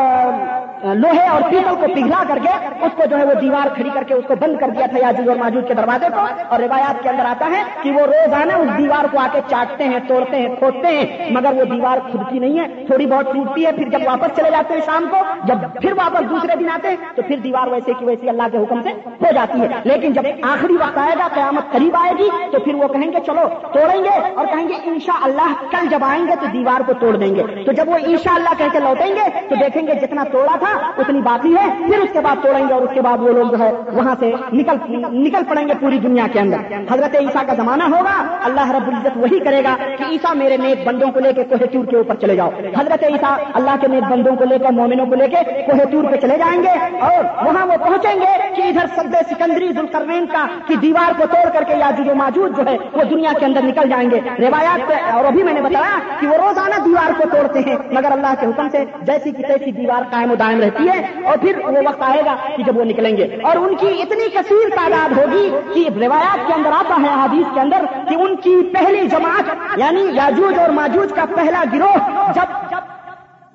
[0.95, 2.49] لوہے اور پیتل کو پگھلا کر کے
[2.85, 4.99] اس کو جو ہے وہ دیوار کھڑی کر کے اس کو بند کر دیا تھا
[4.99, 8.53] یاجود اور ماجود کے دروازے کو اور روایات کے اندر آتا ہے کہ وہ روزانہ
[8.53, 12.31] اس دیوار کو آ کے چاٹتے ہیں، توڑتے ہیں، کھودتے ہیں، مگر وہ دیوار خود
[12.31, 15.17] کی نہیں ہے۔ تھوڑی بہت ٹوٹتی ہے، پھر جب واپس چلے جاتے ہیں شام کو،
[15.45, 18.59] جب پھر واپس دوسرے دن آتے ہیں، تو پھر دیوار ویسے کی ویسی اللہ کے
[18.59, 22.29] حکم سے ہو جاتی ہے۔ لیکن جب آخری وقت آئے گا، قیامت قریب آئے گی،
[22.51, 26.05] تو پھر وہ کہیں گے، چلو توڑیں گے اور کہیں گے انشاء اللہ کل جب
[26.05, 28.79] آئیں گے تو دیوار کو توڑ دیں گے۔ تو جب وہ انشاء اللہ کہہ کے
[28.79, 32.43] لوٹیں گے تو دیکھیں گے جتنا توڑا تھا اتنی باقی ہے، پھر اس کے بعد
[32.43, 34.77] توڑیں گے اور اس کے بعد وہ لوگ جو ہے وہاں سے نکل
[35.13, 39.17] نکل پڑیں گے پوری دنیا کے اندر۔ حضرت عیسیٰ کا زمانہ ہوگا، اللہ رب العزت
[39.17, 42.15] وہی کرے گا کہ عیسیٰ میرے نیک بندوں کو لے کے کوہ تور کے اوپر
[42.15, 45.43] چلے جاؤ۔ حضرت عیسیٰ اللہ کے نیک بندوں کو لے کر مومنوں کو لے کے
[45.67, 49.69] کوہ تور پہ چلے جائیں گے اور وہاں وہ پہنچیں گے کہ ادھر سب سکندری
[49.73, 53.45] ذوالقرنین کا کی دیوار کو توڑ کر کے یا موجود جو ہے وہ دنیا کے
[53.47, 57.29] اندر نکل جائیں گے۔ روایات اور ابھی میں نے بتایا کہ وہ روزانہ دیوار کو
[57.33, 60.89] توڑتے ہیں۔ مگر اللہ کے حکم سے جیسی کی تیسی دیوار قائم و دائم رہتی
[60.89, 63.87] ہے اور پھر وہ وقت آئے گا کہ جب وہ نکلیں گے اور ان کی
[63.87, 68.37] اتنی کثیر تعداد ہوگی کہ روایات کے اندر آتا ہے حدیث کے اندر کہ ان
[68.37, 72.57] کی پہلی جماعت یعنی یاجوج اور ماجوج کا پہلا گروہ جب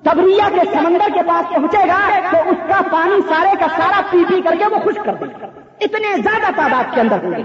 [0.04, 4.24] تبریہ کے سمندر کے پاس پہنچے گا تو اس کا پانی سارے کا سارا پی
[4.28, 5.46] پی کر کے وہ خشک کر دے گا۔
[5.80, 7.42] اتنے زیادہ تعداد کے اندر ہوگی۔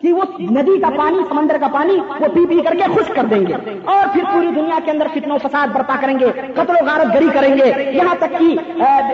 [0.00, 3.22] کہ وہ ندی کا پانی، سمندر کا پانی وہ پی پی کر کے خوش کر
[3.24, 3.52] دیں گے۔
[3.84, 7.14] اور پھر پوری دنیا کے اندر فتن و فساد، برپا کریں گے۔ قتل و غارت
[7.14, 8.56] گری کریں گے۔ یہاں تک کہ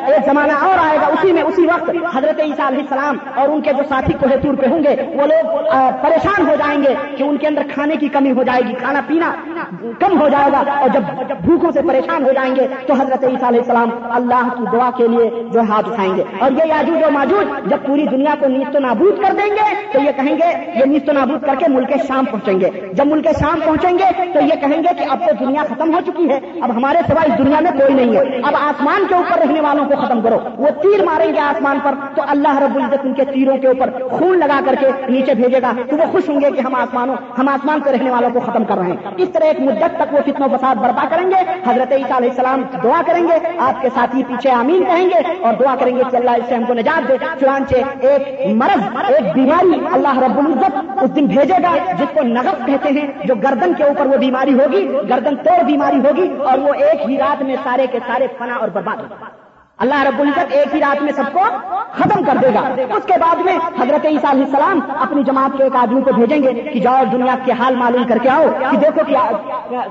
[0.07, 3.61] ایک زمانہ اور آئے گا اسی میں، اسی وقت حضرت عیسیٰ علیہ السلام اور ان
[3.61, 5.57] کے جو ساتھی کوہ تور پہ ہوں گے، وہ لوگ
[6.03, 9.01] پریشان ہو جائیں گے کہ ان کے اندر کھانے کی کمی ہو جائے گی، کھانا
[9.07, 9.33] پینا
[9.99, 11.01] کم ہو جائے گا۔ اور جب
[11.41, 15.09] بھوکوں سے پریشان ہو جائیں گے تو حضرت عیسیٰ علیہ السلام اللہ کی دعا کے
[15.09, 18.77] لیے جو ہاتھ اٹھائیں گے۔ اور یہ یاجوج و ماجوج جب پوری دنیا کو نیست
[18.77, 21.65] و نابود کر دیں گے تو یہ کہیں گے یہ نیست و نابود کر کے
[21.69, 25.19] ملک شام پہنچیں گے۔ جب ملک شام پہنچیں گے تو یہ کہیں گے کہ اب
[25.27, 28.41] تو دنیا ختم ہو چکی ہے۔ اب ہمارے سوا اس دنیا میں کوئی نہیں ہے۔
[28.45, 31.95] اب آسمان کے اوپر رہنے والوں کو ختم کرو۔ وہ تیر ماریں گے آسمان پر۔
[32.15, 35.63] تو اللہ رب العزت ان کے تیروں کے اوپر خون لگا کر کے نیچے بھیجے
[35.63, 38.41] گا۔ تو وہ خوش ہوں گے کہ ہم آسمانوں، ہم آسمان پہ رہنے والوں کو
[38.41, 41.31] ختم کر رہے ہیں۔ اس طرح ایک مدت تک وہ فتن و فساد برپا کریں
[41.31, 45.33] گے۔ حضرت عیسیٰ علیہ السلام دعا کریں گے۔ آپ کے ساتھی پیچھے آمین کہیں گے
[45.41, 48.23] اور دعا کریں گے کہ اللہ اس سے ہم کو نجات دے۔ چنانچہ ایک
[48.57, 50.60] مرض، ایک بیماری اللہ رب العزت
[51.03, 54.55] اس دن بھیجے گا، جس کو نغب کہتے ہیں، جو گردن کے اوپر وہ بیماری
[54.55, 58.55] ہوگی، گردن توڑ بیماری ہوگی اور وہ ایک ہی رات میں سارے کے سارے فنا
[58.55, 59.50] اور برباد ہوگا
[59.81, 61.41] اللہ رب العزت ایک ہی رات میں سب کو
[61.91, 62.61] ختم کر دے گا۔
[62.97, 66.43] اس کے بعد میں حضرت عیسیٰ علیہ السلام اپنی جماعت کے ایک آدمی کو بھیجیں
[66.43, 69.17] گے کہ جاؤ دنیا کے حال معلوم کر کے آؤ کہ دیکھو کہ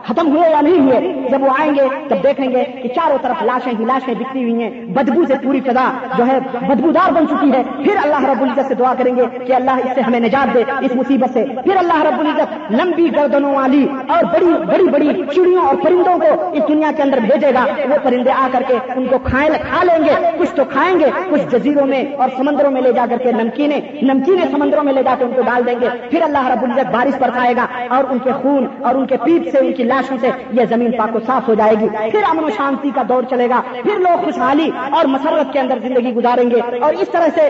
[0.08, 3.44] ختم ہوئے یا نہیں ہوئے۔ جب وہ آئیں گے، تب دیکھیں گے کہ چاروں طرف
[3.44, 7.52] لاشیں ہی لاشیں بکتی ہوئی ہیں۔ بدبو سے پوری فضا جو ہے بدبودار بن چکی
[7.54, 10.54] ہے۔ پھر اللہ رب العزت سے دعا کریں گے کہ اللہ اس سے ہمیں نجات
[10.54, 15.22] دے اس مصیبت سے۔ پھر اللہ رب العزت لمبی گردنوں والی اور بڑی بڑی بڑی
[15.36, 18.78] چڑیوں اور پرندوں کو اس دنیا کے اندر بھیجے گا۔ وہ پرندے آ کر کے
[18.96, 19.50] ان کو کھائیں
[19.84, 23.18] لیں گے، کچھ تو کھائیں گے، کچھ جزیروں میں اور سمندروں میں لے جا کر
[23.18, 26.48] کے نمکینے نمکینے سمندروں میں لے جا کے ان کو ڈال دیں گے۔ پھر اللہ
[26.48, 29.74] رب العزت بارش برسائے گا اور ان کے خون اور ان کے پیپ سے، ان
[29.74, 32.92] کی لاشوں سے یہ زمین پاک کو صاف ہو جائے گی۔ پھر امن و شانتی
[32.96, 36.94] کا دور چلے گا۔ پھر لوگ خوشحالی اور مسرت کے اندر زندگی گزاریں گے۔ اور
[36.94, 37.50] اس طرح سے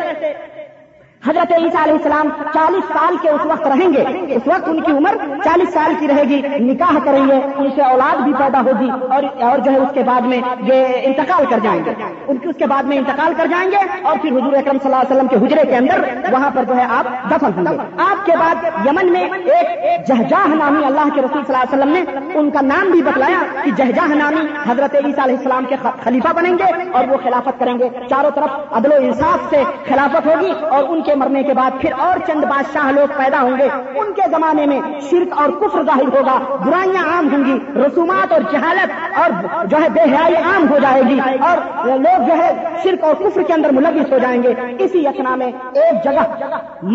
[1.27, 4.03] حضرت عیسیٰ علیہ السلام چالیس سال کے اس وقت رہیں گے.
[4.35, 6.41] اس وقت ان کی عمر چالیس سال کی رہے گی.
[6.65, 7.39] نکاح کریں گے.
[7.57, 10.39] ان سے اولاد بھی پیدا ہوگی اور اور جو ہے اس کے بعد میں
[10.69, 11.93] یہ انتقال کر جائیں گے.
[12.27, 14.91] ان کی اس کے بعد میں انتقال کر جائیں گے اور پھر حضور اکرم صلی
[14.91, 17.85] اللہ علیہ وسلم کے حجرے کے اندر وہاں پر جو ہے آپ دفن ہوں گے.
[18.05, 21.93] آپ کے بعد یمن میں ایک جہجاہ نامی اللہ کے رسول صلی اللہ علیہ وسلم
[21.93, 26.33] نے ان کا نام بھی بتلایا کہ جہجاہ نامی حضرت عیسیٰ علیہ السلام کے خلیفہ
[26.35, 27.89] بنیں گے اور وہ خلافت کریں گے.
[28.09, 31.93] چاروں طرف عدل و انصاف سے خلافت ہوگی اور ان کے مرنے کے بعد پھر
[31.97, 33.67] اور چند بادشاہ لوگ پیدا ہوں گے۔
[33.99, 34.79] ان کے زمانے میں
[35.09, 39.89] شرک اور کفر ظاہر ہوگا، برائیاں عام ہوں گی، رسومات اور جہالت اور جو ہے
[39.93, 41.57] بے حیائی عام ہو جائے گی اور
[41.97, 42.49] لوگ جو ہے
[42.83, 45.51] شرک اور کفر کے اندر ملوث ہو جائیں گے۔ اسی یقنا میں
[45.81, 46.23] ایک جگہ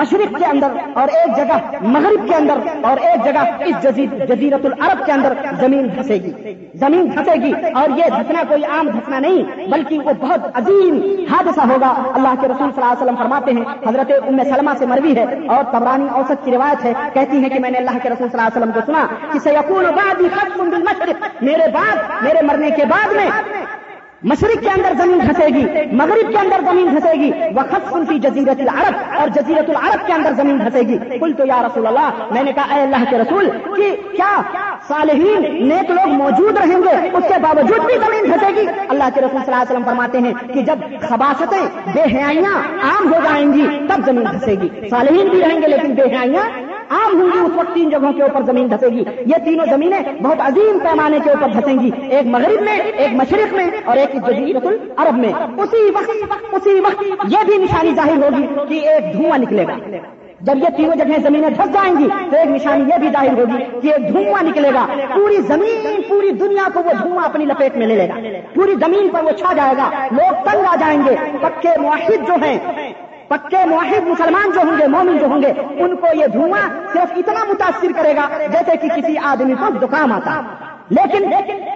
[0.01, 1.59] مشرق کے اندر اور ایک جگہ
[1.95, 3.83] مغرب کے اندر اور ایک جگہ اس
[4.29, 6.33] جزیرت العرب کے اندر زمین دھسے گی۔
[6.79, 11.67] زمین دھسے گی اور یہ دھسنا کوئی عام دھسنا نہیں، بلکہ وہ بہت عظیم حادثہ
[11.73, 15.17] ہوگا۔ اللہ کے رسول صلی اللہ علیہ وسلم فرماتے ہیں، حضرت ام سلمہ سے مروی
[15.17, 18.29] ہے اور تبرانی اوسط کی روایت ہے، کہتی ہے کہ میں نے اللہ کے رسول
[18.29, 20.21] صلی اللہ علیہ وسلم کو سنا کہ سیقول بعد
[21.43, 23.31] میرے بعد، میرے مرنے کے بعد میں
[24.25, 28.19] مشرق کے اندر زمین دھسے گی، مغرب کے اندر زمین دھسے گی۔ وہ خط کی
[28.19, 32.09] جزیرت العرب، اور جزیرت العرب کے اندر زمین دھسے گی۔ کل تو یا رسول اللہ،
[32.31, 34.41] میں نے کہا، اے اللہ کے رسول، کہ کیا
[34.89, 39.21] صالحین نیک لوگ موجود رہیں گے؟ اس کے باوجود بھی زمین دھسے گی۔ اللہ کے
[39.21, 40.79] رسول صلی اللہ علیہ وسلم فرماتے ہیں کہ جب
[41.09, 45.67] خباستیں، بے حیاں عام ہو جائیں گی، تب زمین دھسے گی۔ صالحین بھی رہیں گے،
[45.67, 46.49] لیکن بے حیاں
[46.95, 50.01] عام ہوں گی اس وقت تین جگہوں کے اوپر زمین دھسے گی۔ یہ تینوں زمینیں
[50.23, 54.15] بہت عظیم پیمانے کے اوپر دھسیں گی۔ ایک مغرب میں، ایک مشرق میں اور ایک
[54.27, 56.11] جزیرت العرب میں۔ اسی وقت
[56.53, 59.77] اسی وقت یہ بھی نشانی ظاہر ہوگی کہ ایک دھواں نکلے گا۔
[60.41, 63.81] جب یہ تینوں جگہیں زمینیں دھس جائیں گی تو ایک نشانی یہ بھی ظاہر ہوگی
[63.81, 67.87] کہ ایک دھواں نکلے گا۔ پوری زمین، پوری دنیا کو وہ دھواں اپنی لپیٹ میں
[67.87, 68.15] لے لے گا۔
[68.55, 72.35] پوری زمین پر وہ چھا جائے گا۔ لوگ تنگ آ جائیں گے۔ پکے معاہد جو
[72.35, 72.59] ہیں
[73.29, 77.13] پکے معاہد مسلمان جو ہوں گے، مومن جو ہوں گے، ان کو یہ دھواں صرف
[77.17, 80.41] اتنا متاثر کرے گا جیسے کہ کسی آدمی کو زکام آتا۔
[80.91, 81.31] لیکن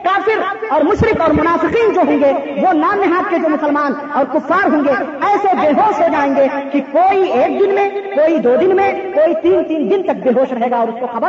[0.05, 4.25] کافر اور مشرق اور منافقین جو ہوں گے، وہ نام نہاد کے جو مسلمان اور
[4.25, 4.91] کفار ہوں گے،
[5.27, 8.93] ایسے بے ہوش ہو جائیں گے کہ کوئی ایک دن میں، کوئی دو دن میں،
[9.15, 11.29] کوئی تین تین دن تک بے ہوش رہے گا اور اس کو خبر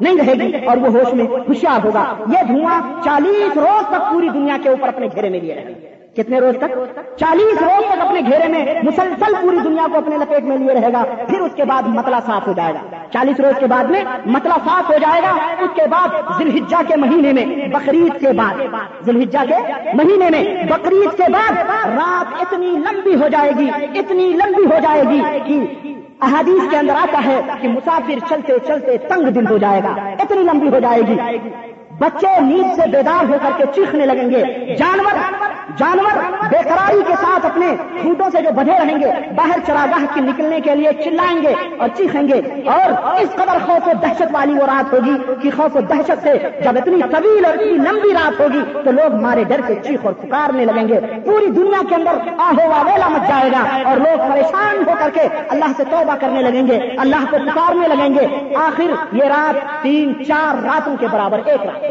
[0.00, 4.28] نہیں رہے گی اور وہ ہوش میں ہوشیار ہوگا۔ یہ دھواں چالیس روز تک پوری
[4.28, 6.72] دنیا کے اوپر اپنے گھیرے میں لیے رہے گا کتنے روز تک؟
[7.18, 10.92] چالیس روز تک اپنے گھیرے میں مسلسل پوری دنیا کو اپنے لپیٹ میں لیے رہے
[10.92, 14.02] گا، پھر اس کے بعد متلا صاف ہو جائے گا۔ چالیس روز کے بعد میں
[14.26, 15.30] متلا صاف ہو جائے گا،
[15.64, 18.54] اس کے بعد ذلحجا کے مہینے میں بقرعید کے بعد۔
[19.06, 19.58] ذلحجا کے
[19.94, 21.52] مہینے میں بقرعید کے بعد
[21.96, 23.68] رات اتنی لمبی ہو جائے گی،
[23.98, 28.98] اتنی لمبی ہو جائے گی کہ احادیث کے اندر آتا ہے کہ مسافر چلتے چلتے
[28.98, 31.16] تنگ دل ہو جائے گا، اتنی لمبی ہو جائے گی۔
[31.98, 34.42] بچے نیند سے بیدار ہو کر کے چیخنے لگیں گے۔
[34.74, 35.12] جانور
[35.76, 37.66] جانور بے قراری کے ساتھ اپنے
[38.02, 41.88] خودوں سے جو بدھے رہیں گے، باہر چراگاہ کے نکلنے کے لیے چلائیں گے اور
[41.96, 45.80] چیخیں گے۔ اور اس قدر خوف و دہشت والی وہ رات ہوگی کہ خوف و
[45.80, 46.32] دہشت سے
[46.64, 50.12] جب اتنی طویل اور اتنی لمبی رات ہوگی تو لوگ مارے ڈر کے چیخ اور
[50.12, 54.88] پکارنے لگیں گے۔ پوری دنیا کے اندر آہو واویلا مچ جائے گا اور لوگ پریشان
[54.88, 58.90] ہو کر کے اللہ سے توبہ کرنے لگیں گے، اللہ کو پکارنے لگیں گے۔ آخر
[59.12, 61.85] یہ رات تین، چار راتوں کے برابر ایک رات۔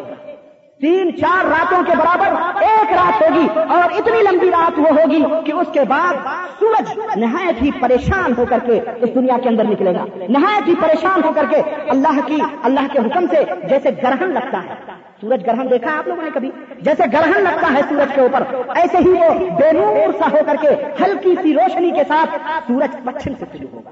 [0.81, 2.27] تین چار راتوں کے برابر
[2.61, 6.13] ایک رات ہوگی اور اتنی لمبی رات وہ ہوگی کہ اس کے بعد
[6.59, 10.75] سورج نہایت ہی پریشان ہو کر کے اس دنیا کے اندر نکلے گا۔ نہایت ہی
[10.75, 14.73] پریشان ہو کر کے اللہ کی، اللہ کے حکم سے جیسے گرہن لگتا ہے۔
[15.21, 16.51] سورج گرہن دیکھا ہے آپ لوگوں نے کبھی؟
[16.81, 18.43] جیسے گرہن لگتا ہے سورج کے اوپر،
[18.75, 20.67] ایسے ہی وہ بے نور سا ہو کر کے
[21.03, 22.35] ہلکی سی روشنی کے ساتھ
[22.67, 23.89] سورج پچھم سے شروع ہوگا۔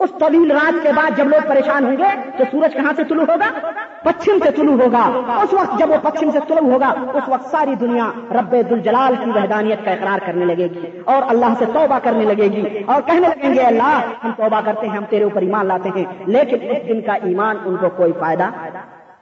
[0.00, 3.24] اس طویل رات کے بعد جب لوگ پریشان ہوں گے تو سورج کہاں سے طلوع
[3.28, 3.68] ہوگا؟
[4.02, 5.02] پچھم سے طلوع ہوگا۔
[5.42, 9.30] اس وقت جب وہ پچھم سے طلوع ہوگا، اس وقت ساری دنیا رب الجلال کی
[9.30, 13.28] وحدانیت کا اقرار کرنے لگے گی اور اللہ سے توبہ کرنے لگے گی اور کہنے
[13.28, 16.88] لگیں گے، اللہ ہم توبہ کرتے ہیں، ہم تیرے اوپر ایمان لاتے ہیں، لیکن اس
[16.88, 18.50] دن کا ایمان ان کو کوئی فائدہ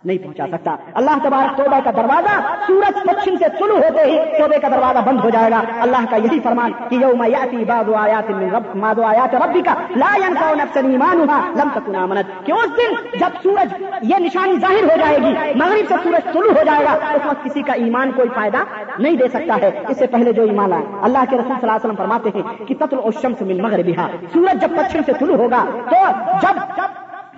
[0.08, 2.34] نہیں پہنچا سکتا۔ اللہ تبارک توبہ کا دروازہ
[2.66, 6.16] سورج پچھم سے شروع ہوتے ہی توبے کا دروازہ بند ہو جائے گا۔ اللہ کا
[6.24, 10.80] یہی فرمان کہ یوم یاتی بعض آیات من رب آیات ربی کا لا ينفع نفسا
[10.88, 13.74] ایمانها لم تكن امنت کہ اس دن جب سورج
[14.10, 15.32] یہ نشانی ظاہر ہو جائے گی،
[15.62, 18.62] مغرب سے سورج شروع ہو جائے گا، اس وقت کسی کا ایمان کوئی فائدہ
[18.98, 21.72] نہیں دے سکتا ہے۔ اس سے پہلے جو ایمان آئے، اللہ کے رسول صلی اللہ
[21.72, 25.64] علیہ وسلم فرماتے ہیں کہ تطلع الشمس من مغربها۔ سورج جب پچھم سے شروع ہوگا
[25.90, 26.04] تو
[26.42, 26.60] جب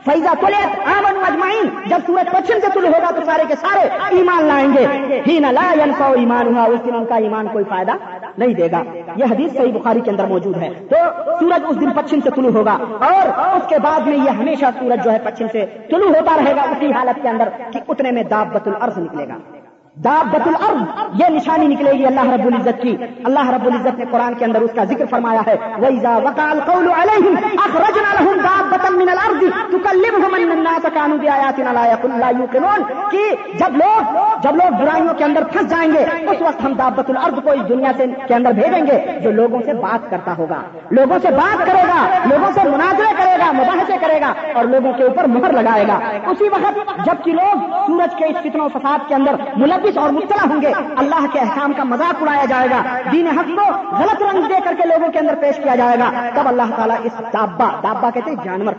[0.04, 4.44] فیضا طلعت آمن اجمعین جب سورج پچھم سے طلوع ہوگا تو سارے کے سارے ایمان
[4.44, 4.86] لائیں گے۔
[5.26, 7.92] ہی نہ لا ینفع ایمان ہوا اس دن ان کا ایمان کوئی فائدہ
[8.38, 8.82] نہیں دے گا۔
[9.16, 10.96] یہ حدیث صحیح بخاری کے اندر موجود ہے۔ تو
[11.40, 15.04] سورج اس دن پچھم سے طلوع ہوگا اور اس کے بعد میں یہ ہمیشہ سورج
[15.04, 18.22] جو ہے پچھم سے طلوع ہوتا رہے گا اسی حالت کے اندر کہ اتنے میں
[18.22, 19.59] دابت الارض نکلے گا۔
[20.04, 20.82] دابت الارض،
[21.20, 24.60] یہ نشانی نکلے گی اللہ رب العزت کی۔ اللہ رب العزت نے قرآن کے اندر
[24.60, 30.38] اس کا ذکر فرمایا ہے۔ وَإِذَا وَقَعَ الْقَوْلُ عَلَيْهِمْ، أَخْرَجْنَا لَهُمْ دَابَّةً مِنَ الْأَرْضِ تُكَلِّمُهُمْ
[30.38, 35.24] أَنَّ النَّاسَ كَانُوا بِآيَاتِنَا لَا يَقُلُ لَا يُوقِنُونَ۔ کہ جب لوگ جب لوگ برائیوں کے
[35.24, 38.52] اندر پھنس جائیں گے، اس وقت ہم دابت الارض کو اس دنیا سے کے اندر
[38.52, 40.60] بھیجیں گے جو لوگوں سے بات کرتا ہوگا۔
[40.90, 44.92] لوگوں سے بات کرے گا، لوگوں سے مناظرے کرے گا، مباحثے کرے گا اور لوگوں
[44.92, 45.98] کے اوپر مہر لگائے گا۔
[46.30, 50.54] اسی وقت جبکہ لوگ سورج کے اس فتن و فساد کے اندر ملبس اور مبتلا
[50.54, 52.82] ہوں گے، اللہ کے احکام کا مذاق اڑایا جائے گا۔
[53.12, 53.66] دین حق کو
[53.96, 56.96] غلط رنگ دے کر کے لوگوں کے اندر پیش کیا جائے گا۔ تب اللہ تعالیٰ
[57.04, 58.72] اس دابا دابا کہتے ہیں جانور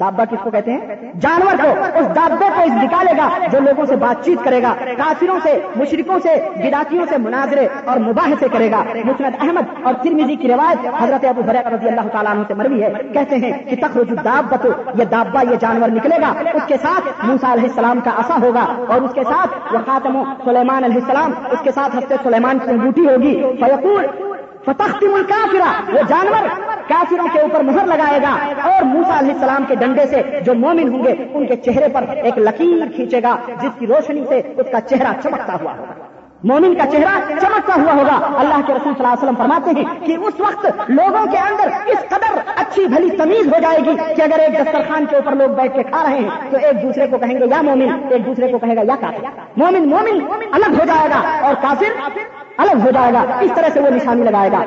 [0.00, 0.80] دابا کس کو کہتے ہیں؟
[1.20, 4.74] جانور کو۔ اس دابے کو اس نکالے گا جو لوگوں سے بات چیت کرے گا،
[4.98, 10.36] کافروں سے مشرقوں سے گراکیوں سے مناظرے اور مباحثے کرے گا۔ مسند احمد اور ترمیزی
[10.36, 13.76] کی روایت حضرت ابو حرا رضی اللہ تعالیٰ عنہ سے مروی ہے۔ کہتے ہیں کہ
[13.76, 18.10] تخرج دابت یہ دابا یہ جانور نکلے گا۔ اس کے ساتھ موسا علیہ السلام کا
[18.10, 22.14] اصا ہوگا اور اس کے ساتھ وہ خاتم سلیمان علیہ السلام، اس کے ساتھ ہفتے
[22.22, 24.29] سلیمان کی انگوٹھی ہوگی۔ فیقول
[24.70, 26.48] فتختم الکافرہ وہ جانور
[26.88, 30.88] کافروں کے اوپر مہر لگائے گا اور موسا علیہ السلام کے ڈنڈے سے جو مومن
[30.88, 34.66] ہوں گے، ان کے چہرے پر ایک لکیر کھینچے گا، جس کی روشنی سے اس
[34.72, 36.09] کا چہرہ چمکتا ہوا ہوگا۔
[36.44, 40.06] مومن کا چہرہ چمکتا ہوا ہوگا۔ اللہ کے رسول صلی اللہ علیہ وسلم فرماتے ہیں
[40.06, 44.22] کہ اس وقت لوگوں کے اندر اس قدر اچھی بھلی تمیز ہو جائے گی کہ
[44.22, 47.18] اگر ایک دسترخوان کے اوپر لوگ بیٹھ کے کھا رہے ہیں تو ایک دوسرے کو
[47.18, 49.24] کہیں گے، یا مومن، ایک دوسرے کو کہے گا یا کافر۔
[49.56, 52.10] مومن مومن، الگ ہو جائے گا اور کافر
[52.56, 54.62] الگ ہو جائے گا۔ اس طرح سے وہ نشانی لگائے گا۔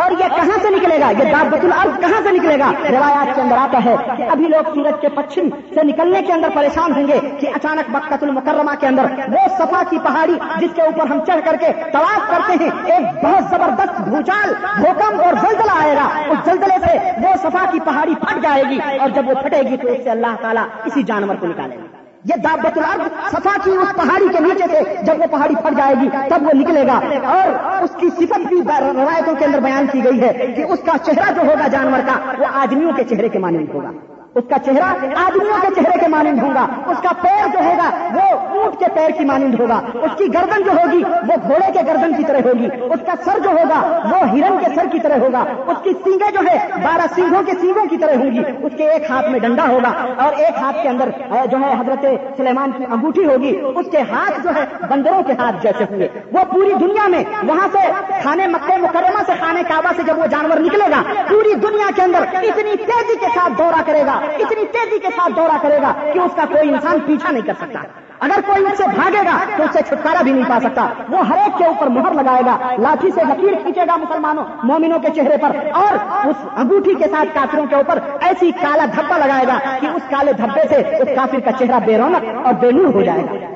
[0.00, 3.40] اور یہ کہاں سے نکلے گا؟ یہ دعوت الارض کہاں سے نکلے گا؟ روایات کے
[3.40, 7.06] اندر آتا ہے کہ ابھی لوگ سورج کے پچھم سے نکلنے کے اندر پریشان ہوں
[7.08, 11.24] گے کہ اچانک مکت المکرمہ کے اندر وہ صفا کی پہاڑی جس کے اوپر ہم
[11.26, 16.08] چڑھ کر کے طواف کرتے ہیں، ایک بہت زبردست بھوچال بھوکم اور زلزلہ آئے گا۔
[16.28, 19.76] اس زلزلے سے وہ صفا کی پہاڑی پھٹ جائے گی اور جب وہ پھٹے گی
[19.76, 21.93] تو اس سے اللہ تعالیٰ اسی جانور کو نکالے گا۔
[22.24, 25.94] یہ دعوت الارض صفا کی اس پہاڑی کے نیچے سے جب وہ پہاڑی پھٹ جائے
[26.02, 28.62] گی، تب وہ نکلے گا۔ اور اس کی صفت بھی
[28.94, 32.32] روایتوں کے اندر بیان کی گئی ہے کہ اس کا چہرہ جو ہوگا جانور کا،
[32.38, 33.90] وہ آدمیوں کے چہرے کے مانند ہوگا۔
[34.34, 34.84] اس کا چہرہ
[35.26, 39.10] آدمیوں کے چہرے کے مانند ہوگا۔ اس کا پیر جو ہوگا، وہ اونٹ کے پیر
[39.10, 42.66] کی مانند ہوگا۔ اس کی گردن جو ہوگی، وہ گھوڑے کے گردن کی طرح ہوگی۔
[42.66, 46.30] اس کا سر جو ہوگا، وہ ہرن کے سر کی طرح ہوگا۔ اس کی سینگیں
[46.32, 49.40] جو ہے بارہ سینگوں کے سینگوں کی طرح ہوں گی اس کے ایک ہاتھ میں
[49.40, 51.08] ڈنڈا ہوگا اور ایک ہاتھ کے اندر
[51.50, 52.06] جو ہے، حضرت
[52.36, 56.08] سلیمان کی انگوٹھی ہوگی۔ اس کے ہاتھ جو ہے بندروں کے ہاتھ جیسے ہوں گے۔
[56.32, 57.92] وہ پوری دنیا میں وہاں سے
[58.22, 62.02] کھانے مکے مکرمہ سے کھانے کعبہ سے جب وہ جانور نکلے گا، پوری دنیا کے
[62.02, 65.92] اندر اتنی تیزی کے ساتھ دورہ کرے گا۔ اتنی تیزی کے ساتھ دورہ کرے گا
[66.12, 67.80] کہ اس کا کوئی انسان پیچھا نہیں کر سکتا۔
[68.20, 71.28] اگر کوئی اس سے بھاگے گا تو اس سے چھٹکارا بھی نہیں پا سکتا۔ وہ
[71.28, 75.08] ہر ایک کے اوپر مہر لگائے گا۔ لاٹھی سے لکیر کھینچے گا مسلمانوں، مومنوں کے
[75.16, 75.94] چہرے پر۔ اور
[76.28, 80.32] اس انگوٹھی کے ساتھ کافروں کے اوپر ایسی کالا دھبا لگائے گا کہ اس کالے
[80.32, 83.46] دھبے سے اس کافر کا چہرہ بے رونق اور بے نور ہو جائے گا۔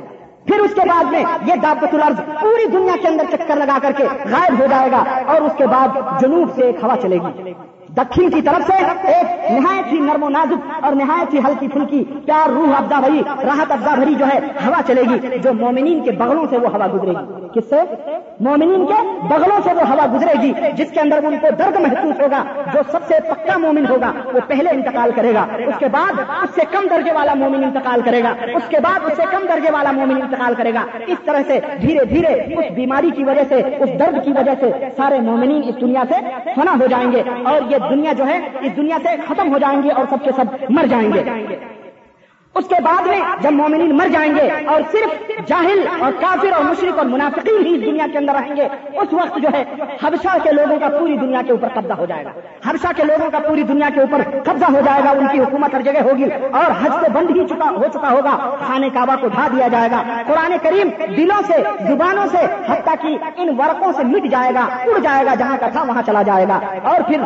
[0.47, 3.93] پھر اس کے بعد میں یہ دعوت الارض پوری دنیا کے اندر چکر لگا کر
[3.97, 7.53] کے غائب ہو جائے گا اور اس کے بعد جنوب سے ایک ہوا چلے گی۔
[7.97, 8.73] دکن کی طرف سے
[9.13, 13.23] ایک نہایت ہی نرم و نازک اور نہایت ہی ہلکی پھلکی پیار روح ابدا بھری،
[13.45, 16.87] راحت ابدا بھری جو ہے، ہوا چلے گی، جو مومنین کے بغلوں سے وہ ہوا
[16.95, 17.77] گزرے گی۔ کس سے؟
[18.41, 22.21] مومنین کے بغلوں سے وہ ہوا گزرے گی، جس کے اندر ان کو درد محسوس
[22.21, 22.45] ہوگا،
[22.75, 26.51] جو سب سے پکا مومن ہوگا، وہ پہلے انتقال کرے گا۔ اس کے بعد اس
[26.55, 29.71] سے کم درجے والا مومن انتقال کرے گا۔ اس کے بعد اس سے کم درجے
[29.71, 33.55] والا مومن انتقال کرے گا۔ اس طرح سے دھیرے دھیرے اس بیماری کی وجہ سے،
[33.55, 36.15] اس درد کی وجہ سے سارے مومنین اس دنیا سے
[36.55, 39.83] فنا ہو جائیں گے۔ اور یہ دنیا جو ہے، اس دنیا سے ختم ہو جائیں
[39.83, 41.23] گے اور سب کے سب مر جائیں گے۔
[42.55, 46.65] اس کے بعد میں جب مومنین مر جائیں گے اور صرف جاہل اور کافر اور
[46.65, 49.65] مشرق اور منافقین ہی اس دنیا کے اندر رہیں گے، اس وقت جو ہے
[50.03, 52.31] حبشہ کے لوگوں کا پوری دنیا کے اوپر قبضہ ہو جائے گا۔
[52.71, 55.75] حبشہ کے لوگوں کا پوری دنیا کے اوپر قبضہ ہو جائے گا، ان کی حکومت
[55.75, 59.29] ہر جگہ ہوگی اور حج سے بند ہی چکا ہو چکا ہوگا۔ خانے کعبہ کو
[59.29, 61.55] ڈھا دیا جائے گا۔ قرآن کریم دلوں سے،
[61.89, 65.69] زبانوں سے حتیٰ کی ان ورقوں سے مٹ جائے گا، اڑ جائے گا، جہاں کا
[65.69, 67.21] تھا وہاں چلا جائے گا۔ اور پھر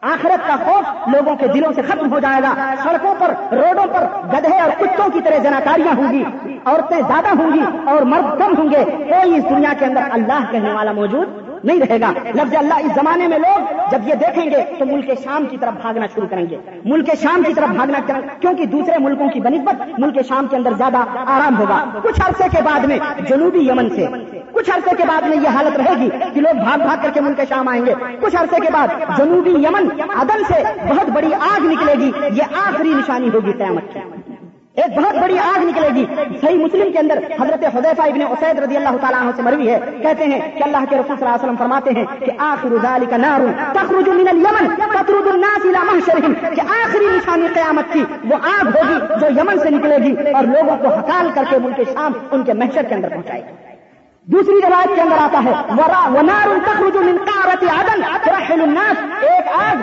[0.00, 4.06] آخرت کا خوف لوگوں کے دلوں سے ختم ہو جائے گا۔ سڑکوں پر، روڈوں پر
[4.32, 6.24] گدھے اور کتوں کی طرح جناکاریاں ہوں گی۔
[6.64, 10.44] عورتیں زیادہ ہوں گی اور مرد کم ہوں گے۔ کوئی اس دنیا کے اندر اللہ
[10.50, 13.60] کہنے والا موجود نہیں رہے گا۔ لفظ اللہ اس زمانے میں لوگ
[13.90, 17.42] جب یہ دیکھیں گے تو ملک شام کی طرف بھاگنا شروع کریں گے۔ ملک شام
[17.42, 21.84] کی طرف بھاگنا کیونکہ دوسرے ملکوں کی بنسبت ملک شام کے اندر زیادہ آرام ہوگا۔
[22.02, 22.98] کچھ عرصے کے بعد میں
[23.28, 24.06] جنوبی یمن سے
[24.52, 27.20] کچھ عرصے کے بعد میں یہ حالت رہے گی کہ لوگ بھاگ بھاگ کر کے
[27.20, 28.88] ملک شام آئیں گے۔ کچھ عرصے کے بعد
[29.18, 34.00] جنوبی یمن عدن سے بہت بڑی آگ نکلے گی۔ یہ آخری نشانی ہوگی قیامت کی۔
[34.82, 36.04] ایک بہت بڑی آگ نکلے گی۔
[36.40, 39.78] صحیح مسلم کے اندر حضرت حضیفہ ابن اسید رضی اللہ تعالیٰ عنہ سے مروی ہے۔
[40.02, 43.12] کہتے ہیں کہ اللہ کے رسول صلی اللہ علیہ وسلم فرماتے ہیں کہ آخر ذالک
[43.24, 48.66] نار تخرج من الیمن تطرد الناس الى محشرهم کہ آخری نشانی قیامت کی وہ آگ
[48.76, 52.44] ہوگی جو یمن سے نکلے گی اور لوگوں کو ہکال کر کے ملک شام ان
[52.50, 53.54] کے محشر کے اندر پہنچائے گی۔
[54.28, 55.52] دوسری روایت کے اندر آتا ہے
[56.14, 58.96] ونار تخرج من قارت عدن ترحل الناس۔
[59.32, 59.78] ایک آگ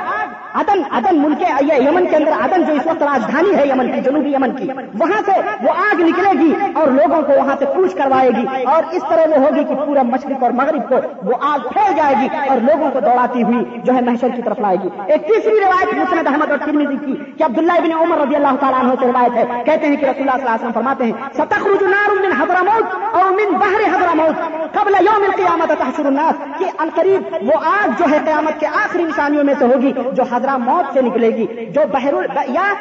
[0.53, 1.43] عدن عدن ملک
[1.79, 4.67] یمن کے اندر عدن جو اس وقت راجدھانی ہے یمن کی، جنوبی یمن کی،
[4.99, 5.31] وہاں سے
[5.61, 9.31] وہ آگ نکلے گی اور لوگوں کو وہاں سے کوچ کروائے گی اور اس طرح
[9.31, 12.91] وہ ہوگی کہ پورا مشرق اور مغرب کو وہ آگ پھیل جائے گی اور لوگوں
[12.91, 16.51] کو دوڑاتی ہوئی جو ہے محشر کی طرف لائے گی۔ ایک تیسری روایت مسند احمد
[16.51, 19.87] اور ترمیزی کی کہ عبداللہ ابن عمر رضی اللہ تعالیٰ عنہ سے روایت ہے۔ کہتے
[19.87, 23.31] ہیں کہ رسول اللہ صلی اللہ علیہ وسلم فرماتے ہیں، ستخرج نار من حضرموت اور
[23.31, 26.59] من بحر حضرموت قبل یوم القیامت تحشر الناس.
[26.59, 30.57] کہ القریب وہ آگ جو ہے قیامت کے آخری نشانیوں میں سے ہوگی جو حضرہ
[30.57, 32.13] موت سے نکلے گی، جو بحر
[32.47, 32.73] یا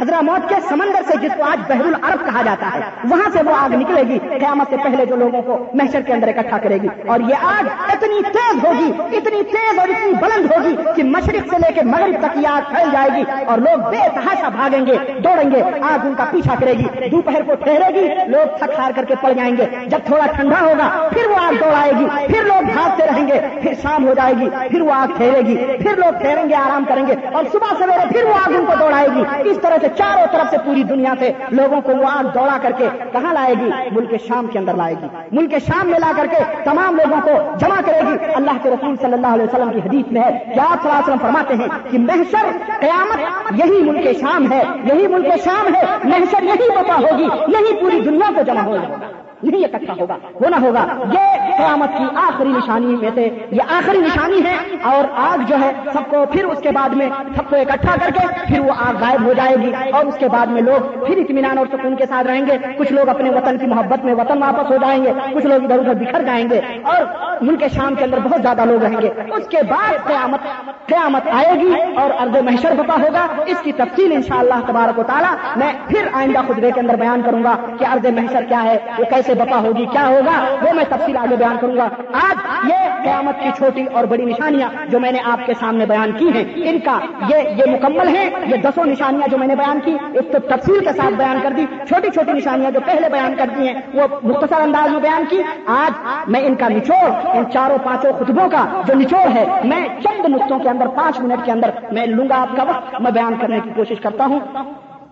[0.00, 3.38] حضرہ موت کے سمندر سے، جس کو آج بحر العرب کہا جاتا ہے، وہاں سے
[3.46, 6.78] وہ آگ نکلے گی، قیامت سے پہلے جو لوگوں کو محشر کے اندر اکٹھا کرے
[6.82, 11.48] گی۔ اور یہ آگ اتنی تیز ہوگی، اتنی تیز اور اتنی بلند ہوگی کہ مشرق
[11.50, 14.86] سے لے کے مغرب تک یہ آگ پھیل جائے گی اور لوگ بے تحاشا بھاگیں
[14.86, 18.78] گے، دوڑیں گے، آگ ان کا پیچھا کرے گی۔ دوپہر کو ٹھہرے گی، لوگ تھک
[18.78, 22.06] ہار کر کے پڑ جائیں گے۔ جب تھوڑا ٹھنڈا ہوگا، پھر وہ آگ دوڑائے گی،
[22.26, 25.56] پھر لوگ بھاگتے رہیں گے، پھر شام ہو جائے گی، پھر وہ آگ ٹھہرے گی،
[25.56, 28.72] پھر لوگ ٹھہریں گے، آرام کریں گے۔ اور صبح سویرے پھر وہ آگ ان کو
[28.80, 32.24] دوڑائے گی۔ اس طرح سے چاروں طرف سے پوری دنیا سے لوگوں کو وہ آگ
[32.24, 35.98] دوڑا کر کے کہاں لائے گی؟ ملک شام کے اندر لائے گی۔ ملک شام میں
[35.98, 39.44] لا کر کے تمام لوگوں کو جمع کرے گی۔ اللہ کے رسول صلی اللہ علیہ
[39.44, 42.46] وسلم کی حدیث میں ہے کہ آپ صلی اللہ علیہ وسلم فرماتے ہیں کہ محشر
[42.80, 43.18] قیامت
[43.50, 48.30] یہی ملک شام ہے، یہی ملک شام ہے، محشر یہی بتا ہوگی، یہی پوری دنیا
[48.36, 49.05] کو جمع ہوگا
[49.42, 54.44] نہیں اکٹھا ہوگا، ہونا ہوگا۔ یہ قیامت کی آخری نشانی میں سے یہ آخری نشانی
[54.44, 57.96] ہے اور آگ جو ہے سب کو پھر اس کے بعد میں سب کو اکٹھا
[58.04, 61.04] کر کے پھر وہ آگ غائب ہو جائے گی اور اس کے بعد میں لوگ
[61.06, 64.14] پھر اطمینان اور سکون کے ساتھ رہیں گے۔ کچھ لوگ اپنے وطن کی محبت میں
[64.14, 67.02] وطن واپس ہو جائیں گے، کچھ لوگ ادھر ادھر بکھر جائیں گے اور
[67.40, 70.40] ملک شام کے اندر بہت زیادہ لوگ رہیں گے۔ اس کے بعد قیامت
[70.86, 74.98] قیامت آئے گی اور ارد محشر بتا ہوگا۔ اس کی تفصیل ان شاء اللہ تبارک
[74.98, 78.62] و تعالیٰ میں پھر آئندہ خطبے کے اندر بیان کروں گا کہ ارد محشر کیا
[78.64, 82.36] ہے وہ کیسے بتا ہوگی کیا ہوگا، وہ میں تفصیل آگے بیان کروں گا۔ آج
[82.70, 86.28] یہ قیامت کی چھوٹی اور بڑی نشانیاں جو میں نے آپ کے سامنے بیان کی
[86.34, 86.98] ہیں، ان کا
[87.28, 90.78] یہ یہ مکمل ہے یہ دسوں نشانیاں جو میں نے بیان کی، ایک تو تفصیل
[90.78, 94.02] کے ساتھ بیان کر دی، چھوٹی چھوٹی نشانیاں جو پہلے بیان کر دی ہیں، وہ
[94.22, 95.92] مختصر انداز میں بیان کی۔ آج
[96.28, 100.58] میں ان کا نچوڑ، ان چاروں پانچوں خطبوں کا جو نچوڑ ہے، میں چند نقطوں
[100.58, 103.60] کے اندر، پانچ منٹ کے اندر میں لوں گا آپ کا وقت، میں بیان کرنے
[103.64, 104.40] کی کوشش کرتا ہوں۔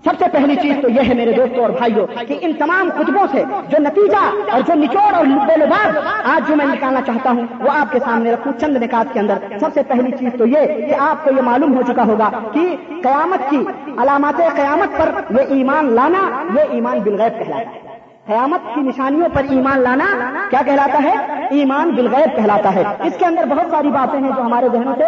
[0.04, 3.26] سب سے پہلی چیز تو یہ ہے میرے دوستوں اور بھائیوں کہ ان تمام خطبوں
[3.32, 5.24] سے جو نتیجہ اور جو نچوڑ اور
[5.58, 9.20] لباس آج جو میں نکالنا چاہتا ہوں، وہ آپ کے سامنے رکھوں چند نکات کے
[9.20, 12.30] اندر۔ سب سے پہلی چیز تو یہ کہ آپ کو یہ معلوم ہو چکا ہوگا
[12.52, 13.64] کہ قیامت کی
[13.98, 17.93] علامات قیامت پر یہ ایمان لانا، یہ ایمان بالغیب کہلاتا ہے۔
[18.26, 20.04] قیامت کی نشانیوں پر ایمان لانا
[20.50, 24.42] کیا کہلاتا ہے؟ ایمان بالغیب کہلاتا ہے۔ اس کے اندر بہت ساری باتیں ہیں جو
[24.42, 25.04] ہمارے ذہنوں سے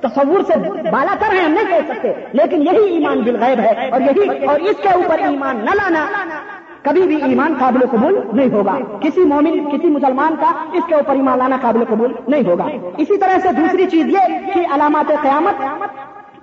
[0.00, 0.54] تصور سے
[0.90, 4.60] بالا کر ہیں، ہم نہیں کہہ سکتے، لیکن یہی ایمان بالغیب ہے اور یہی اور
[4.60, 6.06] اس کے اوپر ایمان نہ لانا
[6.82, 11.14] کبھی بھی ایمان قابل قبول نہیں ہوگا۔ کسی مومن، کسی مسلمان کا اس کے اوپر
[11.14, 12.64] ایمان لانا قابل قبول نہیں ہوگا۔
[12.96, 15.62] اسی طرح سے دوسری چیز یہ کہ علامات قیامت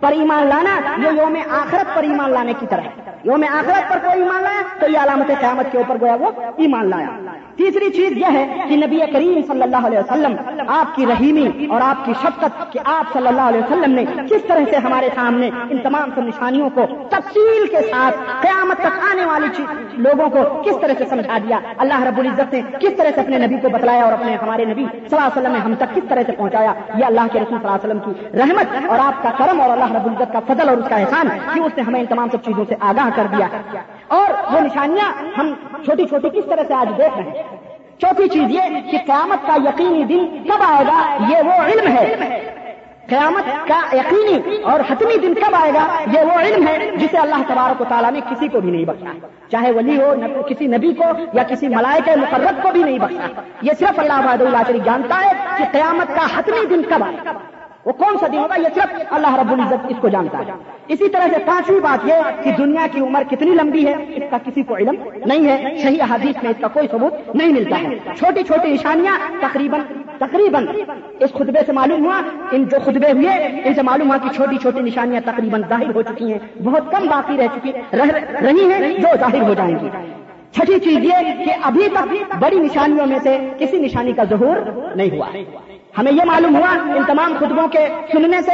[0.01, 2.81] پر ایمان لانا یہ یوم آخرت پر ایمان لانے کی طرح
[3.23, 6.89] یوم آخرت پر کوئی ایمان لایا تو یہ علامت قیامت کے اوپر گویا وہ ایمان
[6.89, 7.07] لایا۔
[7.55, 10.35] تیسری چیز یہ ہے کہ نبی کریم صلی اللہ علیہ وسلم،
[10.67, 14.47] آپ کی رحیمی اور آپ کی شفقت کہ آپ صلی اللہ علیہ وسلم نے کس
[14.47, 19.25] طرح سے ہمارے سامنے ان تمام سب نشانیوں کو تفصیل کے ساتھ قیامت تک آنے
[19.25, 19.47] والی
[19.97, 23.37] لوگوں کو کس طرح سے سمجھا دیا۔ اللہ رب العزت نے کس طرح سے اپنے
[23.45, 26.09] نبی کو بتلایا اور اپنے ہمارے نبی صلی اللہ علیہ وسلم نے ہم تک کس
[26.09, 29.23] طرح سے پہنچایا۔ یہ اللہ کے رسول صلی اللہ علیہ وسلم کی رحمت اور آپ
[29.23, 31.83] کا کرم اور اللہ رب العزت کا فضل اور اس کا احسان کہ اس نے
[31.83, 33.47] ہمیں ان تمام سب چیزوں سے آگاہ کر دیا۔
[34.07, 35.53] اور وہ نشانیاں ہم
[35.85, 37.43] چھوٹی چھوٹی کس طرح سے آج دیکھ رہے ہیں۔
[37.99, 38.61] چوتھی چیز یہ
[38.91, 42.15] کہ قیامت کا یقینی دن کب آئے گا، یہ وہ علم ہے۔
[43.09, 47.35] قیامت کا یقینی اور حتمی دن کب آئے گا، یہ وہ علم ہے جسے اللہ
[47.47, 50.13] تبارک و تعالیٰ نے کسی کو بھی نہیں بخشا۔ چاہے ولی ہو
[50.49, 51.03] کسی نبی کو
[51.33, 55.21] یا کسی ملائکہ مقرر کو بھی نہیں بخشا۔ یہ صرف اللہ عباد اللہ شریف جانتا
[55.25, 57.31] ہے کہ قیامت کا حتمی دن کب آئے گا۔
[57.85, 60.51] وہ کون سا دن ہوگا؟ یہ صرف اللہ رب العزت اس کو جانتا ہے۔
[60.87, 62.13] اسی طرح سے پانچویں بات یہ
[62.43, 64.95] کہ دنیا کی عمر کتنی لمبی ہے، اس کا کسی کو علم
[65.25, 69.17] نہیں ہے، صحیح حدیث میں اس کا کوئی ثبوت نہیں ملتا ہے۔ چھوٹی چھوٹی نشانیاں
[69.41, 69.79] تقریباً
[70.17, 70.67] تقریباً
[71.19, 72.21] اس خطبے سے معلوم ہوا،
[72.51, 76.01] ان جو خطبے ہوئے، ان سے معلوم ہوا کہ چھوٹی چھوٹی نشانیاں تقریباً ظاہر ہو
[76.01, 77.71] چکی ہیں۔ بہت کم باقی رہ چکی
[78.41, 79.89] رہی ہیں جو ظاہر ہو جائیں گی۔
[80.51, 84.57] چھٹی چیز یہ کہ ابھی تک بڑی نشانیوں میں سے کسی نشانی کا ظہور
[84.95, 85.27] نہیں ہوا۔
[85.97, 87.79] ہمیں یہ معلوم ہوا ان تمام خطبوں کے
[88.11, 88.51] سننے سے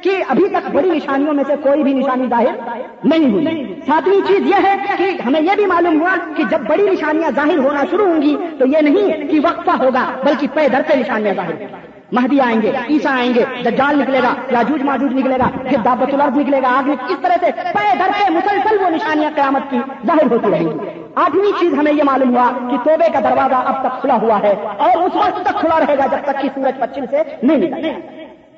[0.00, 2.56] کہ ابھی تک بڑی نشانیوں میں سے کوئی بھی نشانی ظاہر
[3.04, 6.82] نہیں ہوئی۔ ساتویں چیز یہ ہے کہ ہمیں یہ بھی معلوم ہوا کہ جب بڑی
[6.90, 10.82] نشانیاں ظاہر ہونا شروع ہوں گی تو یہ نہیں کہ وقفہ ہوگا، بلکہ پے در
[10.88, 11.64] سے نشانیاں ظاہر۔
[12.12, 16.14] مہدی آئیں گے عیسا آئیں گے، دجال نکلے گا، یاجوج ماجوج نکلے گا پھر دعوت
[16.14, 19.78] الارض نکلے گا، آگ اس طرح سے پے در سے مسلسل وہ نشانیاں قیامت کی
[20.06, 23.80] ظاہر ہوتی رہیں گی۔ آٹھویں چیز ہمیں یہ معلوم ہوا کہ توبے کا دروازہ اب
[23.82, 26.80] تک کھلا ہوا ہے اور اس وقت تک کھلا رہے گا جب تک کہ سورج
[26.80, 27.92] پچھم سے نہیں نکلے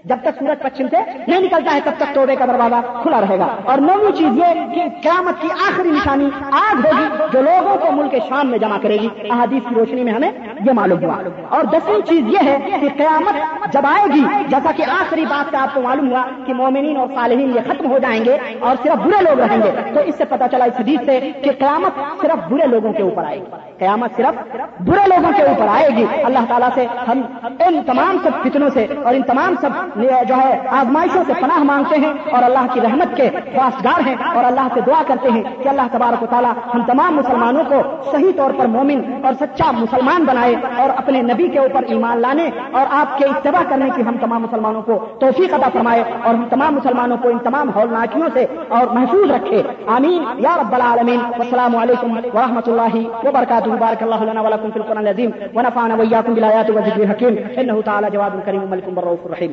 [0.06, 0.96] جب تک سورج پچھم سے
[1.26, 4.74] نہیں نکلتا ہے تب تک توبے کا دروازہ کھلا رہے گا۔ اور نویں چیز یہ
[4.74, 8.96] کہ قیامت کی آخری نشانی آگ ہوگی جو لوگوں کو ملک شام میں جمع کرے
[8.96, 10.32] گی۔ احادیث کی روشنی میں ہمیں
[10.66, 11.14] یہ معلوم ہوا۔
[11.48, 13.34] اور دسویں چیز یہ ہے کہ قیامت
[13.72, 17.06] جب آئے گی، جیسا کہ آخری بات کا آپ کو معلوم ہوا کہ مومنین اور
[17.14, 20.24] صالحین یہ ختم ہو جائیں گے اور صرف برے لوگ رہیں گے۔ تو اس سے
[20.24, 23.44] پتا چلا اس حدیث سے کہ قیامت صرف برے لوگوں کے اوپر آئے گی۔
[23.78, 27.20] قیامت صرف برے لوگوں کے اوپر آئے گی۔ اللہ تعالیٰ سے ہم
[27.60, 32.00] ان تمام سب فتنوں سے اور ان تمام سب جو ہے، آزمائشوں سے پناہ مانگتے
[32.00, 35.68] ہیں اور اللہ کی رحمت کے خواصگار ہیں اور اللہ سے دعا کرتے ہیں کہ
[35.68, 37.82] اللہ تبارک و تعالیٰ ہم تمام مسلمانوں کو
[38.12, 42.50] صحیح طور پر مومن اور سچا مسلمان بنائے اور اپنے نبی کے اوپر ایمان لانے
[42.72, 46.44] اور آپ کے اتباع کرنے کی ہم تمام مسلمانوں کو توفیق ادا فرمائے اور ہم
[46.50, 51.76] تمام مسلمانوں کو ان تمام ہولناکیوں سے اور محفوظ رکھے۔ آمین۔ یا رب العالمین، السلام
[51.76, 57.00] علیکم ورحمۃ اللہ وبرکاتہ۔ بارک اللہ لنا ولکم فی القرآن العظیم ونفعنا وإياكم بالآيات والذكر
[57.00, 59.52] الحكيم إنه تعالى جواد كريم ملك بالرؤوف الرحيم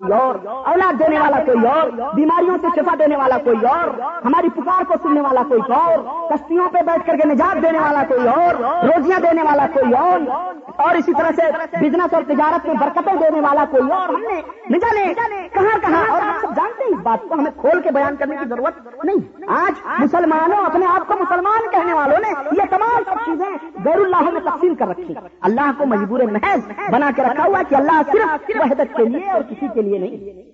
[0.00, 3.88] اور، اولاد دینے والا کوئی اور، بیماریوں سے شفا دینے والا کوئی اور،
[4.24, 5.98] ہماری پکار کو سننے والا کوئی اور،
[6.30, 8.54] کشتیوں پہ بیٹھ کر کے نجات دینے والا کوئی اور،
[8.84, 10.20] روزیاں دینے والا کوئی اور
[10.76, 11.42] اور اسی طرح سے
[11.80, 14.40] بزنس اور تجارت میں برکتیں دینے والا کوئی اور۔ ہم نے
[14.70, 15.02] نہ جانے
[15.54, 18.36] کہاں کہاں، اور ہم سب جانتے ہیں اس بات کو، ہمیں کھول کے بیان کرنے
[18.36, 23.24] کی ضرورت نہیں۔ آج مسلمانوں، اپنے آپ کو مسلمان کہنے والوں نے یہ تمام سب
[23.26, 23.46] چیزیں
[23.84, 25.14] غیر اللہ میں تقسیم کر رکھی۔
[25.50, 29.42] اللہ کو مجبور محض بنا کے رکھا ہوا کہ اللہ صرف وحدت کے لیے اور
[29.50, 30.50] کسی کے لیے نہیں۔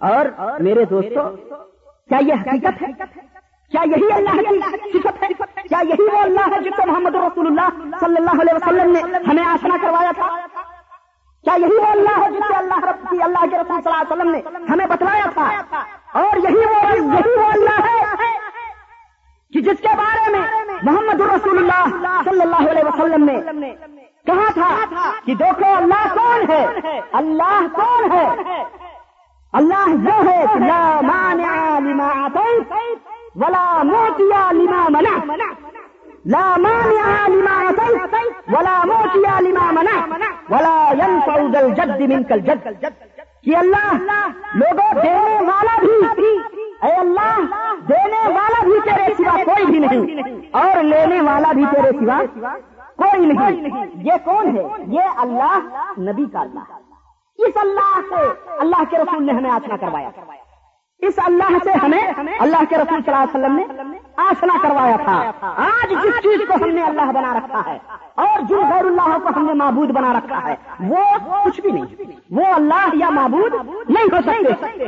[0.00, 0.26] اور
[0.60, 1.28] میرے دوستو،
[2.08, 2.92] کیا یہ حقیقت ہے؟
[3.72, 4.40] کیا یہی اللہ
[4.84, 5.28] کی صفت ہے؟
[5.68, 7.68] کیا یہی وہ اللہ ہے جس کو محمد رسول اللہ
[8.00, 10.36] صلی اللہ علیہ وسلم نے ہمیں آسنا کروایا تھا؟
[11.44, 14.12] کیا یہی وہ اللہ ہے جس سے اللہ رب کی، اللہ کے رسول صلی اللہ
[14.12, 15.82] علیہ وسلم نے ہمیں بتلایا تھا؟
[16.12, 18.34] اور یہی وہ یہی وہ اللہ ہے
[19.52, 20.40] کہ جس کے بارے میں
[20.82, 21.84] محمد رسول اللہ
[22.24, 23.74] صلی اللہ علیہ وسلم نے
[24.26, 28.62] کہا تھا کہ دیکھو اللہ کون ہے؟ اللہ کون ہے؟
[29.54, 32.72] اللہ جو ہے لا مانع لما عطیت
[33.36, 35.14] ولا موتیا لما منع
[36.26, 38.14] لا مانع لما عطیت
[38.48, 39.96] ولا موتیا لما منع
[40.50, 42.66] ولا ينفع ذا الجد منك الجد
[43.44, 43.90] کہ اللہ
[44.60, 46.30] لوگوں دینے والا بھی
[46.84, 47.52] اے اللہ
[47.88, 52.18] دینے والا بھی تیرے سوا کوئی بھی نہیں اور لینے والا بھی تیرے سوا
[52.96, 55.58] کوئی نہیں یہ کون ہے؟ یہ اللہ
[55.98, 56.72] نبی کا اللہ۔
[57.38, 60.10] اس اللہ سے اللہ کے رسول نے ہمیں آسنا کروایا۔
[60.98, 62.02] اس اللہ سے ہمیں
[62.38, 66.64] اللہ کے رسول صلی اللہ علیہ وسلم نے آسنا کروایا تھا۔ آج جس چیز کو
[66.64, 67.78] ہم نے اللہ بنا رکھا ہے
[68.14, 71.04] اور جن غیر اللہ کو ہم نے معبود بنا رکھا ہے وہ
[71.44, 73.54] کچھ بھی نہیں۔ وہ اللہ یا معبود
[73.88, 74.84] نہیں ہو سکتے۔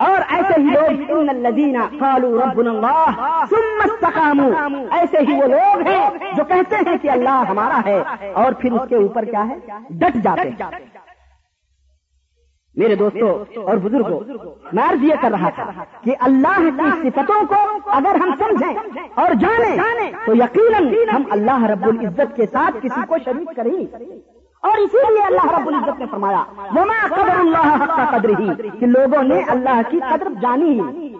[0.00, 4.66] اور ایسے ہی لوگ، ان الذین قالوا ربنا اللہ، ثم استقاموا.
[4.98, 8.00] ایسے ہی وہ لوگ ہیں جو کہتے ہیں کہ اللہ ہمارا ہے،
[8.34, 9.56] اور پھر اس کے اوپر کیا ہے؟
[9.90, 10.88] ڈٹ جاتے ہیں۔
[12.76, 13.28] میرے دوستو
[13.60, 14.18] اور بزرگوں
[14.72, 17.56] میں عرض یہ کر رہا تھا کہ اللہ کی صفتوں کو
[17.92, 18.74] اگر ہم سمجھیں
[19.14, 19.76] اور جانیں،
[20.26, 23.80] تو یقیناً ہم اللہ رب العزت کے ساتھ کسی کو شریک کریں۔
[24.64, 26.42] اور اسی لیے اللہ رب العزت نے فرمایا،
[26.74, 31.14] وما قدر اللہ حق کا قدر ہی کہ لوگوں نے اللہ کی قدر جانی ہی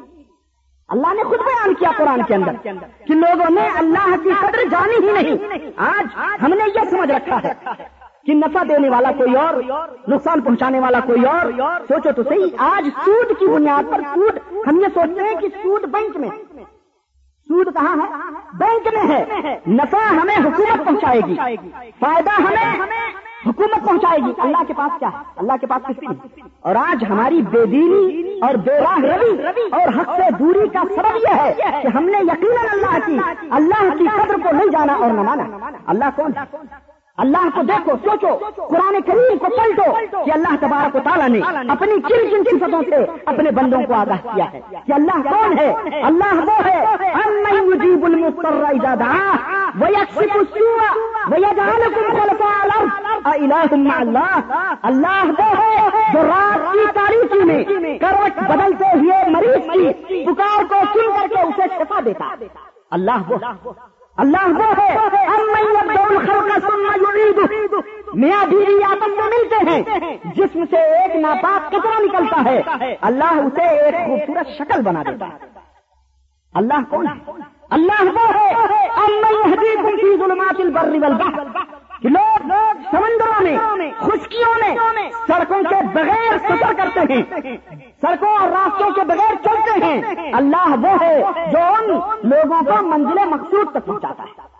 [0.91, 2.55] اللہ نے خود بیان کیا قرآن کے اندر
[3.07, 7.39] کہ لوگوں نے اللہ کی قدر جانی ہی نہیں۔ آج ہم نے یہ سمجھ رکھا
[7.45, 7.53] ہے
[8.27, 9.55] کہ نفع دینے والا کوئی اور،
[10.09, 11.53] نقصان پہنچانے والا کوئی اور۔
[11.89, 15.85] سوچو تو صحیح، آج سود کی بنیاد پر سود، ہم یہ سوچتے ہیں کہ سود
[15.93, 16.31] بینک میں
[17.51, 18.13] سود کہاں ہے؟
[18.53, 21.35] بینک میں ہے۔ نفع ہمیں حکومت پہنچائے گی۔
[22.01, 22.87] فائدہ ہمیں
[23.47, 27.05] حکومت پہنچائے گی۔ اللہ کے پاس کیا ہے؟ اللہ کے پاس کچھ نہیں۔ اور آج
[27.11, 31.55] ہماری بے دینی اور بے راہ روی اور حق سے دوری کا سبب یہ ہے
[31.83, 33.19] کہ ہم نے یقیناً اللہ کی
[33.51, 36.31] اللہ کی قدر کو نہیں جانا اور نہ مانا۔ اللہ کون
[37.21, 38.37] اللہ کو دیکھو، سوچو،
[38.67, 39.93] قرآن کریم کو پلٹو
[40.25, 44.35] کہ اللہ تبارک و تعالیٰ نے اپنی کن کن صفتوں سے اپنے بندوں کو آگاہ
[44.35, 45.73] کیا ہے کہ اللہ کون ہے؟
[46.03, 46.85] اللہ وہ ہے۔
[47.61, 48.95] يجيب المضطر اذا
[50.17, 50.91] السوء
[53.25, 53.95] الارض مع
[54.83, 60.75] اللہ وہ ہے جو رات کی تاریخی میں کروٹ بدلتے ہوئے مریض کی پکار کو
[60.93, 62.25] سن کر کے اسے شفا دیتا۔
[62.91, 63.73] اللہ وہ
[64.17, 64.97] اللہ وہ ہے۔
[68.15, 69.83] میاں بیوی آپس میں ملتے ہیں،
[70.25, 72.63] جسم سے ایک ناپاک کچرا نکلتا ہے۔
[73.01, 75.47] اللہ اسے ایک خوبصورت شکل بنا دیتا ہے۔
[76.55, 77.33] اللہ کون ہے؟
[77.71, 78.55] اللہ وہ ہے۔
[80.19, 81.45] ظلمات البر والبحر۔
[82.03, 82.47] کہ لوگ
[82.91, 83.57] سمندروں میں،
[83.99, 84.77] خشکیوں میں
[85.27, 87.23] سڑکوں کے بغیر سفر کرتے ہیں۔
[88.01, 90.01] سڑکوں اور راستوں کے بغیر چلتے ہیں۔
[90.33, 91.21] اللہ وہ ہے
[91.53, 91.89] جو ان
[92.23, 94.60] لوگوں کو منزل مقصود تک پہنچاتا ہے۔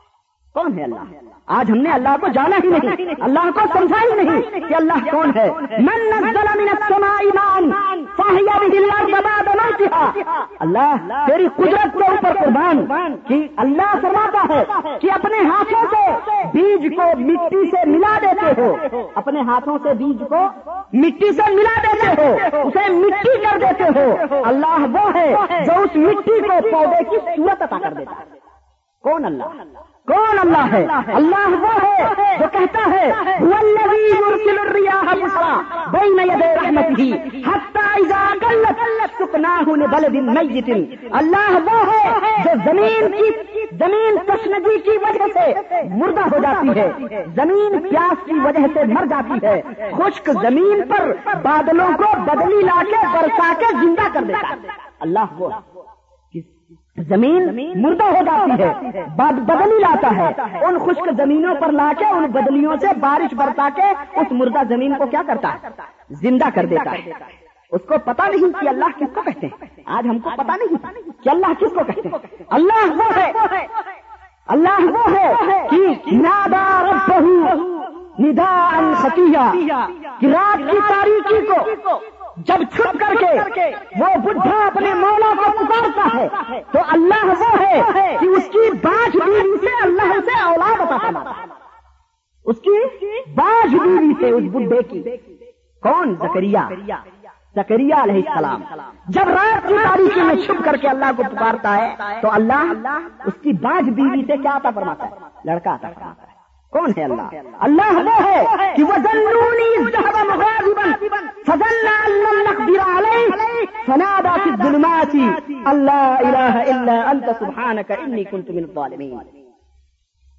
[0.55, 1.03] کون ہے اللہ؟
[1.47, 5.11] آج ہم نے اللہ کو جانا ہی نہیں۔ اللہ کو سمجھا ہی نہیں کہ اللہ
[5.11, 7.71] کون ہے۔ من نزل من السماء ایمان
[8.17, 10.95] فاہیا به الارض بعد موتها اللہ
[11.27, 14.65] تیری قدرت کے اوپر قربان کہ اللہ فرماتا ہے
[14.99, 16.05] کہ اپنے ہاتھوں سے
[16.53, 20.45] بیج کو مٹی سے ملا دیتے ہو۔ اپنے ہاتھوں سے بیج کو
[20.93, 25.97] مٹی سے ملا دیتے ہو۔ اسے مٹی کر دیتے ہو۔ اللہ وہ ہے جو اس
[25.97, 28.50] مٹی کو پودے کی صورت عطا کر دیتا ہے۔
[29.05, 29.53] کون اللہ
[30.11, 30.85] کون اللہ ہے؟
[31.19, 33.07] اللہ وہ ہے جو کہتا ہے
[33.41, 35.55] والذی یرسل الریاح بشرا
[35.93, 37.07] بین یدی رحمتہ
[37.47, 39.37] حتی اذا قلت
[39.83, 40.69] لبلد میت.
[41.21, 42.05] اللہ وہ ہے
[42.45, 48.39] جو زمین کی، زمین تشنگی کی وجہ سے مردہ ہو جاتی ہے، زمین پیاس کی
[48.45, 49.61] وجہ سے مر جاتی ہے،
[49.97, 51.13] خشک زمین پر
[51.43, 54.55] بادلوں کو بدلی لا کے برسا کے زندہ کر دیتا
[55.01, 55.51] اللہ وہ
[57.09, 57.47] زمین
[57.83, 60.33] مردہ ہو جاتی ہے بعد بدلی لاتا ہے۔
[60.65, 63.83] ان خشک زمینوں پر لا کے، ان بدلیوں سے بارش برتا کے
[64.21, 65.69] اس مردہ زمین کو کیا کرتا ہے؟
[66.11, 67.11] زندہ کر دیتا ہے۔
[67.71, 70.77] اس کو پتا نہیں کہ اللہ کس کو کہتے ہیں۔ آج ہم کو پتا نہیں
[71.25, 73.33] کہ اللہ کس کو کہتے ہیں۔ اللہ وہ ہے۔
[74.49, 75.35] اللہ وہ ہے
[75.71, 75.77] کہ
[76.13, 77.47] نادا ربہو
[78.19, 78.81] نداء
[80.19, 81.47] کہ رات کی تاریخی
[81.77, 82.01] کو
[82.47, 83.63] جب چھپ کر کے
[84.01, 86.29] وہ بڈھا اپنے مولا کو پکارتا ہے،
[86.73, 87.83] تو اللہ وہ ہے
[88.21, 91.47] کہ اس کی باج بیوی سے اللہ اسے اولاد عطا فرماتا ہے۔
[92.45, 95.03] اس کی باج بیوی سے اس بڈھے کی۔
[95.83, 96.69] کون؟ زکریا۔
[97.57, 98.63] زکریا علیہ السلام۔
[99.09, 102.73] جب رات کی تاریخی میں چھپ کر کے اللہ کو پکارتا ہے، تو اللہ
[103.27, 105.11] اس کی باج بیوی سے کیا عطا فرماتا ہے؟
[105.45, 106.30] لڑکا عطا فرماتا ہے۔
[106.73, 107.93] کون ہے اللہ؟ اللہ؟
[108.43, 109.71] وہ ہے کہ وہ ضرونی
[111.47, 111.87] فضل
[112.25, 113.29] لم نقدر عليه
[113.87, 115.15] فنادى في الظلمات
[115.73, 119.19] الله اله الا انت سبحانك اني كنت من الظالمين۔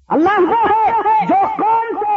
[0.08, 2.16] اللہ وہ ہے جو قوم سے